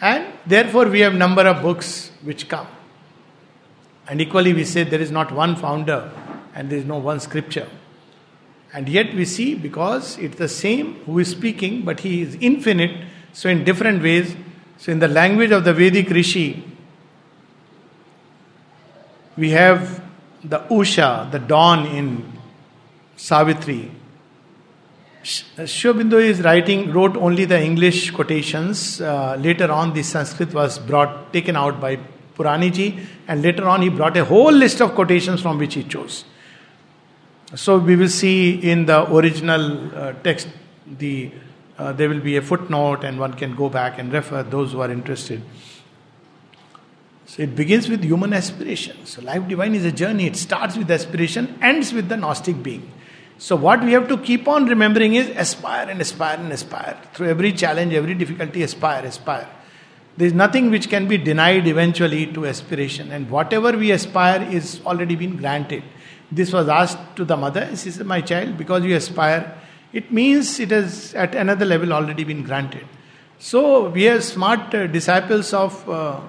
And 0.01 0.27
therefore 0.45 0.87
we 0.89 0.99
have 0.99 1.13
number 1.13 1.43
of 1.43 1.61
books 1.61 2.11
which 2.21 2.49
come. 2.49 2.67
And 4.07 4.19
equally 4.19 4.53
we 4.53 4.65
say 4.65 4.83
there 4.83 4.99
is 4.99 5.11
not 5.11 5.31
one 5.31 5.55
founder 5.55 6.11
and 6.53 6.69
there 6.69 6.77
is 6.77 6.85
no 6.85 6.97
one 6.97 7.19
scripture. 7.21 7.67
And 8.73 8.89
yet 8.89 9.13
we 9.13 9.23
see 9.23 9.55
because 9.55 10.17
it's 10.17 10.37
the 10.37 10.49
same 10.49 10.95
who 11.05 11.19
is 11.19 11.29
speaking, 11.29 11.83
but 11.85 11.99
he 12.01 12.21
is 12.23 12.35
infinite, 12.41 13.05
so 13.31 13.47
in 13.47 13.63
different 13.63 14.01
ways. 14.01 14.35
So 14.77 14.91
in 14.91 14.99
the 14.99 15.07
language 15.07 15.51
of 15.51 15.63
the 15.63 15.73
Vedic 15.73 16.09
Rishi, 16.09 16.63
we 19.37 19.51
have 19.51 20.03
the 20.43 20.59
Usha, 20.59 21.31
the 21.31 21.39
dawn 21.39 21.85
in 21.85 22.33
Savitri. 23.15 23.91
Sri 25.23 25.45
Aurobindo 25.65 26.21
is 26.21 26.41
writing, 26.41 26.91
wrote 26.91 27.15
only 27.15 27.45
the 27.45 27.61
English 27.61 28.11
quotations. 28.11 28.99
Uh, 28.99 29.35
later 29.39 29.71
on, 29.71 29.93
the 29.93 30.03
Sanskrit 30.03 30.53
was 30.53 30.79
brought, 30.79 31.31
taken 31.31 31.55
out 31.55 31.79
by 31.79 31.97
Puraniji, 32.35 33.05
and 33.27 33.41
later 33.41 33.67
on, 33.67 33.81
he 33.81 33.89
brought 33.89 34.17
a 34.17 34.25
whole 34.25 34.51
list 34.51 34.81
of 34.81 34.93
quotations 34.95 35.41
from 35.41 35.57
which 35.57 35.75
he 35.75 35.83
chose. 35.83 36.25
So 37.55 37.77
we 37.77 37.95
will 37.95 38.09
see 38.09 38.55
in 38.55 38.85
the 38.85 39.09
original 39.13 39.95
uh, 39.95 40.13
text, 40.23 40.47
the 40.85 41.31
uh, 41.77 41.91
there 41.91 42.09
will 42.09 42.19
be 42.19 42.35
a 42.37 42.41
footnote, 42.41 43.03
and 43.03 43.17
one 43.17 43.33
can 43.33 43.55
go 43.55 43.69
back 43.69 43.97
and 43.99 44.11
refer 44.11 44.43
those 44.43 44.73
who 44.73 44.81
are 44.81 44.91
interested. 44.91 45.41
So 47.25 47.43
it 47.43 47.55
begins 47.55 47.87
with 47.89 48.03
human 48.03 48.33
aspiration. 48.33 49.05
So 49.05 49.21
life 49.21 49.47
divine 49.47 49.73
is 49.73 49.85
a 49.85 49.91
journey. 49.91 50.27
It 50.27 50.35
starts 50.35 50.77
with 50.77 50.91
aspiration, 50.91 51.57
ends 51.61 51.93
with 51.93 52.09
the 52.09 52.17
Gnostic 52.17 52.61
being. 52.61 52.91
So 53.37 53.55
what 53.55 53.83
we 53.83 53.91
have 53.93 54.07
to 54.07 54.17
keep 54.17 54.47
on 54.47 54.65
remembering 54.65 55.15
is 55.15 55.29
aspire 55.29 55.89
and 55.89 55.99
aspire 55.99 56.37
and 56.37 56.51
aspire. 56.51 56.97
Through 57.13 57.29
every 57.29 57.51
challenge, 57.51 57.93
every 57.93 58.13
difficulty, 58.13 58.63
aspire, 58.63 59.05
aspire. 59.05 59.49
There 60.15 60.27
is 60.27 60.33
nothing 60.33 60.69
which 60.69 60.89
can 60.89 61.07
be 61.07 61.17
denied 61.17 61.67
eventually 61.67 62.27
to 62.27 62.45
aspiration. 62.45 63.11
And 63.11 63.29
whatever 63.29 63.71
we 63.71 63.91
aspire 63.91 64.47
is 64.51 64.79
already 64.85 65.15
been 65.15 65.37
granted. 65.37 65.83
This 66.31 66.53
was 66.53 66.69
asked 66.69 67.15
to 67.15 67.25
the 67.25 67.35
mother. 67.35 67.75
She 67.75 67.91
said, 67.91 68.05
My 68.05 68.21
child, 68.21 68.57
because 68.57 68.83
you 68.83 68.95
aspire, 68.95 69.57
it 69.91 70.11
means 70.11 70.59
it 70.59 70.71
has 70.71 71.13
at 71.15 71.35
another 71.35 71.65
level 71.65 71.93
already 71.93 72.23
been 72.23 72.43
granted. 72.43 72.85
So 73.39 73.89
we 73.89 74.07
are 74.07 74.21
smart 74.21 74.73
uh, 74.73 74.87
disciples 74.87 75.53
of 75.53 75.89
uh, 75.89 76.21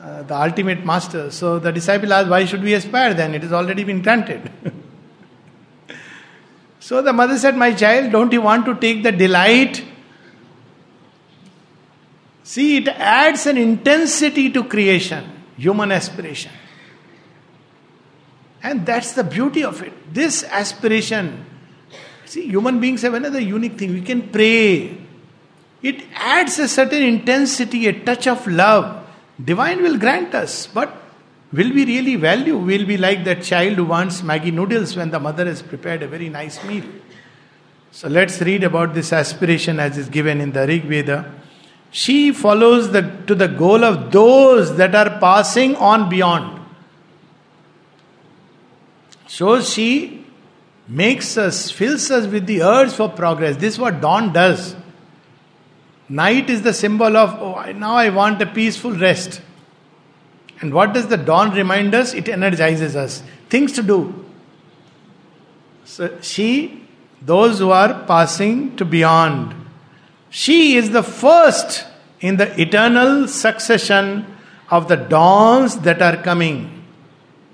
uh, 0.00 0.22
the 0.22 0.36
ultimate 0.36 0.84
master. 0.84 1.30
So 1.30 1.58
the 1.58 1.72
disciple 1.72 2.12
asked, 2.12 2.28
Why 2.28 2.44
should 2.44 2.62
we 2.62 2.74
aspire 2.74 3.14
then? 3.14 3.34
It 3.34 3.42
has 3.42 3.52
already 3.52 3.84
been 3.84 4.02
granted. 4.02 4.50
so 6.86 7.02
the 7.02 7.12
mother 7.12 7.36
said, 7.36 7.56
My 7.56 7.72
child, 7.72 8.12
don't 8.12 8.32
you 8.32 8.40
want 8.42 8.64
to 8.66 8.74
take 8.76 9.02
the 9.02 9.10
delight? 9.10 9.82
See, 12.44 12.76
it 12.76 12.86
adds 12.86 13.46
an 13.46 13.56
intensity 13.56 14.50
to 14.50 14.62
creation, 14.62 15.24
human 15.56 15.90
aspiration. 15.90 16.52
And 18.62 18.86
that's 18.86 19.14
the 19.14 19.24
beauty 19.24 19.64
of 19.64 19.82
it. 19.82 20.14
This 20.14 20.44
aspiration, 20.44 21.44
see, 22.24 22.46
human 22.46 22.78
beings 22.78 23.02
have 23.02 23.14
another 23.14 23.40
unique 23.40 23.78
thing. 23.78 23.92
We 23.92 24.02
can 24.02 24.28
pray. 24.28 24.96
It 25.82 26.04
adds 26.14 26.60
a 26.60 26.68
certain 26.68 27.02
intensity, 27.02 27.88
a 27.88 28.04
touch 28.04 28.28
of 28.28 28.46
love 28.46 29.06
Divine 29.42 29.82
will 29.82 29.98
grant 29.98 30.34
us, 30.34 30.66
but 30.66 30.94
will 31.56 31.72
we 31.72 31.84
really 31.84 32.16
value? 32.16 32.56
Will 32.56 32.86
be 32.86 32.96
like 32.96 33.24
that 33.24 33.42
child 33.42 33.76
who 33.76 33.86
wants 33.86 34.20
Maggi 34.22 34.52
noodles 34.52 34.96
when 34.96 35.10
the 35.10 35.18
mother 35.18 35.46
has 35.46 35.62
prepared 35.62 36.02
a 36.02 36.08
very 36.08 36.28
nice 36.28 36.62
meal. 36.64 36.84
So 37.90 38.08
let's 38.08 38.40
read 38.42 38.62
about 38.62 38.92
this 38.92 39.12
aspiration 39.12 39.80
as 39.80 39.96
is 39.96 40.08
given 40.10 40.40
in 40.40 40.52
the 40.52 40.66
Rig 40.66 40.84
Veda. 40.84 41.32
She 41.90 42.32
follows 42.32 42.92
the, 42.92 43.02
to 43.26 43.34
the 43.34 43.48
goal 43.48 43.82
of 43.82 44.12
those 44.12 44.76
that 44.76 44.94
are 44.94 45.18
passing 45.18 45.76
on 45.76 46.10
beyond. 46.10 46.60
So 49.28 49.60
she 49.62 50.26
makes 50.86 51.36
us, 51.38 51.70
fills 51.70 52.10
us 52.10 52.26
with 52.26 52.46
the 52.46 52.62
urge 52.62 52.90
for 52.90 53.08
progress. 53.08 53.56
This 53.56 53.74
is 53.74 53.80
what 53.80 54.00
dawn 54.00 54.32
does. 54.32 54.76
Night 56.08 56.50
is 56.50 56.62
the 56.62 56.72
symbol 56.72 57.16
of, 57.16 57.30
oh, 57.40 57.72
now 57.72 57.94
I 57.94 58.10
want 58.10 58.40
a 58.42 58.46
peaceful 58.46 58.92
rest. 58.92 59.40
And 60.60 60.72
what 60.72 60.94
does 60.94 61.08
the 61.08 61.16
dawn 61.16 61.52
remind 61.52 61.94
us? 61.94 62.14
It 62.14 62.28
energizes 62.28 62.96
us. 62.96 63.22
Things 63.48 63.72
to 63.72 63.82
do. 63.82 64.24
So 65.84 66.18
she, 66.20 66.82
those 67.22 67.58
who 67.58 67.70
are 67.70 68.04
passing 68.04 68.76
to 68.76 68.84
beyond, 68.84 69.54
she 70.30 70.76
is 70.76 70.90
the 70.90 71.02
first 71.02 71.86
in 72.20 72.36
the 72.36 72.60
eternal 72.60 73.28
succession 73.28 74.26
of 74.70 74.88
the 74.88 74.96
dawns 74.96 75.78
that 75.80 76.02
are 76.02 76.16
coming. 76.22 76.84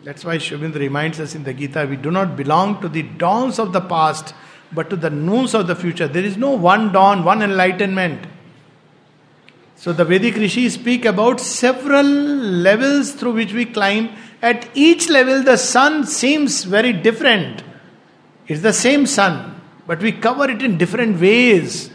That's 0.04 0.24
why 0.24 0.38
Sri 0.38 0.58
reminds 0.58 1.20
us 1.20 1.34
in 1.34 1.44
the 1.44 1.54
Gita 1.54 1.86
we 1.88 1.96
do 1.96 2.10
not 2.10 2.36
belong 2.36 2.80
to 2.80 2.88
the 2.88 3.02
dawns 3.02 3.58
of 3.58 3.72
the 3.72 3.80
past, 3.80 4.34
but 4.72 4.90
to 4.90 4.96
the 4.96 5.10
noons 5.10 5.54
of 5.54 5.66
the 5.66 5.76
future. 5.76 6.08
There 6.08 6.24
is 6.24 6.36
no 6.36 6.50
one 6.50 6.92
dawn, 6.92 7.24
one 7.24 7.42
enlightenment. 7.42 8.26
So 9.82 9.92
the 9.92 10.04
Vedic 10.04 10.36
rishis 10.36 10.74
speak 10.74 11.04
about 11.04 11.40
several 11.40 12.06
levels 12.06 13.14
through 13.14 13.32
which 13.32 13.52
we 13.52 13.64
climb. 13.64 14.10
At 14.40 14.68
each 14.74 15.08
level, 15.10 15.42
the 15.42 15.56
sun 15.56 16.06
seems 16.06 16.62
very 16.62 16.92
different. 16.92 17.64
It's 18.46 18.62
the 18.62 18.72
same 18.72 19.06
sun, 19.06 19.60
but 19.88 20.00
we 20.00 20.12
cover 20.12 20.48
it 20.48 20.62
in 20.62 20.78
different 20.78 21.20
ways. 21.20 21.90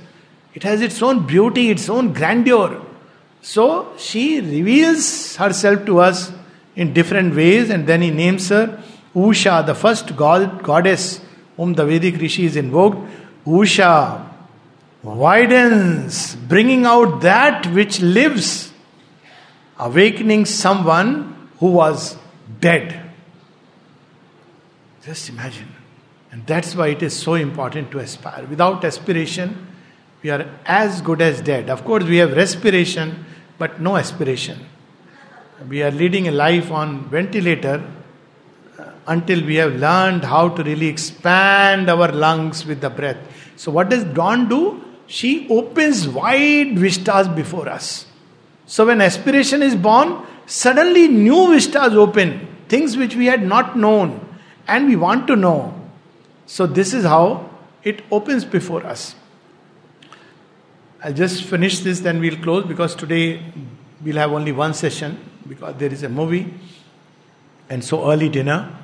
It 0.53 0.63
has 0.63 0.81
its 0.81 1.01
own 1.01 1.25
beauty, 1.25 1.69
its 1.69 1.87
own 1.87 2.11
grandeur. 2.11 2.81
So 3.41 3.93
she 3.97 4.41
reveals 4.41 5.37
herself 5.37 5.85
to 5.85 5.99
us 5.99 6.33
in 6.75 6.91
different 6.91 7.35
ways, 7.37 7.69
and 7.69 7.87
then 7.87 8.01
he 8.01 8.11
names 8.11 8.49
her 8.49 8.83
Usha, 9.15 9.65
the 9.65 9.75
first 9.75 10.13
god, 10.17 10.61
goddess 10.61 11.21
whom 11.55 11.73
the 11.75 11.85
Vedic 11.85 12.19
Rishi 12.19 12.43
is 12.43 12.57
invoked. 12.57 12.97
Usha, 13.45 14.27
widens, 15.15 16.35
bringing 16.35 16.85
out 16.85 17.21
that 17.21 17.67
which 17.67 18.01
lives, 18.01 18.73
awakening 19.79 20.45
someone 20.45 21.49
who 21.59 21.71
was 21.71 22.17
dead. 22.59 23.09
Just 25.03 25.29
imagine. 25.29 25.73
And 26.31 26.45
that's 26.45 26.75
why 26.75 26.89
it 26.89 27.01
is 27.01 27.17
so 27.17 27.35
important 27.35 27.91
to 27.91 27.99
aspire. 27.99 28.45
Without 28.45 28.83
aspiration, 28.83 29.67
we 30.21 30.29
are 30.29 30.45
as 30.65 31.01
good 31.01 31.21
as 31.21 31.41
dead. 31.41 31.69
Of 31.69 31.85
course, 31.85 32.03
we 32.03 32.17
have 32.17 32.35
respiration, 32.35 33.25
but 33.57 33.79
no 33.79 33.95
aspiration. 33.95 34.65
We 35.69 35.81
are 35.83 35.91
leading 35.91 36.27
a 36.27 36.31
life 36.31 36.69
on 36.71 37.09
ventilator 37.09 37.83
uh, 38.77 38.91
until 39.07 39.43
we 39.43 39.55
have 39.55 39.75
learned 39.75 40.23
how 40.23 40.49
to 40.49 40.63
really 40.63 40.87
expand 40.87 41.89
our 41.89 42.11
lungs 42.11 42.65
with 42.65 42.81
the 42.81 42.89
breath. 42.89 43.17
So, 43.55 43.71
what 43.71 43.89
does 43.89 44.03
dawn 44.03 44.49
do? 44.49 44.83
She 45.07 45.47
opens 45.49 46.07
wide 46.07 46.77
vistas 46.77 47.27
before 47.29 47.67
us. 47.69 48.05
So 48.65 48.85
when 48.85 49.01
aspiration 49.01 49.63
is 49.63 49.75
born, 49.75 50.25
suddenly 50.45 51.07
new 51.07 51.53
vistas 51.53 51.93
open, 51.93 52.47
things 52.67 52.97
which 52.97 53.15
we 53.15 53.25
had 53.25 53.41
not 53.41 53.77
known 53.77 54.19
and 54.67 54.87
we 54.87 54.95
want 54.95 55.27
to 55.27 55.35
know. 55.35 55.73
So 56.45 56.67
this 56.67 56.93
is 56.93 57.05
how 57.05 57.49
it 57.83 58.03
opens 58.11 58.43
before 58.43 58.85
us. 58.85 59.15
I'll 61.03 61.13
just 61.13 61.43
finish 61.43 61.79
this, 61.79 62.01
then 62.01 62.19
we'll 62.19 62.37
close 62.37 62.65
because 62.65 62.95
today 62.95 63.41
we'll 64.03 64.17
have 64.17 64.31
only 64.31 64.51
one 64.51 64.73
session 64.73 65.17
because 65.47 65.75
there 65.77 65.91
is 65.91 66.03
a 66.03 66.09
movie 66.09 66.53
and 67.69 67.83
so 67.83 68.11
early 68.11 68.27
dinner. 68.29 68.75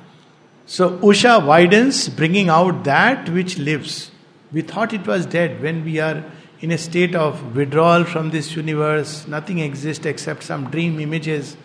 So 0.66 0.98
Usha 0.98 1.44
widens, 1.44 2.08
bringing 2.08 2.48
out 2.48 2.84
that 2.84 3.28
which 3.28 3.58
lives. 3.58 4.10
We 4.54 4.62
thought 4.62 4.92
it 4.92 5.04
was 5.04 5.26
dead 5.26 5.60
when 5.60 5.84
we 5.84 5.98
are 5.98 6.24
in 6.60 6.70
a 6.70 6.78
state 6.78 7.16
of 7.16 7.56
withdrawal 7.56 8.04
from 8.04 8.30
this 8.30 8.54
universe, 8.54 9.26
nothing 9.26 9.58
exists 9.58 10.06
except 10.06 10.44
some 10.44 10.70
dream 10.70 11.00
images. 11.00 11.56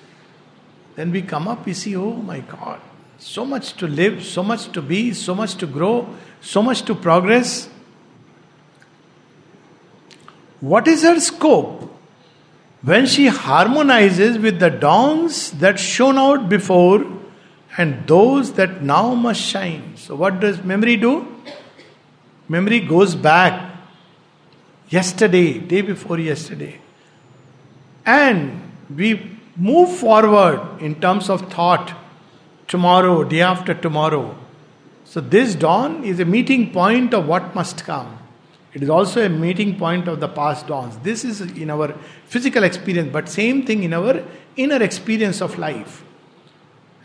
Then 0.96 1.12
we 1.12 1.22
come 1.22 1.48
up, 1.48 1.68
we 1.68 1.74
see, 1.74 1.96
oh 1.96 2.16
my 2.16 2.40
God, 2.40 2.82
so 3.20 3.46
much 3.46 3.74
to 3.74 3.88
live, 3.88 4.24
so 4.26 4.42
much 4.42 4.72
to 4.72 4.82
be, 4.82 5.14
so 5.14 5.36
much 5.36 5.56
to 5.58 5.68
grow, 5.68 6.10
so 6.42 6.64
much 6.64 6.82
to 6.82 6.96
progress. 6.96 7.70
What 10.60 10.88
is 10.88 11.04
her 11.04 11.20
scope? 11.20 11.96
When 12.82 13.06
she 13.06 13.28
harmonizes 13.28 14.40
with 14.40 14.60
the 14.60 14.72
dawns 14.72 15.52
that 15.52 15.80
shone 15.80 16.18
out 16.18 16.50
before 16.50 17.06
and 17.78 18.08
those 18.08 18.54
that 18.54 18.82
now 18.82 19.14
must 19.14 19.42
shine. 19.42 19.96
So, 19.96 20.16
what 20.16 20.40
does 20.40 20.64
memory 20.64 20.98
do? 20.98 21.28
Memory 22.50 22.80
goes 22.82 23.16
back 23.16 23.78
yesterday, 24.90 25.60
day 25.60 25.82
before 25.82 26.20
yesterday. 26.20 26.80
And 28.06 28.72
we 28.94 29.38
move 29.56 29.96
forward 29.96 30.82
in 30.82 31.00
terms 31.00 31.30
of 31.30 31.52
thought 31.54 31.96
tomorrow, 32.68 33.24
day 33.24 33.42
after 33.42 33.76
tomorrow. 33.76 34.36
So, 35.06 35.22
this 35.22 35.54
dawn 35.54 36.04
is 36.04 36.20
a 36.20 36.26
meeting 36.26 36.72
point 36.72 37.14
of 37.14 37.28
what 37.28 37.54
must 37.54 37.84
come. 37.84 38.18
It 38.74 38.84
is 38.84 38.90
also 38.90 39.26
a 39.26 39.30
meeting 39.30 39.78
point 39.78 40.08
of 40.08 40.20
the 40.20 40.28
past 40.28 40.68
dawns. 40.68 40.98
This 41.00 41.24
is 41.24 41.42
in 41.42 41.70
our 41.70 41.94
physical 42.26 42.64
experience, 42.64 43.10
but 43.12 43.30
same 43.30 43.66
thing 43.66 43.84
in 43.84 43.94
our 43.94 44.24
inner 44.56 44.82
experience 44.82 45.42
of 45.42 45.58
life. 45.58 46.04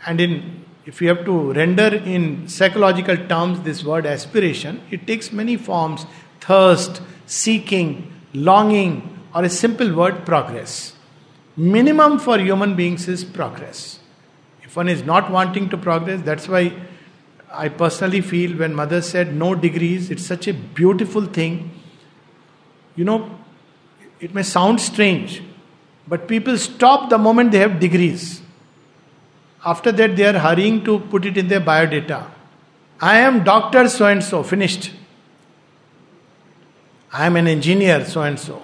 And 0.05 0.21
in 0.21 0.64
if 0.85 1.01
you 1.01 1.07
have 1.07 1.25
to 1.25 1.53
render 1.53 1.87
in 1.87 2.47
psychological 2.47 3.17
terms 3.17 3.61
this 3.61 3.83
word 3.83 4.05
aspiration, 4.05 4.81
it 4.91 5.07
takes 5.07 5.31
many 5.31 5.57
forms 5.57 6.05
thirst, 6.39 7.01
seeking, 7.25 8.13
longing, 8.33 9.19
or 9.33 9.43
a 9.43 9.49
simple 9.49 9.93
word 9.95 10.25
progress. 10.25 10.93
Minimum 11.57 12.19
for 12.19 12.37
human 12.37 12.75
beings 12.75 13.07
is 13.07 13.23
progress. 13.23 13.99
If 14.61 14.75
one 14.75 14.89
is 14.89 15.03
not 15.03 15.31
wanting 15.31 15.69
to 15.69 15.77
progress, 15.77 16.21
that's 16.21 16.47
why 16.47 16.73
I 17.51 17.69
personally 17.69 18.21
feel 18.21 18.57
when 18.57 18.75
mother 18.75 19.01
said 19.01 19.33
no 19.33 19.55
degrees, 19.55 20.11
it's 20.11 20.25
such 20.25 20.47
a 20.47 20.53
beautiful 20.53 21.25
thing. 21.25 21.71
You 22.95 23.05
know, 23.05 23.39
it 24.19 24.33
may 24.33 24.43
sound 24.43 24.81
strange, 24.81 25.41
but 26.07 26.27
people 26.27 26.57
stop 26.57 27.09
the 27.09 27.17
moment 27.17 27.51
they 27.51 27.59
have 27.59 27.79
degrees. 27.79 28.41
After 29.65 29.91
that, 29.91 30.15
they 30.15 30.25
are 30.25 30.37
hurrying 30.37 30.83
to 30.85 30.99
put 30.99 31.25
it 31.25 31.37
in 31.37 31.47
their 31.47 31.59
biodata. 31.59 32.29
I 33.01 33.17
am 33.19 33.43
doctor 33.43 33.89
so 33.89 34.05
and 34.05 34.23
so, 34.23 34.43
finished. 34.43 34.91
I 37.11 37.25
am 37.25 37.35
an 37.35 37.47
engineer 37.47 38.05
so 38.05 38.21
and 38.21 38.39
so. 38.39 38.61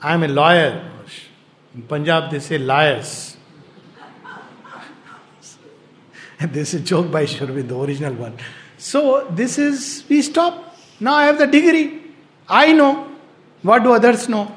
I 0.00 0.14
am 0.14 0.22
a 0.22 0.28
lawyer. 0.28 0.90
In 1.74 1.82
Punjab, 1.82 2.30
they 2.30 2.38
say 2.38 2.56
liars. 2.56 3.36
this 6.40 6.72
is 6.72 6.80
a 6.80 6.84
joke 6.84 7.10
by 7.10 7.24
Sharvin, 7.24 7.68
the 7.68 7.78
original 7.78 8.14
one. 8.14 8.38
So, 8.78 9.26
this 9.30 9.58
is, 9.58 10.04
we 10.08 10.22
stop. 10.22 10.76
Now 11.00 11.14
I 11.14 11.26
have 11.26 11.38
the 11.38 11.46
degree. 11.46 12.00
I 12.48 12.72
know. 12.72 13.08
What 13.62 13.82
do 13.82 13.92
others 13.92 14.28
know? 14.28 14.54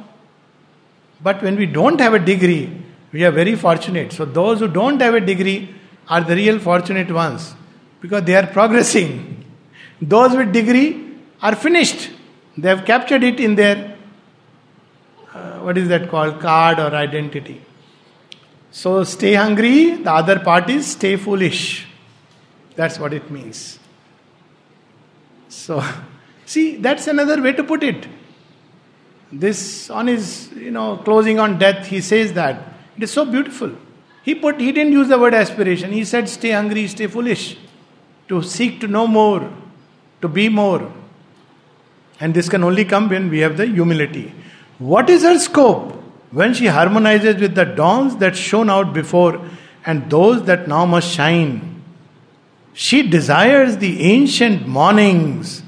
But 1.21 1.41
when 1.43 1.57
we 1.57 1.65
don't 1.65 1.99
have 1.99 2.13
a 2.13 2.19
degree, 2.19 2.81
we 3.11 3.25
are 3.25 3.31
very 3.31 3.55
fortunate. 3.55 4.13
So 4.13 4.25
those 4.25 4.59
who 4.59 4.67
don't 4.67 5.01
have 5.01 5.13
a 5.13 5.19
degree 5.19 5.75
are 6.07 6.21
the 6.21 6.35
real 6.35 6.59
fortunate 6.59 7.11
ones 7.11 7.53
because 7.99 8.23
they 8.23 8.35
are 8.35 8.47
progressing. 8.47 9.45
Those 10.01 10.35
with 10.35 10.51
degree 10.51 11.17
are 11.41 11.55
finished. 11.55 12.09
They 12.57 12.69
have 12.69 12.85
captured 12.85 13.23
it 13.23 13.39
in 13.39 13.55
their 13.55 13.97
uh, 15.33 15.59
what 15.59 15.77
is 15.77 15.87
that 15.89 16.09
called 16.09 16.39
card 16.39 16.79
or 16.79 16.93
identity. 16.95 17.61
So 18.71 19.03
stay 19.03 19.33
hungry. 19.33 19.95
The 19.95 20.11
other 20.11 20.39
part 20.39 20.69
is 20.69 20.87
stay 20.87 21.15
foolish. 21.17 21.87
That's 22.75 22.97
what 22.97 23.13
it 23.13 23.29
means. 23.29 23.79
So 25.49 25.83
see, 26.45 26.77
that's 26.77 27.07
another 27.07 27.41
way 27.41 27.53
to 27.53 27.63
put 27.63 27.83
it. 27.83 28.07
This 29.31 29.89
on 29.89 30.07
his 30.07 30.51
you 30.55 30.71
know 30.71 30.97
closing 30.97 31.39
on 31.39 31.57
death, 31.57 31.87
he 31.87 32.01
says 32.01 32.33
that 32.33 32.70
it 32.97 33.03
is 33.03 33.11
so 33.11 33.25
beautiful. 33.25 33.71
He 34.23 34.35
put 34.35 34.59
he 34.59 34.71
didn't 34.71 34.93
use 34.93 35.07
the 35.07 35.17
word 35.17 35.33
aspiration. 35.33 35.91
He 35.91 36.05
said 36.05 36.29
stay 36.29 36.51
hungry, 36.51 36.87
stay 36.87 37.07
foolish, 37.07 37.57
to 38.27 38.41
seek 38.41 38.79
to 38.81 38.87
know 38.87 39.07
more, 39.07 39.51
to 40.21 40.27
be 40.27 40.49
more. 40.49 40.91
And 42.19 42.33
this 42.33 42.49
can 42.49 42.63
only 42.63 42.85
come 42.85 43.09
when 43.09 43.29
we 43.29 43.39
have 43.39 43.57
the 43.57 43.65
humility. 43.65 44.33
What 44.77 45.09
is 45.09 45.23
her 45.23 45.39
scope? 45.39 45.97
When 46.31 46.53
she 46.53 46.67
harmonizes 46.67 47.41
with 47.41 47.55
the 47.55 47.65
dawns 47.65 48.17
that 48.17 48.37
shone 48.37 48.69
out 48.69 48.93
before 48.93 49.41
and 49.85 50.09
those 50.09 50.43
that 50.45 50.67
now 50.67 50.85
must 50.85 51.11
shine. 51.11 51.83
She 52.73 53.01
desires 53.07 53.77
the 53.77 54.01
ancient 54.01 54.67
mornings 54.67 55.63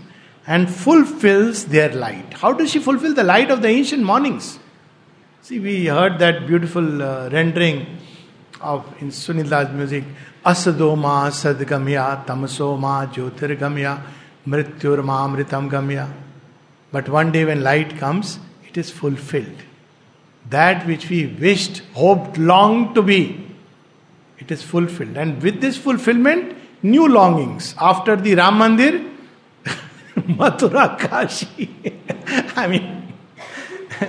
and 0.47 0.69
fulfills 0.69 1.65
their 1.65 1.91
light. 1.93 2.33
How 2.33 2.53
does 2.53 2.71
she 2.71 2.79
fulfill 2.79 3.13
the 3.13 3.23
light 3.23 3.51
of 3.51 3.61
the 3.61 3.67
ancient 3.67 4.03
mornings? 4.03 4.59
See, 5.45 5.59
we 5.59 5.87
heard 5.87 6.19
that 6.19 6.47
beautiful 6.47 7.03
uh, 7.03 7.29
rendering 7.29 7.97
of 8.61 8.85
in 9.01 9.09
Sunila's 9.09 9.73
music. 9.73 10.05
Asadoma 10.45 11.29
sadgamya 11.39 12.25
tamasoma 12.25 13.13
jyotirgamya 13.13 14.01
mrityurma 14.47 15.17
amritam 15.27 15.69
gamya. 15.69 16.09
But 16.93 17.09
one 17.09 17.33
day 17.33 17.43
when 17.43 17.61
light 17.61 17.97
comes, 17.97 18.39
it 18.65 18.77
is 18.77 18.89
fulfilled. 18.89 19.63
That 20.49 20.87
which 20.87 21.09
we 21.09 21.25
wished, 21.25 21.79
hoped, 21.93 22.37
longed 22.37 22.95
to 22.95 23.01
be, 23.01 23.45
it 24.39 24.49
is 24.49 24.63
fulfilled. 24.63 25.17
And 25.17 25.43
with 25.43 25.59
this 25.59 25.75
fulfillment, 25.75 26.55
new 26.83 27.09
longings. 27.09 27.75
After 27.81 28.15
the 28.15 28.35
Ram 28.35 28.59
Mandir, 28.59 29.13
Mathura 30.15 30.97
Kashi. 30.97 31.69
I 32.55 32.67
mean, 32.67 33.02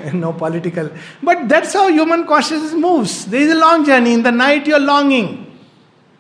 no 0.15 0.33
political. 0.33 0.91
But 1.23 1.49
that's 1.49 1.73
how 1.73 1.89
human 1.89 2.27
consciousness 2.27 2.75
moves. 2.75 3.27
There 3.27 3.41
is 3.41 3.53
a 3.53 3.59
long 3.59 3.85
journey. 3.85 4.15
In 4.15 4.23
the 4.23 4.33
night, 4.33 4.67
you 4.67 4.75
are 4.75 4.81
longing. 4.81 5.41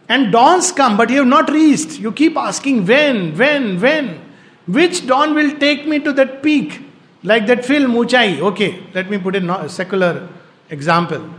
And 0.08 0.30
dawns 0.32 0.72
come, 0.72 0.96
but 0.96 1.10
you 1.10 1.18
have 1.18 1.26
not 1.26 1.50
reached. 1.50 1.98
You 1.98 2.12
keep 2.12 2.36
asking, 2.36 2.86
when, 2.86 3.36
when, 3.36 3.80
when? 3.80 4.20
Which 4.66 5.06
dawn 5.06 5.34
will 5.34 5.56
take 5.58 5.86
me 5.86 5.98
to 6.00 6.12
that 6.12 6.42
peak? 6.42 6.82
Like 7.22 7.46
that 7.46 7.64
film, 7.64 7.92
Uunchai. 7.92 8.40
Okay, 8.40 8.82
let 8.92 9.08
me 9.08 9.18
put 9.18 9.34
in 9.34 9.48
a 9.48 9.68
secular 9.68 10.28
example. 10.68 11.30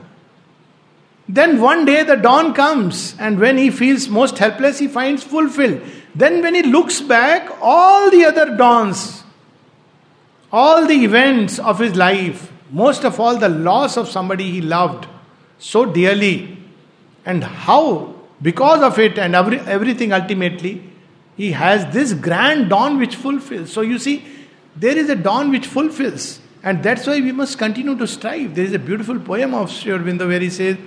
Then 1.27 1.59
one 1.59 1.85
day 1.85 2.03
the 2.03 2.15
dawn 2.15 2.53
comes, 2.53 3.15
and 3.19 3.39
when 3.39 3.57
he 3.57 3.69
feels 3.71 4.09
most 4.09 4.37
helpless, 4.37 4.79
he 4.79 4.87
finds 4.87 5.23
fulfilled. 5.23 5.81
Then, 6.13 6.41
when 6.41 6.55
he 6.55 6.63
looks 6.63 7.01
back, 7.01 7.49
all 7.61 8.09
the 8.09 8.25
other 8.25 8.55
dawns 8.55 9.24
all 10.51 10.85
the 10.85 11.03
events 11.03 11.59
of 11.59 11.79
his 11.79 11.95
life, 11.95 12.51
most 12.71 13.03
of 13.03 13.19
all 13.19 13.37
the 13.37 13.49
loss 13.49 13.97
of 13.97 14.07
somebody 14.07 14.51
he 14.51 14.61
loved 14.61 15.07
so 15.57 15.85
dearly, 15.85 16.57
and 17.25 17.43
how, 17.43 18.13
because 18.41 18.81
of 18.81 18.99
it 18.99 19.17
and 19.17 19.35
every, 19.35 19.59
everything 19.61 20.13
ultimately, 20.13 20.83
he 21.37 21.51
has 21.51 21.91
this 21.93 22.13
grand 22.13 22.69
dawn 22.69 22.97
which 22.97 23.15
fulfills. 23.15 23.71
So 23.71 23.81
you 23.81 23.99
see, 23.99 24.25
there 24.75 24.97
is 24.97 25.09
a 25.09 25.15
dawn 25.15 25.51
which 25.51 25.65
fulfills, 25.65 26.39
and 26.63 26.81
that's 26.83 27.07
why 27.07 27.19
we 27.19 27.31
must 27.31 27.57
continue 27.57 27.97
to 27.97 28.07
strive. 28.07 28.55
There 28.55 28.65
is 28.65 28.73
a 28.73 28.79
beautiful 28.79 29.19
poem 29.19 29.53
of 29.53 29.71
Sri 29.71 29.91
Aurobindo 29.91 30.27
where 30.27 30.39
he 30.39 30.49
says, 30.49 30.77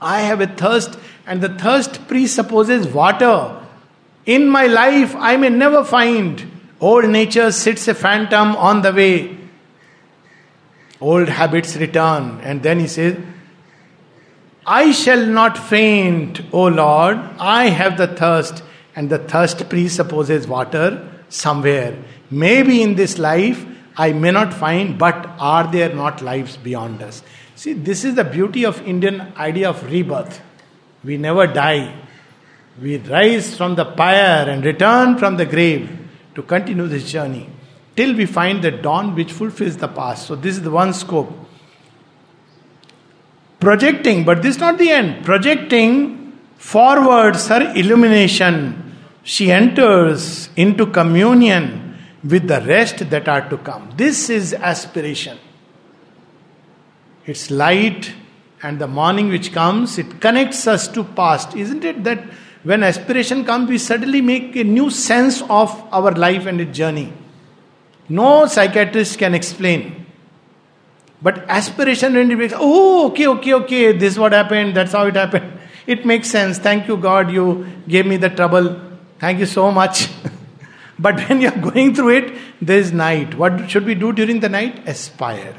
I 0.00 0.22
have 0.22 0.40
a 0.40 0.46
thirst, 0.46 0.98
and 1.26 1.42
the 1.42 1.50
thirst 1.50 2.08
presupposes 2.08 2.86
water. 2.88 3.56
In 4.26 4.48
my 4.48 4.66
life, 4.66 5.14
I 5.16 5.36
may 5.36 5.48
never 5.48 5.84
find 5.84 6.49
Old 6.80 7.08
nature 7.10 7.52
sits 7.52 7.86
a 7.88 7.94
phantom 7.94 8.56
on 8.56 8.80
the 8.80 8.92
way. 8.92 9.36
Old 11.00 11.28
habits 11.28 11.76
return. 11.76 12.40
And 12.42 12.62
then 12.62 12.80
he 12.80 12.88
says, 12.88 13.18
I 14.66 14.92
shall 14.92 15.26
not 15.26 15.58
faint, 15.58 16.40
O 16.52 16.66
Lord. 16.66 17.18
I 17.38 17.68
have 17.68 17.98
the 17.98 18.06
thirst. 18.06 18.62
And 18.96 19.10
the 19.10 19.18
thirst 19.18 19.68
presupposes 19.68 20.46
water 20.46 21.06
somewhere. 21.28 21.96
Maybe 22.30 22.82
in 22.82 22.94
this 22.94 23.18
life 23.18 23.66
I 23.96 24.12
may 24.12 24.30
not 24.30 24.54
find, 24.54 24.98
but 24.98 25.28
are 25.38 25.70
there 25.70 25.94
not 25.94 26.22
lives 26.22 26.56
beyond 26.56 27.02
us? 27.02 27.22
See, 27.56 27.74
this 27.74 28.04
is 28.04 28.14
the 28.14 28.24
beauty 28.24 28.64
of 28.64 28.80
Indian 28.86 29.32
idea 29.36 29.68
of 29.68 29.84
rebirth. 29.90 30.40
We 31.04 31.18
never 31.18 31.46
die. 31.46 31.94
We 32.80 32.96
rise 32.96 33.54
from 33.54 33.74
the 33.74 33.84
pyre 33.84 34.48
and 34.48 34.64
return 34.64 35.18
from 35.18 35.36
the 35.36 35.44
grave 35.44 35.99
to 36.34 36.42
continue 36.42 36.86
this 36.86 37.10
journey 37.10 37.48
till 37.96 38.14
we 38.14 38.26
find 38.26 38.62
the 38.62 38.70
dawn 38.70 39.14
which 39.14 39.32
fulfills 39.32 39.76
the 39.76 39.88
past. 39.88 40.26
So, 40.26 40.36
this 40.36 40.56
is 40.56 40.62
the 40.62 40.70
one 40.70 40.92
scope. 40.92 41.32
Projecting, 43.58 44.24
but 44.24 44.42
this 44.42 44.56
is 44.56 44.60
not 44.60 44.78
the 44.78 44.90
end. 44.90 45.24
Projecting 45.24 46.38
forwards 46.56 47.48
her 47.48 47.72
illumination, 47.76 48.96
she 49.22 49.50
enters 49.52 50.48
into 50.56 50.86
communion 50.86 51.98
with 52.24 52.48
the 52.48 52.60
rest 52.62 53.10
that 53.10 53.28
are 53.28 53.48
to 53.48 53.58
come. 53.58 53.92
This 53.96 54.30
is 54.30 54.54
aspiration. 54.54 55.38
It's 57.26 57.50
light 57.50 58.12
and 58.62 58.78
the 58.78 58.86
morning 58.86 59.28
which 59.28 59.52
comes, 59.52 59.98
it 59.98 60.20
connects 60.20 60.66
us 60.66 60.88
to 60.88 61.04
past. 61.04 61.56
Isn't 61.56 61.84
it 61.84 62.04
that 62.04 62.22
when 62.62 62.82
aspiration 62.82 63.44
comes, 63.44 63.68
we 63.68 63.78
suddenly 63.78 64.20
make 64.20 64.54
a 64.56 64.64
new 64.64 64.90
sense 64.90 65.42
of 65.42 65.82
our 65.92 66.12
life 66.12 66.46
and 66.46 66.60
its 66.60 66.76
journey. 66.76 67.12
No 68.08 68.46
psychiatrist 68.46 69.18
can 69.18 69.34
explain. 69.34 70.06
But 71.22 71.38
aspiration 71.48 72.14
really 72.14 72.34
makes, 72.34 72.54
oh, 72.56 73.08
okay, 73.08 73.26
okay, 73.28 73.54
okay, 73.54 73.92
this 73.92 74.14
is 74.14 74.18
what 74.18 74.32
happened, 74.32 74.76
that's 74.76 74.92
how 74.92 75.06
it 75.06 75.16
happened. 75.16 75.58
It 75.86 76.04
makes 76.06 76.30
sense. 76.30 76.58
Thank 76.58 76.86
you, 76.86 76.96
God, 76.96 77.32
you 77.32 77.66
gave 77.88 78.06
me 78.06 78.16
the 78.16 78.28
trouble. 78.28 78.80
Thank 79.18 79.40
you 79.40 79.46
so 79.46 79.72
much. 79.72 80.08
but 80.98 81.16
when 81.28 81.40
you're 81.40 81.50
going 81.50 81.94
through 81.94 82.10
it, 82.10 82.38
there 82.60 82.78
is 82.78 82.92
night. 82.92 83.34
What 83.34 83.68
should 83.70 83.86
we 83.86 83.94
do 83.94 84.12
during 84.12 84.40
the 84.40 84.48
night? 84.48 84.86
Aspire. 84.86 85.54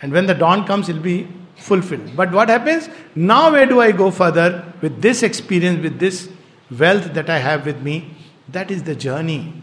And 0.00 0.12
when 0.12 0.26
the 0.26 0.34
dawn 0.34 0.64
comes, 0.64 0.88
it'll 0.88 1.02
be 1.02 1.26
fulfilled. 1.62 2.14
But 2.16 2.32
what 2.32 2.48
happens? 2.48 2.88
Now, 3.14 3.52
where 3.52 3.66
do 3.66 3.80
I 3.80 3.92
go 3.92 4.10
further 4.10 4.72
with 4.80 5.00
this 5.00 5.22
experience, 5.22 5.82
with 5.82 5.98
this 5.98 6.28
wealth 6.70 7.14
that 7.14 7.30
I 7.30 7.38
have 7.38 7.66
with 7.66 7.80
me? 7.82 8.16
That 8.48 8.70
is 8.70 8.82
the 8.82 8.94
journey. 8.94 9.62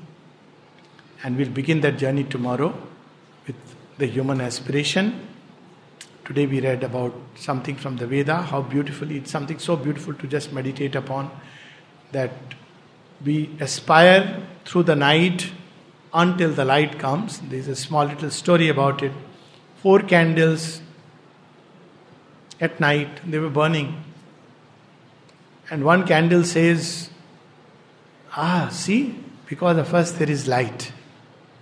And 1.23 1.37
we'll 1.37 1.49
begin 1.49 1.81
that 1.81 1.97
journey 1.97 2.23
tomorrow 2.23 2.73
with 3.45 3.55
the 3.97 4.05
human 4.05 4.41
aspiration. 4.41 5.27
Today 6.25 6.45
we 6.45 6.61
read 6.61 6.83
about 6.83 7.13
something 7.35 7.75
from 7.75 7.97
the 7.97 8.07
Veda, 8.07 8.41
how 8.41 8.61
beautifully 8.61 9.17
it's 9.17 9.31
something 9.31 9.59
so 9.59 9.75
beautiful 9.75 10.13
to 10.13 10.27
just 10.27 10.53
meditate 10.53 10.95
upon 10.95 11.31
that 12.11 12.31
we 13.25 13.49
aspire 13.59 14.45
through 14.63 14.83
the 14.83 14.95
night 14.95 15.51
until 16.13 16.51
the 16.51 16.63
light 16.65 16.99
comes. 16.99 17.39
There's 17.39 17.67
a 17.67 17.75
small 17.75 18.05
little 18.05 18.29
story 18.29 18.69
about 18.69 19.03
it. 19.03 19.11
Four 19.81 19.99
candles 19.99 20.81
at 22.59 22.79
night, 22.79 23.09
they 23.29 23.39
were 23.39 23.49
burning. 23.49 24.03
And 25.69 25.83
one 25.83 26.05
candle 26.05 26.43
says, 26.43 27.09
Ah, 28.31 28.69
see, 28.71 29.15
because 29.47 29.77
of 29.77 29.93
us 29.93 30.11
there 30.11 30.29
is 30.29 30.47
light. 30.47 30.91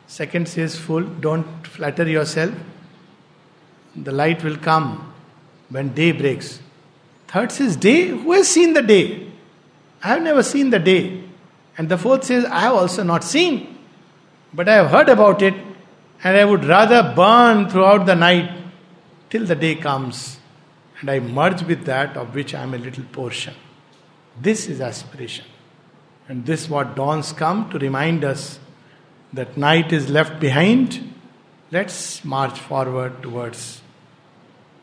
Second 0.07 0.47
says, 0.47 0.77
full, 0.77 1.03
don't 1.03 1.67
flatter 1.67 2.07
yourself. 2.07 2.53
The 3.95 4.11
light 4.11 4.43
will 4.43 4.57
come 4.57 5.13
when 5.69 5.93
day 5.93 6.11
breaks. 6.11 6.59
Third 7.27 7.51
says, 7.51 7.75
day, 7.75 8.07
who 8.07 8.31
has 8.31 8.47
seen 8.47 8.73
the 8.73 8.81
day? 8.81 9.27
I 10.01 10.09
have 10.09 10.21
never 10.21 10.43
seen 10.43 10.69
the 10.69 10.79
day. 10.79 11.23
And 11.77 11.89
the 11.89 11.97
fourth 11.97 12.23
says, 12.23 12.45
I 12.45 12.61
have 12.61 12.73
also 12.73 13.03
not 13.03 13.23
seen, 13.23 13.77
but 14.53 14.69
I 14.69 14.75
have 14.75 14.89
heard 14.89 15.09
about 15.09 15.41
it, 15.41 15.53
and 16.23 16.37
I 16.37 16.45
would 16.45 16.63
rather 16.65 17.13
burn 17.15 17.69
throughout 17.69 18.05
the 18.05 18.15
night 18.15 18.49
till 19.29 19.45
the 19.45 19.55
day 19.55 19.75
comes, 19.75 20.39
and 20.99 21.09
I 21.09 21.19
merge 21.19 21.63
with 21.63 21.85
that 21.85 22.17
of 22.17 22.33
which 22.33 22.53
I 22.53 22.63
am 22.63 22.73
a 22.73 22.77
little 22.77 23.03
portion. 23.05 23.53
This 24.39 24.67
is 24.67 24.81
aspiration. 24.81 25.45
And 26.27 26.45
this 26.45 26.69
what 26.69 26.95
dawns 26.95 27.31
come 27.31 27.69
to 27.69 27.79
remind 27.79 28.23
us 28.23 28.59
that 29.33 29.57
night 29.57 29.93
is 29.93 30.09
left 30.09 30.39
behind. 30.39 31.13
Let's 31.71 32.23
march 32.25 32.59
forward 32.59 33.21
towards 33.21 33.81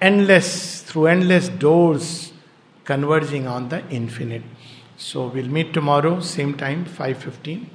endless, 0.00 0.82
through 0.82 1.06
endless 1.06 1.48
doors, 1.48 2.32
converging 2.84 3.46
on 3.46 3.68
the 3.68 3.86
infinite. 3.88 4.42
So 4.96 5.26
we'll 5.26 5.48
meet 5.48 5.72
tomorrow, 5.72 6.20
same 6.20 6.56
time, 6.56 6.84
5.15. 6.84 7.66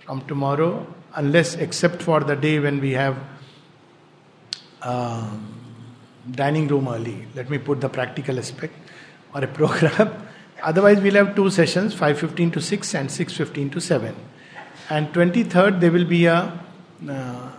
From 0.00 0.26
tomorrow, 0.26 0.86
unless 1.14 1.54
except 1.56 2.02
for 2.02 2.20
the 2.20 2.36
day 2.36 2.60
when 2.60 2.80
we 2.80 2.92
have 2.92 3.18
uh, 4.82 5.30
dining 6.30 6.68
room 6.68 6.88
early. 6.88 7.26
Let 7.34 7.50
me 7.50 7.58
put 7.58 7.80
the 7.80 7.88
practical 7.88 8.38
aspect 8.38 8.74
or 9.34 9.44
a 9.44 9.46
program. 9.46 10.28
Otherwise, 10.62 11.00
we'll 11.00 11.14
have 11.14 11.34
two 11.36 11.50
sessions 11.50 11.94
5.15 11.94 12.52
to 12.54 12.60
6 12.60 12.94
and 12.94 13.08
6.15 13.08 13.72
to 13.72 13.80
7. 13.80 14.14
And 14.90 15.12
23rd, 15.12 15.80
there 15.80 15.92
will 15.92 16.04
be 16.04 16.26
a 16.26 16.58
uh, 17.08 17.50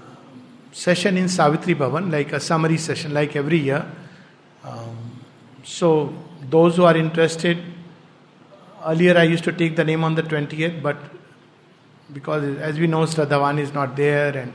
session 0.72 1.18
in 1.18 1.28
Savitri 1.30 1.76
Bhavan, 1.76 2.12
like 2.12 2.34
a 2.34 2.40
summary 2.40 2.78
session, 2.78 3.14
like 3.14 3.36
every 3.36 3.60
year. 3.60 3.86
Um, 4.64 5.22
so, 5.64 6.14
those 6.50 6.78
who 6.78 6.86
are 6.86 6.96
interested, 6.96 7.58
earlier 8.86 9.18
I 9.18 9.24
used 9.24 9.44
to 9.44 9.52
take 9.52 9.76
the 9.76 9.84
name 9.84 10.04
on 10.04 10.16
the 10.16 10.24
20th, 10.24 10.82
but 10.82 10.98
because 12.14 12.58
as 12.60 12.80
we 12.80 12.88
know, 12.88 13.04
Shraddhavan 13.04 13.60
is 13.60 13.74
not 13.74 13.96
there 13.96 14.36
and 14.36 14.54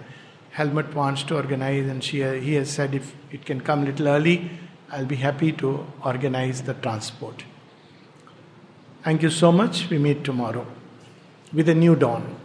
Helmut 0.52 0.94
wants 0.94 1.22
to 1.24 1.36
organize, 1.36 1.88
and 1.88 2.04
she, 2.04 2.18
he 2.40 2.54
has 2.54 2.70
said 2.70 2.94
if 2.94 3.14
it 3.30 3.46
can 3.46 3.60
come 3.60 3.82
a 3.82 3.86
little 3.86 4.08
early, 4.08 4.50
I'll 4.90 5.06
be 5.06 5.16
happy 5.16 5.52
to 5.52 5.86
organize 6.04 6.62
the 6.62 6.74
transport. 6.74 7.44
Thank 9.02 9.22
you 9.22 9.30
so 9.30 9.50
much. 9.50 9.88
We 9.88 9.98
meet 9.98 10.24
tomorrow 10.24 10.66
with 11.52 11.68
a 11.70 11.74
new 11.74 11.96
dawn. 11.96 12.36